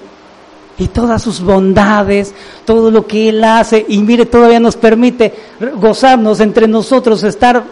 Y 0.79 0.89
todas 0.89 1.21
sus 1.21 1.41
bondades, 1.41 2.35
todo 2.65 2.91
lo 2.91 3.07
que 3.07 3.31
Él 3.31 3.43
hace, 3.43 3.85
y 3.89 3.99
mire, 3.99 4.27
todavía 4.27 4.61
nos 4.61 4.77
permite 4.77 5.35
gozarnos 5.75 6.41
entre 6.41 6.69
nosotros, 6.69 7.23
estar 7.25 7.65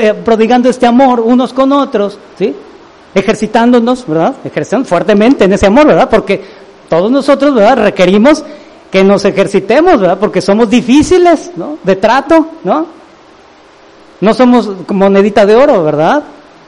eh, 0.00 0.14
prodigando 0.24 0.68
este 0.68 0.86
amor 0.86 1.20
unos 1.20 1.52
con 1.52 1.72
otros, 1.72 2.18
¿sí? 2.36 2.54
Ejercitándonos, 3.14 4.06
¿verdad? 4.06 4.34
Ejercitando 4.44 4.88
fuertemente 4.88 5.44
en 5.44 5.52
ese 5.52 5.66
amor, 5.66 5.86
¿verdad? 5.86 6.10
Porque 6.10 6.42
todos 6.88 7.10
nosotros, 7.10 7.54
¿verdad? 7.54 7.84
Requerimos 7.84 8.44
que 8.90 9.04
nos 9.04 9.24
ejercitemos, 9.24 10.00
¿verdad? 10.00 10.18
Porque 10.18 10.40
somos 10.40 10.68
difíciles, 10.68 11.52
¿no? 11.56 11.78
De 11.82 11.96
trato, 11.96 12.46
¿no? 12.64 12.86
No 14.20 14.34
somos 14.34 14.70
monedita 14.88 15.46
de 15.46 15.54
oro, 15.54 15.82
¿verdad? 15.84 16.22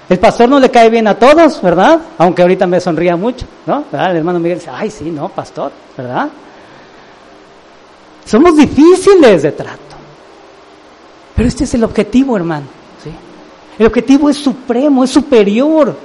El 0.08 0.18
pastor 0.18 0.48
no 0.48 0.60
le 0.60 0.70
cae 0.70 0.90
bien 0.90 1.06
a 1.06 1.18
todos, 1.18 1.62
¿verdad? 1.62 1.98
Aunque 2.18 2.42
ahorita 2.42 2.66
me 2.66 2.78
sonría 2.78 3.16
mucho, 3.16 3.46
¿no? 3.66 3.84
El 3.92 4.16
hermano 4.16 4.38
Miguel 4.38 4.58
dice, 4.58 4.70
ay, 4.72 4.90
sí, 4.90 5.10
no, 5.10 5.30
pastor, 5.30 5.72
¿verdad? 5.96 6.28
Somos 8.26 8.56
difíciles 8.56 9.42
de 9.42 9.52
trato. 9.52 9.78
Pero 11.34 11.48
este 11.48 11.64
es 11.64 11.74
el 11.74 11.84
objetivo, 11.84 12.36
hermano. 12.36 12.66
¿sí? 13.02 13.10
El 13.78 13.86
objetivo 13.86 14.30
es 14.30 14.36
supremo, 14.36 15.04
es 15.04 15.10
superior. 15.10 15.96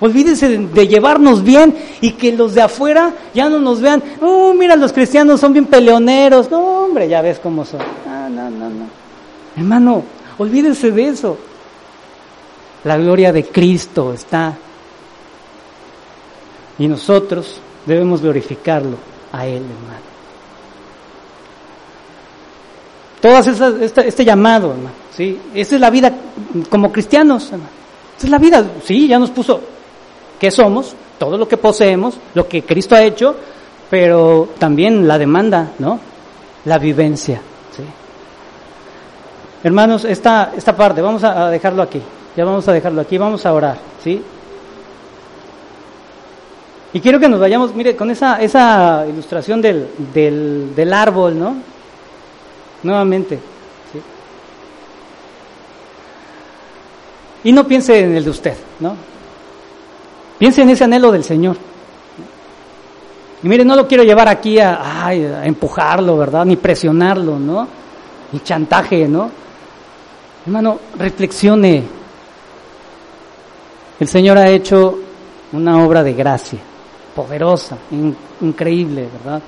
Olvídense 0.00 0.48
de, 0.58 0.88
llevarnos 0.88 1.42
bien 1.42 1.76
y 2.00 2.12
que 2.12 2.32
los 2.32 2.54
de 2.54 2.62
afuera 2.62 3.12
ya 3.34 3.50
no 3.50 3.58
nos 3.58 3.82
vean, 3.82 4.02
oh, 4.22 4.54
mira, 4.54 4.74
los 4.74 4.92
cristianos 4.92 5.40
son 5.40 5.52
bien 5.52 5.66
peleoneros. 5.66 6.50
No, 6.50 6.84
hombre, 6.84 7.08
ya 7.08 7.20
ves 7.20 7.38
cómo 7.38 7.64
son. 7.66 7.80
No, 8.06 8.30
no, 8.30 8.50
no, 8.50 8.70
no. 8.70 8.86
Hermano, 9.56 10.02
olvídense 10.38 10.90
de 10.90 11.08
eso. 11.08 11.36
La 12.84 12.96
gloria 12.96 13.32
de 13.32 13.44
Cristo 13.44 14.12
está. 14.12 14.56
Y 16.78 16.88
nosotros 16.88 17.60
debemos 17.84 18.22
glorificarlo 18.22 18.96
a 19.32 19.46
Él, 19.46 19.62
hermano. 19.62 20.10
Todas 23.20 23.46
esas, 23.48 23.74
este, 23.82 24.24
llamado, 24.24 24.70
hermano, 24.70 24.94
¿sí? 25.14 25.38
Esa 25.54 25.74
es 25.74 25.80
la 25.80 25.90
vida 25.90 26.10
como 26.70 26.90
cristianos, 26.90 27.52
hermano. 27.52 27.70
Esa 28.16 28.26
es 28.26 28.30
la 28.30 28.38
vida, 28.38 28.64
sí, 28.84 29.08
ya 29.08 29.18
nos 29.18 29.30
puso 29.30 29.60
qué 30.38 30.50
somos, 30.50 30.94
todo 31.18 31.36
lo 31.36 31.46
que 31.46 31.58
poseemos, 31.58 32.16
lo 32.32 32.48
que 32.48 32.62
Cristo 32.62 32.94
ha 32.94 33.02
hecho, 33.02 33.36
pero 33.90 34.48
también 34.58 35.06
la 35.06 35.18
demanda, 35.18 35.72
¿no? 35.78 36.00
La 36.64 36.78
vivencia, 36.78 37.42
¿sí? 37.76 37.82
Hermanos, 39.64 40.06
esta, 40.06 40.52
esta 40.56 40.74
parte, 40.74 41.02
vamos 41.02 41.22
a 41.22 41.50
dejarlo 41.50 41.82
aquí. 41.82 42.00
Ya 42.40 42.46
vamos 42.46 42.66
a 42.66 42.72
dejarlo 42.72 43.02
aquí, 43.02 43.18
vamos 43.18 43.44
a 43.44 43.52
orar, 43.52 43.76
¿sí? 44.02 44.22
Y 46.94 47.00
quiero 47.00 47.20
que 47.20 47.28
nos 47.28 47.38
vayamos, 47.38 47.74
mire, 47.74 47.94
con 47.94 48.10
esa, 48.10 48.40
esa 48.40 49.04
ilustración 49.06 49.60
del, 49.60 49.90
del, 50.14 50.74
del 50.74 50.92
árbol, 50.94 51.38
¿no? 51.38 51.56
Nuevamente. 52.82 53.38
Y 57.44 57.52
no 57.52 57.66
piense 57.66 58.00
en 58.00 58.16
el 58.16 58.24
de 58.24 58.30
usted, 58.30 58.54
¿no? 58.78 58.96
Piense 60.38 60.62
en 60.62 60.70
ese 60.70 60.84
anhelo 60.84 61.12
del 61.12 61.24
Señor. 61.24 61.58
Y 63.42 63.48
mire, 63.48 63.66
no 63.66 63.76
lo 63.76 63.86
quiero 63.86 64.02
llevar 64.02 64.28
aquí 64.28 64.58
a, 64.58 65.04
a 65.08 65.44
empujarlo, 65.44 66.16
¿verdad? 66.16 66.46
Ni 66.46 66.56
presionarlo, 66.56 67.38
¿no? 67.38 67.68
Ni 68.32 68.40
chantaje, 68.40 69.06
¿no? 69.06 69.30
Hermano, 70.46 70.78
reflexione 70.98 71.99
el 74.00 74.08
Señor 74.08 74.38
ha 74.38 74.48
hecho 74.48 74.98
una 75.52 75.84
obra 75.84 76.02
de 76.02 76.14
gracia, 76.14 76.58
poderosa, 77.14 77.76
increíble, 78.40 79.08
¿verdad? 79.12 79.42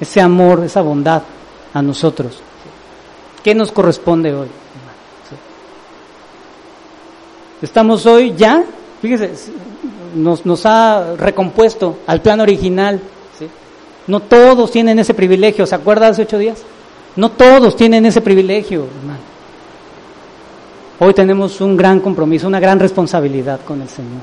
Ese 0.00 0.20
amor, 0.20 0.62
esa 0.64 0.80
bondad 0.80 1.22
a 1.72 1.82
nosotros. 1.82 2.38
¿Qué 3.42 3.54
nos 3.54 3.72
corresponde 3.72 4.32
hoy? 4.32 4.48
Estamos 7.60 8.06
hoy 8.06 8.34
ya, 8.36 8.64
fíjese, 9.02 9.32
nos, 10.14 10.66
ha 10.66 11.14
recompuesto 11.16 11.98
al 12.06 12.20
plan 12.20 12.40
original. 12.40 13.00
No 14.06 14.20
todos 14.20 14.70
tienen 14.70 14.98
ese 14.98 15.14
privilegio, 15.14 15.66
¿se 15.66 15.74
acuerda 15.74 16.08
hace 16.08 16.22
ocho 16.22 16.38
días? 16.38 16.62
No 17.16 17.30
todos 17.30 17.74
tienen 17.74 18.06
ese 18.06 18.20
privilegio, 18.20 18.86
hermano. 19.00 19.33
Hoy 21.00 21.12
tenemos 21.12 21.60
un 21.60 21.76
gran 21.76 22.00
compromiso, 22.00 22.46
una 22.46 22.60
gran 22.60 22.78
responsabilidad 22.78 23.60
con 23.66 23.82
el 23.82 23.88
Señor. 23.88 24.20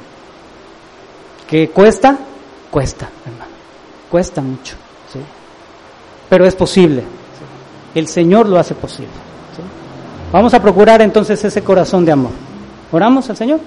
¿Que 1.48 1.70
cuesta? 1.70 2.18
Cuesta, 2.70 3.10
hermano. 3.26 3.52
Cuesta 4.10 4.42
mucho. 4.42 4.76
¿sí? 5.12 5.20
Pero 6.30 6.46
es 6.46 6.56
posible. 6.56 7.04
El 7.94 8.08
Señor 8.08 8.48
lo 8.48 8.58
hace 8.58 8.74
posible. 8.74 9.12
Vamos 10.32 10.54
a 10.54 10.62
procurar 10.62 11.02
entonces 11.02 11.44
ese 11.44 11.62
corazón 11.62 12.06
de 12.06 12.14
amor. 12.14 12.32
¿Oramos 12.92 13.30
al 13.30 13.36
Señor? 13.36 13.60